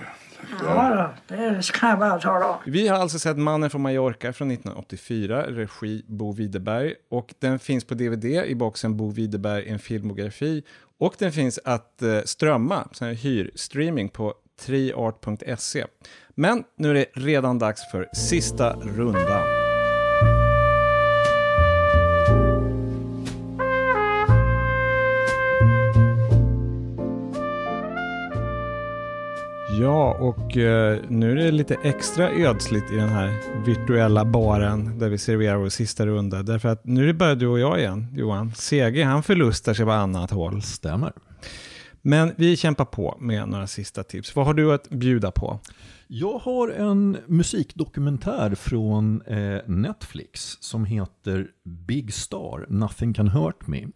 Ja, 0.65 1.15
det 1.29 1.73
kan 1.73 1.91
jag 1.91 1.99
bara 1.99 2.19
tala 2.19 2.49
om. 2.49 2.57
Vi 2.67 2.89
har 2.89 2.99
alltså 2.99 3.19
sett 3.19 3.37
Mannen 3.39 3.71
från 3.71 3.83
Mallorca 3.83 4.33
från 4.33 4.51
1984, 4.51 5.43
regi 5.43 6.05
Bo 6.07 6.33
Widerberg. 6.33 6.95
Och 7.11 7.35
den 7.39 7.59
finns 7.59 7.85
på 7.85 7.95
DVD 7.95 8.25
i 8.25 8.55
boxen 8.55 8.97
Bo 8.97 9.11
Widerberg, 9.11 9.69
en 9.69 9.79
filmografi. 9.79 10.63
Och 10.99 11.15
den 11.19 11.33
finns 11.33 11.59
att 11.65 12.03
eh, 12.03 12.21
strömma, 12.25 12.89
sån 12.93 13.09
här 13.09 13.15
hyrstreaming 13.15 14.09
på 14.09 14.35
triart.se. 14.61 15.85
Men 16.35 16.65
nu 16.79 16.91
är 16.91 16.95
det 16.95 17.07
redan 17.15 17.59
dags 17.59 17.91
för 17.91 18.09
sista 18.15 18.77
rundan. 18.77 19.66
Ja, 29.81 30.17
och 30.21 30.57
eh, 30.57 31.01
nu 31.09 31.31
är 31.31 31.37
det 31.37 31.51
lite 31.51 31.75
extra 31.83 32.31
ödsligt 32.31 32.91
i 32.91 32.97
den 32.97 33.09
här 33.09 33.33
virtuella 33.67 34.25
baren 34.25 34.99
där 34.99 35.09
vi 35.09 35.19
serverar 35.19 35.57
vår 35.57 35.69
sista 35.69 36.07
runda. 36.07 36.43
Därför 36.43 36.69
att 36.69 36.85
nu 36.85 37.03
är 37.03 37.07
det 37.07 37.15
bara 37.15 37.35
du 37.35 37.47
och 37.47 37.59
jag 37.59 37.79
igen, 37.79 38.07
Johan. 38.15 38.53
CG, 38.55 39.03
han 39.03 39.23
förlustar 39.23 39.75
sig 39.75 39.85
på 39.85 39.91
annat 39.93 40.31
håll. 40.31 40.63
Stämmer. 40.63 41.13
Men 42.03 42.33
vi 42.37 42.57
kämpar 42.57 42.85
på 42.85 43.17
med 43.21 43.49
några 43.49 43.67
sista 43.67 44.03
tips. 44.03 44.37
Vad 44.37 44.47
har 44.47 44.55
du 44.55 44.73
att 44.73 44.89
bjuda 44.89 45.31
på? 45.31 45.61
Jag 46.07 46.39
har 46.39 46.69
en 46.69 47.17
musikdokumentär 47.27 48.55
från 48.55 49.23
eh, 49.23 49.59
Netflix 49.67 50.57
som 50.61 50.85
heter 50.85 51.47
Big 51.65 52.15
Star, 52.15 52.67
Nothing 52.69 53.15
Can 53.15 53.29
Hurt 53.29 53.67
Me. 53.67 53.87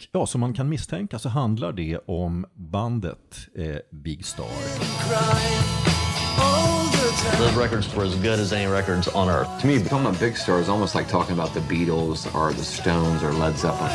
Och 0.00 0.08
ja, 0.12 0.26
som 0.26 0.40
man 0.40 0.52
kan 0.52 0.68
misstänka 0.68 1.18
så 1.18 1.28
handlar 1.28 1.72
det 1.72 1.98
om 2.06 2.46
bandet 2.54 3.48
eh, 3.56 3.76
Big 3.90 4.24
Star. 4.26 4.46
Those 7.38 7.60
records 7.60 7.96
were 7.96 8.06
as 8.06 8.14
good 8.14 8.40
as 8.40 8.52
any 8.52 8.66
records 8.66 9.08
on 9.14 9.28
earth. 9.28 9.60
To 9.60 9.66
me, 9.66 9.78
talking 9.78 10.06
about 10.06 10.20
big 10.20 10.36
stars 10.36 10.62
is 10.62 10.68
almost 10.68 10.94
like 10.94 11.08
talking 11.08 11.38
about 11.38 11.54
the 11.54 11.60
Beatles 11.60 12.26
or 12.34 12.52
the 12.52 12.64
Stones 12.64 13.22
or 13.22 13.32
Led 13.32 13.58
Zeppelin. 13.58 13.90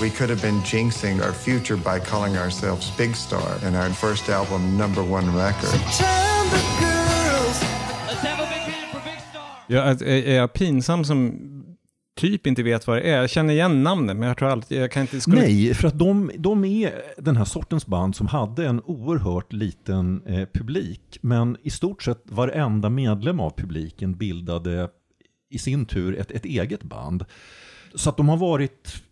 We 0.00 0.10
could 0.10 0.30
have 0.30 0.42
been 0.42 0.60
jinxing 0.62 1.22
our 1.22 1.32
future 1.32 1.76
by 1.76 2.00
calling 2.00 2.36
ourselves 2.36 2.90
Big 2.96 3.14
Star 3.14 3.58
and 3.62 3.76
our 3.76 3.90
first 3.90 4.28
album 4.28 4.76
number 4.76 5.02
one 5.02 5.26
record. 5.36 5.80
Jag 9.66 9.88
är, 9.88 10.02
är 10.02 10.36
jag 10.36 10.52
pinsam 10.52 11.04
som 11.04 11.51
typ 12.16 12.46
inte 12.46 12.62
vet 12.62 12.86
vad 12.86 12.96
det 12.96 13.02
är? 13.02 13.20
Jag 13.20 13.30
känner 13.30 13.54
igen 13.54 13.82
namnet, 13.82 14.16
men 14.16 14.28
jag 14.28 14.36
tror 14.36 14.48
alltid, 14.48 14.82
jag 14.82 14.90
kan 14.90 15.02
inte... 15.02 15.20
Skulle... 15.20 15.40
Nej, 15.40 15.74
för 15.74 15.88
att 15.88 15.98
de, 15.98 16.30
de 16.38 16.64
är 16.64 16.92
den 17.18 17.36
här 17.36 17.44
sortens 17.44 17.86
band 17.86 18.16
som 18.16 18.26
hade 18.26 18.66
en 18.66 18.80
oerhört 18.80 19.52
liten 19.52 20.22
eh, 20.26 20.48
publik. 20.54 21.18
Men 21.20 21.56
i 21.62 21.70
stort 21.70 22.02
sett 22.02 22.22
varenda 22.24 22.90
medlem 22.90 23.40
av 23.40 23.50
publiken 23.50 24.14
bildade 24.14 24.88
i 25.50 25.58
sin 25.58 25.86
tur 25.86 26.18
ett, 26.18 26.30
ett 26.30 26.44
eget 26.44 26.82
band. 26.82 27.24
Så 27.94 28.10
att 28.10 28.16
de 28.16 28.28
har 28.28 28.36
varit 28.36 29.02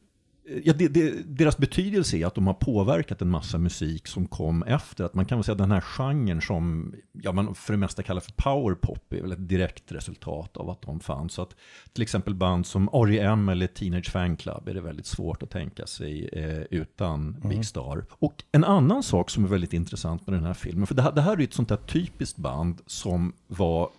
Ja, 0.65 0.73
det, 0.73 0.89
det, 0.89 1.23
deras 1.27 1.59
betydelse 1.59 2.17
är 2.17 2.27
att 2.27 2.35
de 2.35 2.47
har 2.47 2.55
påverkat 2.55 3.23
en 3.23 3.31
massa 3.31 3.59
musik 3.59 4.07
som 4.07 4.27
kom 4.27 4.63
efter. 4.63 5.05
Att 5.05 5.15
man 5.15 5.25
kan 5.25 5.39
väl 5.39 5.45
säga 5.45 5.53
att 5.53 5.59
den 5.59 5.71
här 5.71 5.81
genren 5.81 6.41
som 6.41 6.95
ja, 7.13 7.33
man 7.33 7.55
för 7.55 7.73
det 7.73 7.77
mesta 7.77 8.03
kallar 8.03 8.21
för 8.21 8.33
powerpop 8.33 9.13
är 9.13 9.23
väl 9.23 9.33
ett 9.33 9.49
direkt 9.49 9.93
resultat 9.93 10.57
av 10.57 10.71
att 10.71 10.83
de 10.83 11.01
fanns. 11.01 11.33
Så 11.33 11.43
att 11.43 11.57
till 11.93 12.03
exempel 12.03 12.35
band 12.35 12.67
som 12.67 12.89
R.E.M. 12.93 13.49
eller 13.49 13.67
Teenage 13.67 14.11
Fan 14.11 14.37
Club 14.37 14.69
är 14.69 14.75
det 14.75 14.81
väldigt 14.81 15.07
svårt 15.07 15.43
att 15.43 15.51
tänka 15.51 15.87
sig 15.87 16.29
eh, 16.33 16.63
utan 16.71 17.37
Big 17.49 17.67
Star. 17.67 18.05
Och 18.11 18.45
en 18.53 18.65
annan 18.65 19.03
sak 19.03 19.31
som 19.31 19.45
är 19.45 19.49
väldigt 19.49 19.73
intressant 19.73 20.27
med 20.27 20.37
den 20.37 20.45
här 20.45 20.55
filmen, 20.55 20.87
för 20.87 20.95
det 20.95 21.03
här, 21.03 21.13
det 21.13 21.21
här 21.21 21.33
är 21.33 21.45
ett 21.45 21.55
sånt 21.55 21.69
där 21.69 21.77
typiskt 21.77 22.39
band 22.39 22.81
som 22.87 23.33
var 23.47 23.91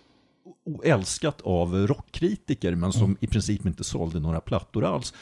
älskat 0.84 1.40
av 1.40 1.86
rockkritiker 1.86 2.74
men 2.74 2.92
som 2.92 3.16
i 3.20 3.26
princip 3.26 3.66
inte 3.66 3.84
sålde 3.84 4.20
några 4.20 4.40
plattor 4.40 4.84
alls. 4.84 5.14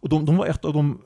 Och 0.00 0.08
de, 0.08 0.24
de 0.24 0.36
var 0.36 0.46
ett 0.46 0.64
av 0.64 0.72
de 0.72 1.00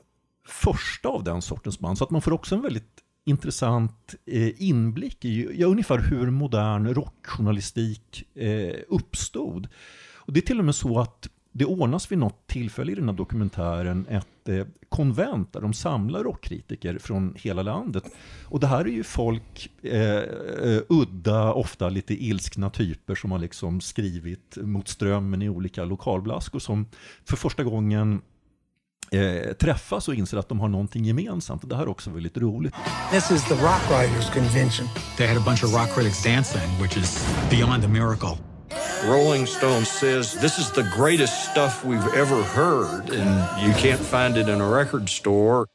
första 0.47 1.09
av 1.09 1.23
den 1.23 1.41
sortens 1.41 1.79
band, 1.79 1.97
så 1.97 2.03
att 2.03 2.11
man 2.11 2.21
får 2.21 2.33
också 2.33 2.55
en 2.55 2.61
väldigt 2.61 3.01
intressant 3.25 4.15
eh, 4.25 4.61
inblick 4.63 5.25
i 5.25 5.61
ja, 5.61 5.67
ungefär 5.67 5.97
hur 5.97 6.29
modern 6.29 6.93
rockjournalistik 6.93 8.23
eh, 8.35 8.75
uppstod. 8.87 9.67
Och 10.15 10.33
det 10.33 10.39
är 10.39 10.41
till 10.41 10.59
och 10.59 10.65
med 10.65 10.75
så 10.75 10.99
att 10.99 11.29
det 11.57 11.65
ordnas 11.65 12.11
vid 12.11 12.17
något 12.17 12.47
tillfälle 12.47 12.91
i 12.91 12.95
den 12.95 13.09
här 13.09 13.15
dokumentären 13.15 14.07
ett 14.09 14.49
eh, 14.49 14.65
konvent 14.89 15.53
där 15.53 15.61
de 15.61 15.73
samlar 15.73 16.23
rockkritiker 16.23 16.97
från 16.97 17.35
hela 17.37 17.61
landet. 17.61 18.03
Och 18.45 18.59
det 18.59 18.67
här 18.67 18.85
är 18.85 18.89
ju 18.89 19.03
folk, 19.03 19.69
eh, 19.81 20.17
eh 20.17 20.81
udda, 20.89 21.53
ofta 21.53 21.89
lite 21.89 22.13
ilskna 22.25 22.69
typer 22.69 23.15
som 23.15 23.31
har 23.31 23.39
liksom 23.39 23.81
skrivit 23.81 24.57
mot 24.61 24.87
strömmen 24.87 25.41
i 25.41 25.49
olika 25.49 25.85
lokalblaskor 25.85 26.59
som 26.59 26.85
för 27.25 27.35
första 27.35 27.63
gången 27.63 28.21
eh, 29.11 29.53
träffas 29.53 30.07
och 30.07 30.15
inser 30.15 30.37
att 30.37 30.49
de 30.49 30.59
har 30.59 30.67
någonting 30.67 31.05
gemensamt. 31.05 31.63
Och 31.63 31.69
det 31.69 31.75
här 31.75 31.83
är 31.83 31.89
också 31.89 32.09
väldigt 32.09 32.37
roligt. 32.37 32.73
This 33.11 33.31
is 33.31 33.43
the 33.47 33.53
Rock 33.53 33.81
Writers 33.89 34.29
Convention. 34.33 34.87
They 35.17 35.27
had 35.27 35.37
a 35.37 35.43
bunch 35.45 35.63
of 35.63 35.73
rock 35.73 35.89
critics 35.95 36.23
dancing, 36.23 36.81
which 36.81 36.97
is 36.97 37.27
beyond 37.49 37.83
a 37.83 37.87
miracle. 37.87 38.37
Rolling 39.07 39.47
Stone 39.47 39.85
says 39.85 40.33
this 40.33 40.57
is 40.57 40.71
the 40.71 40.83
greatest 40.97 41.51
stuff 41.51 41.85
we've 41.85 42.13
ever 42.17 42.43
heard, 42.43 43.09
and 43.09 43.67
you 43.67 43.73
can't 43.73 43.99
find 43.99 44.37
it 44.37 44.47
in 44.47 44.61
a 44.61 44.77
record 44.77 45.09
store. 45.09 45.65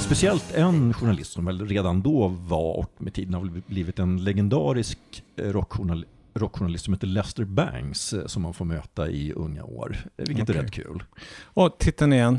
Speciellt 0.00 0.54
en 0.54 0.94
journalist 0.94 1.32
som 1.32 1.44
väl 1.44 1.68
redan 1.68 2.02
då 2.02 2.28
var, 2.28 2.76
och 2.78 2.92
med 2.98 3.14
tiden 3.14 3.34
har 3.34 3.62
blivit 3.66 3.98
en 3.98 4.24
legendarisk 4.24 4.98
eh, 5.36 5.44
rockjournal, 5.44 6.04
rockjournalist 6.38 6.84
som 6.84 6.94
heter 6.94 7.06
Lester 7.06 7.44
Bangs, 7.44 8.12
eh, 8.12 8.26
som 8.26 8.42
man 8.42 8.54
får 8.54 8.64
möta 8.64 9.08
i 9.10 9.32
unga 9.32 9.64
år, 9.64 9.96
eh, 10.16 10.24
vilket 10.26 10.42
Okej. 10.42 10.56
är 10.56 10.62
rätt 10.62 10.72
kul. 10.72 11.02
Och 11.44 11.78
titeln 11.78 12.12
igen? 12.12 12.38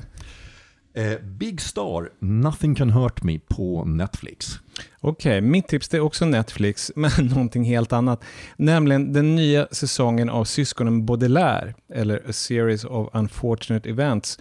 Eh, 0.93 1.19
Big 1.23 1.61
Star, 1.61 2.09
Nothing 2.19 2.75
Can 2.75 2.89
Hurt 2.89 3.23
Me 3.23 3.39
på 3.47 3.85
Netflix. 3.85 4.59
Okej, 5.01 5.41
mitt 5.41 5.67
tips 5.67 5.89
det 5.89 5.97
är 5.97 6.01
också 6.01 6.25
Netflix, 6.25 6.91
men 6.95 7.11
någonting 7.19 7.63
helt 7.63 7.93
annat. 7.93 8.23
Nämligen 8.57 9.13
den 9.13 9.35
nya 9.35 9.67
säsongen 9.71 10.29
av 10.29 10.45
Syskonen 10.45 11.05
Baudelaire, 11.05 11.73
eller 11.93 12.29
A 12.29 12.33
Series 12.33 12.85
of 12.85 13.09
Unfortunate 13.13 13.89
Events, 13.89 14.39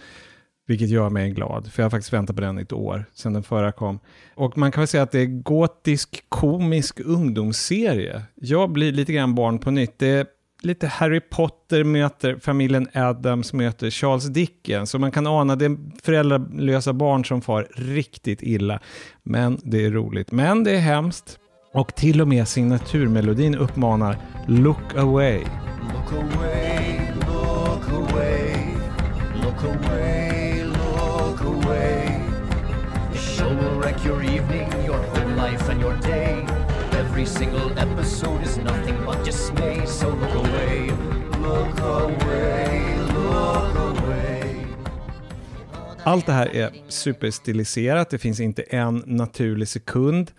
vilket 0.69 0.89
gör 0.89 1.09
mig 1.09 1.29
glad, 1.29 1.71
för 1.71 1.81
jag 1.81 1.85
har 1.85 1.89
faktiskt 1.89 2.13
väntat 2.13 2.35
på 2.35 2.41
den 2.41 2.59
i 2.59 2.61
ett 2.61 2.73
år, 2.73 3.05
sedan 3.13 3.33
den 3.33 3.43
förra 3.43 3.71
kom. 3.71 3.99
Och 4.35 4.57
man 4.57 4.71
kan 4.71 4.81
väl 4.81 4.87
säga 4.87 5.03
att 5.03 5.11
det 5.11 5.19
är 5.19 5.25
gotisk, 5.25 6.23
komisk 6.29 6.99
ungdomsserie. 6.99 8.21
Jag 8.35 8.71
blir 8.71 8.91
lite 8.91 9.13
grann 9.13 9.35
barn 9.35 9.59
på 9.59 9.71
nytt. 9.71 9.99
Det 9.99 10.07
är 10.07 10.25
lite 10.61 10.87
Harry 10.87 11.19
Potter 11.19 11.83
möter 11.83 12.35
familjen 12.35 12.87
Adams 12.93 13.53
möter 13.53 13.89
Charles 13.89 14.25
Dickens. 14.25 14.89
Så 14.89 14.99
man 14.99 15.11
kan 15.11 15.27
ana 15.27 15.55
det 15.55 15.65
är 15.65 15.77
föräldralösa 16.03 16.93
barn 16.93 17.25
som 17.25 17.41
far 17.41 17.67
riktigt 17.75 18.43
illa. 18.43 18.79
Men 19.23 19.59
det 19.63 19.85
är 19.85 19.91
roligt. 19.91 20.31
Men 20.31 20.63
det 20.63 20.71
är 20.71 20.79
hemskt. 20.79 21.39
Och 21.73 21.95
till 21.95 22.21
och 22.21 22.27
med 22.27 22.47
signaturmelodin 22.47 23.55
uppmanar 23.55 24.17
Look 24.47 24.95
away. 24.95 25.39
Look 25.93 26.13
away, 26.13 27.08
single 37.39 37.71
episode 37.79 38.43
is 38.43 38.57
nothing 38.57 38.97
but 39.05 39.25
dismay. 39.25 39.85
So 39.85 40.07
look 40.09 40.35
away, 40.35 40.91
look 41.41 41.79
away, 41.79 42.97
look 43.13 43.75
away. 43.75 44.65
Allt 46.03 46.25
det 46.25 46.31
här 46.33 46.55
är 46.55 46.71
superstiliserat, 46.87 48.09
det 48.09 48.17
finns 48.17 48.39
inte 48.39 48.61
en 48.61 49.03
naturlig 49.05 49.67
sekund, 49.67 50.31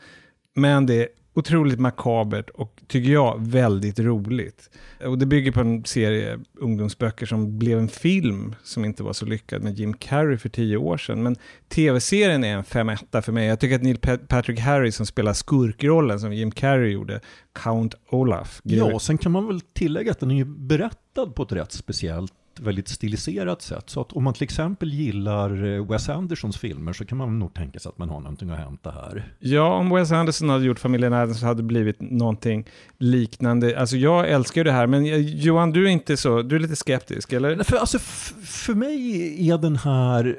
men 0.55 0.87
det 0.87 0.95
är 0.95 1.09
otroligt 1.35 1.81
makabert 1.81 2.51
och, 2.51 2.83
tycker 2.87 3.11
jag, 3.13 3.47
väldigt 3.47 3.99
roligt. 3.99 4.71
Och 5.05 5.19
det 5.19 5.27
bygger 5.27 5.53
på 5.53 5.61
en 5.61 5.85
serie 5.85 6.39
ungdomsböcker 6.59 7.27
som 7.27 7.59
blev 7.59 7.79
en 7.79 7.89
film 7.89 8.55
som 8.63 8.85
inte 8.85 9.03
var 9.03 9.13
så 9.13 9.27
lyckad 9.27 9.63
med 9.63 9.79
Jim 9.79 9.93
Carrey 9.95 10.37
för 10.37 10.49
tio 10.49 10.77
år 10.77 10.97
sedan. 10.97 11.23
Men 11.23 11.37
tv-serien 11.69 12.45
är 12.45 12.57
en 12.57 12.65
femetta 12.65 13.23
för 13.23 13.33
mig. 13.33 13.47
Jag 13.47 13.61
tycker 13.61 13.77
att 13.77 13.83
Neil 13.83 13.99
Pat- 13.99 14.29
Patrick 14.29 14.61
Harris 14.61 14.97
som 14.97 15.07
spelar 15.07 15.33
skurkrollen 15.33 16.21
som 16.21 16.33
Jim 16.33 16.51
Carrey 16.51 16.93
gjorde, 16.93 17.21
Count 17.55 17.95
Olaf. 18.11 18.61
Ja, 18.65 18.95
och 18.95 19.03
sen 19.03 19.19
kan 19.19 19.33
man 19.33 19.47
väl 19.47 19.61
tillägga 19.61 20.11
att 20.11 20.21
den 20.21 20.31
är 20.31 20.37
ju 20.37 20.45
berättad 20.45 21.27
på 21.27 21.43
ett 21.43 21.53
rätt 21.53 21.73
speciellt, 21.73 22.33
väldigt 22.61 22.89
stiliserat 22.89 23.63
sätt. 23.63 23.91
Så 23.91 24.01
att 24.01 24.13
om 24.13 24.25
man 24.25 24.35
till 24.35 24.43
exempel 24.43 24.93
gillar 24.93 25.65
eh, 25.65 25.87
Wes 25.87 26.09
Andersons 26.09 26.59
filmer 26.59 26.93
så 26.93 27.05
kan 27.05 27.19
man 27.19 27.39
nog 27.39 27.55
tänka 27.55 27.79
sig 27.79 27.89
att 27.89 27.99
man 27.99 28.09
har 28.09 28.21
någonting 28.21 28.51
att 28.51 28.59
hämta 28.59 28.91
här. 28.91 29.33
Ja, 29.39 29.75
om 29.75 29.91
Wes 29.91 30.13
Anderson 30.13 30.49
hade 30.49 30.65
gjort 30.65 30.79
Familjen 30.79 31.13
Addams 31.13 31.41
så 31.41 31.47
hade 31.47 31.59
det 31.59 31.67
blivit 31.67 32.01
någonting 32.01 32.67
liknande. 32.99 33.81
Alltså 33.81 33.97
jag 33.97 34.29
älskar 34.29 34.61
ju 34.61 34.65
det 34.65 34.73
här, 34.73 34.87
men 34.87 35.07
eh, 35.07 35.17
Johan, 35.17 35.71
du 35.71 35.85
är 35.85 35.91
inte 35.91 36.17
så, 36.17 36.43
du 36.43 36.57
är 36.57 36.61
lite 36.61 36.77
skeptisk, 36.77 37.33
eller? 37.33 37.65
För, 37.65 37.77
alltså, 37.77 37.99
för 38.45 38.75
mig 38.75 39.51
är 39.51 39.59
den 39.59 39.77
här, 39.77 40.37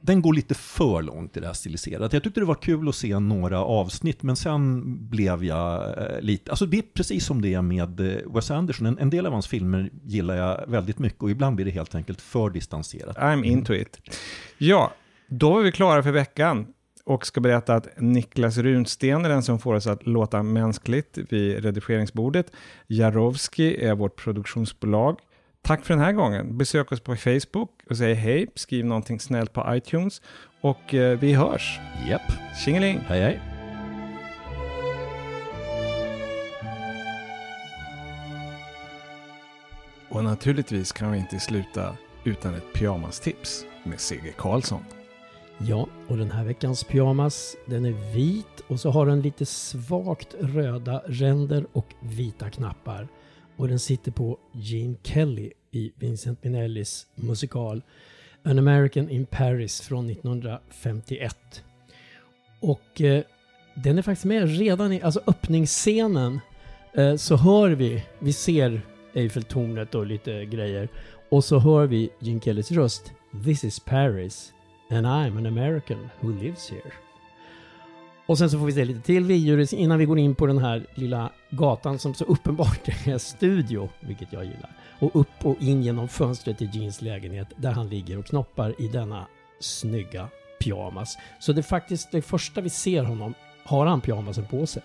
den 0.00 0.22
går 0.22 0.34
lite 0.34 0.54
för 0.54 1.02
långt 1.02 1.36
i 1.36 1.40
det 1.40 1.46
här 1.46 1.54
stiliserat. 1.54 2.12
Jag 2.12 2.22
tyckte 2.22 2.40
det 2.40 2.46
var 2.46 2.54
kul 2.54 2.88
att 2.88 2.94
se 2.94 3.18
några 3.18 3.64
avsnitt, 3.64 4.22
men 4.22 4.36
sen 4.36 4.82
blev 5.08 5.44
jag 5.44 5.98
eh, 5.98 6.20
lite, 6.20 6.50
alltså 6.50 6.66
det 6.66 6.78
är 6.78 6.84
precis 6.94 7.26
som 7.26 7.42
det 7.42 7.54
är 7.54 7.62
med 7.62 8.00
eh, 8.00 8.34
Wes 8.34 8.50
Anderson. 8.50 8.86
En, 8.86 8.98
en 8.98 9.10
del 9.10 9.26
av 9.26 9.32
hans 9.32 9.46
filmer 9.46 9.90
gillar 10.04 10.36
jag 10.36 10.66
väldigt 10.66 10.98
mycket 10.98 11.22
och 11.22 11.30
ibland 11.30 11.56
blir 11.56 11.66
det 11.66 11.72
helt 11.72 11.94
enkelt 11.94 12.20
för 12.20 12.50
distanserat. 12.50 13.16
I'm 13.16 13.44
into 13.44 13.74
it. 13.74 14.00
Ja, 14.58 14.92
då 15.28 15.50
var 15.50 15.62
vi 15.62 15.72
klara 15.72 16.02
för 16.02 16.12
veckan 16.12 16.66
och 17.04 17.26
ska 17.26 17.40
berätta 17.40 17.74
att 17.74 17.88
Niklas 17.96 18.58
Runsten 18.58 19.24
är 19.24 19.28
den 19.28 19.42
som 19.42 19.58
får 19.58 19.74
oss 19.74 19.86
att 19.86 20.06
låta 20.06 20.42
mänskligt 20.42 21.18
vid 21.30 21.64
redigeringsbordet. 21.64 22.52
Jarowski 22.86 23.84
är 23.84 23.94
vårt 23.94 24.16
produktionsbolag. 24.16 25.18
Tack 25.62 25.84
för 25.84 25.94
den 25.94 26.04
här 26.04 26.12
gången. 26.12 26.58
Besök 26.58 26.92
oss 26.92 27.00
på 27.00 27.16
Facebook 27.16 27.70
och 27.90 27.96
säg 27.96 28.14
hej, 28.14 28.46
skriv 28.54 28.84
någonting 28.84 29.20
snällt 29.20 29.52
på 29.52 29.66
iTunes 29.68 30.22
och 30.60 30.94
eh, 30.94 31.18
vi 31.18 31.32
hörs. 31.32 31.78
Japp. 32.08 32.32
Tjingeling! 32.64 32.98
Hej 32.98 33.20
hej! 33.20 33.40
Och 40.10 40.24
naturligtvis 40.24 40.92
kan 40.92 41.12
vi 41.12 41.18
inte 41.18 41.40
sluta 41.40 41.96
utan 42.24 42.54
ett 42.54 42.72
pyjamastips 42.74 43.64
med 43.84 44.00
CG 44.00 44.34
Karlsson. 44.36 44.84
Ja, 45.58 45.88
och 46.08 46.16
den 46.16 46.30
här 46.30 46.44
veckans 46.44 46.84
pyjamas, 46.84 47.56
den 47.66 47.84
är 47.84 48.14
vit 48.14 48.60
och 48.66 48.80
så 48.80 48.90
har 48.90 49.06
den 49.06 49.22
lite 49.22 49.46
svagt 49.46 50.34
röda 50.40 51.02
ränder 51.06 51.66
och 51.72 51.94
vita 52.00 52.50
knappar. 52.50 53.08
Och 53.58 53.68
den 53.68 53.78
sitter 53.78 54.12
på 54.12 54.38
Gene 54.52 54.94
Kelly 55.02 55.52
i 55.70 55.92
Vincent 55.96 56.44
Minnellis 56.44 57.06
musikal 57.14 57.82
An 58.42 58.58
American 58.58 59.10
in 59.10 59.26
Paris 59.26 59.80
från 59.80 60.10
1951. 60.10 61.62
Och 62.60 63.00
eh, 63.00 63.22
den 63.74 63.98
är 63.98 64.02
faktiskt 64.02 64.24
med 64.24 64.58
redan 64.58 64.92
i 64.92 65.02
alltså 65.02 65.20
öppningsscenen 65.26 66.40
eh, 66.94 67.16
så 67.16 67.36
hör 67.36 67.70
vi, 67.70 68.04
vi 68.18 68.32
ser 68.32 68.80
Eiffeltornet 69.14 69.94
och 69.94 70.06
lite 70.06 70.44
grejer 70.44 70.88
och 71.28 71.44
så 71.44 71.58
hör 71.58 71.86
vi 71.86 72.10
Gene 72.20 72.40
Kellys 72.40 72.72
röst 72.72 73.12
This 73.44 73.64
is 73.64 73.80
Paris 73.80 74.52
and 74.90 75.06
I'm 75.06 75.38
an 75.38 75.46
American 75.46 76.08
who 76.20 76.32
lives 76.32 76.70
here. 76.70 77.07
Och 78.28 78.38
sen 78.38 78.50
så 78.50 78.58
får 78.58 78.66
vi 78.66 78.72
se 78.72 78.84
lite 78.84 79.00
till 79.00 79.24
videor 79.24 79.74
innan 79.74 79.98
vi 79.98 80.04
går 80.04 80.18
in 80.18 80.34
på 80.34 80.46
den 80.46 80.58
här 80.58 80.86
lilla 80.94 81.30
gatan 81.50 81.98
som 81.98 82.14
så 82.14 82.24
uppenbart 82.24 82.88
är 83.06 83.18
studio, 83.18 83.88
vilket 84.00 84.32
jag 84.32 84.44
gillar. 84.44 84.70
Och 85.00 85.20
upp 85.20 85.46
och 85.46 85.56
in 85.60 85.82
genom 85.82 86.08
fönstret 86.08 86.58
till 86.58 86.70
Jeans 86.72 87.02
lägenhet 87.02 87.48
där 87.56 87.72
han 87.72 87.88
ligger 87.88 88.18
och 88.18 88.26
knoppar 88.26 88.74
i 88.78 88.88
denna 88.88 89.26
snygga 89.60 90.28
pyjamas. 90.60 91.18
Så 91.40 91.52
det 91.52 91.60
är 91.60 91.62
faktiskt 91.62 92.10
det 92.10 92.22
första 92.22 92.60
vi 92.60 92.70
ser 92.70 93.02
honom 93.02 93.34
har 93.64 93.86
han 93.86 94.00
pyjamasen 94.00 94.46
på 94.46 94.66
sig. 94.66 94.82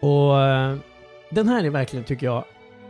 Och 0.00 0.40
eh, 0.40 0.76
den 1.30 1.48
här 1.48 1.64
är 1.64 1.70
verkligen, 1.70 2.04
tycker 2.04 2.26
jag, 2.26 2.44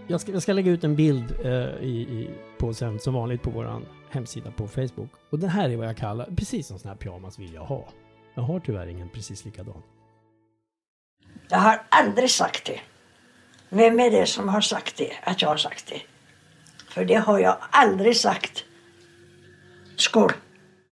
Jag 0.06 0.20
ska, 0.20 0.32
jag 0.32 0.42
ska 0.42 0.52
lägga 0.52 0.70
ut 0.70 0.84
en 0.84 0.96
bild 0.96 1.34
eh, 1.44 1.50
i, 1.80 2.06
i, 2.10 2.30
på, 2.58 2.74
sen, 2.74 2.98
som 2.98 3.14
vanligt 3.14 3.42
på 3.42 3.50
vår 3.50 3.82
hemsida 4.10 4.50
på 4.50 4.68
Facebook. 4.68 5.10
Och 5.30 5.38
det 5.38 5.48
här 5.48 5.70
är 5.70 5.76
vad 5.76 5.86
jag 5.86 5.96
kallar, 5.96 6.26
precis 6.36 6.70
en 6.70 6.78
sån 6.78 6.88
här 6.88 6.96
pyjamas 6.96 7.38
vill 7.38 7.54
jag 7.54 7.64
ha. 7.64 7.88
Jag 8.34 8.42
har 8.42 8.60
tyvärr 8.60 8.86
ingen 8.86 9.08
precis 9.08 9.44
likadan. 9.44 9.82
Jag 11.48 11.58
har 11.58 11.82
aldrig 11.88 12.30
sagt 12.30 12.64
det. 12.64 12.80
Vem 13.68 14.00
är 14.00 14.10
det 14.10 14.26
som 14.26 14.48
har 14.48 14.60
sagt 14.60 14.96
det, 14.96 15.12
att 15.22 15.42
jag 15.42 15.48
har 15.48 15.56
sagt 15.56 15.86
det? 15.86 16.02
För 16.88 17.04
det 17.04 17.14
har 17.14 17.38
jag 17.38 17.56
aldrig 17.70 18.16
sagt. 18.16 18.64
Skål! 19.96 20.32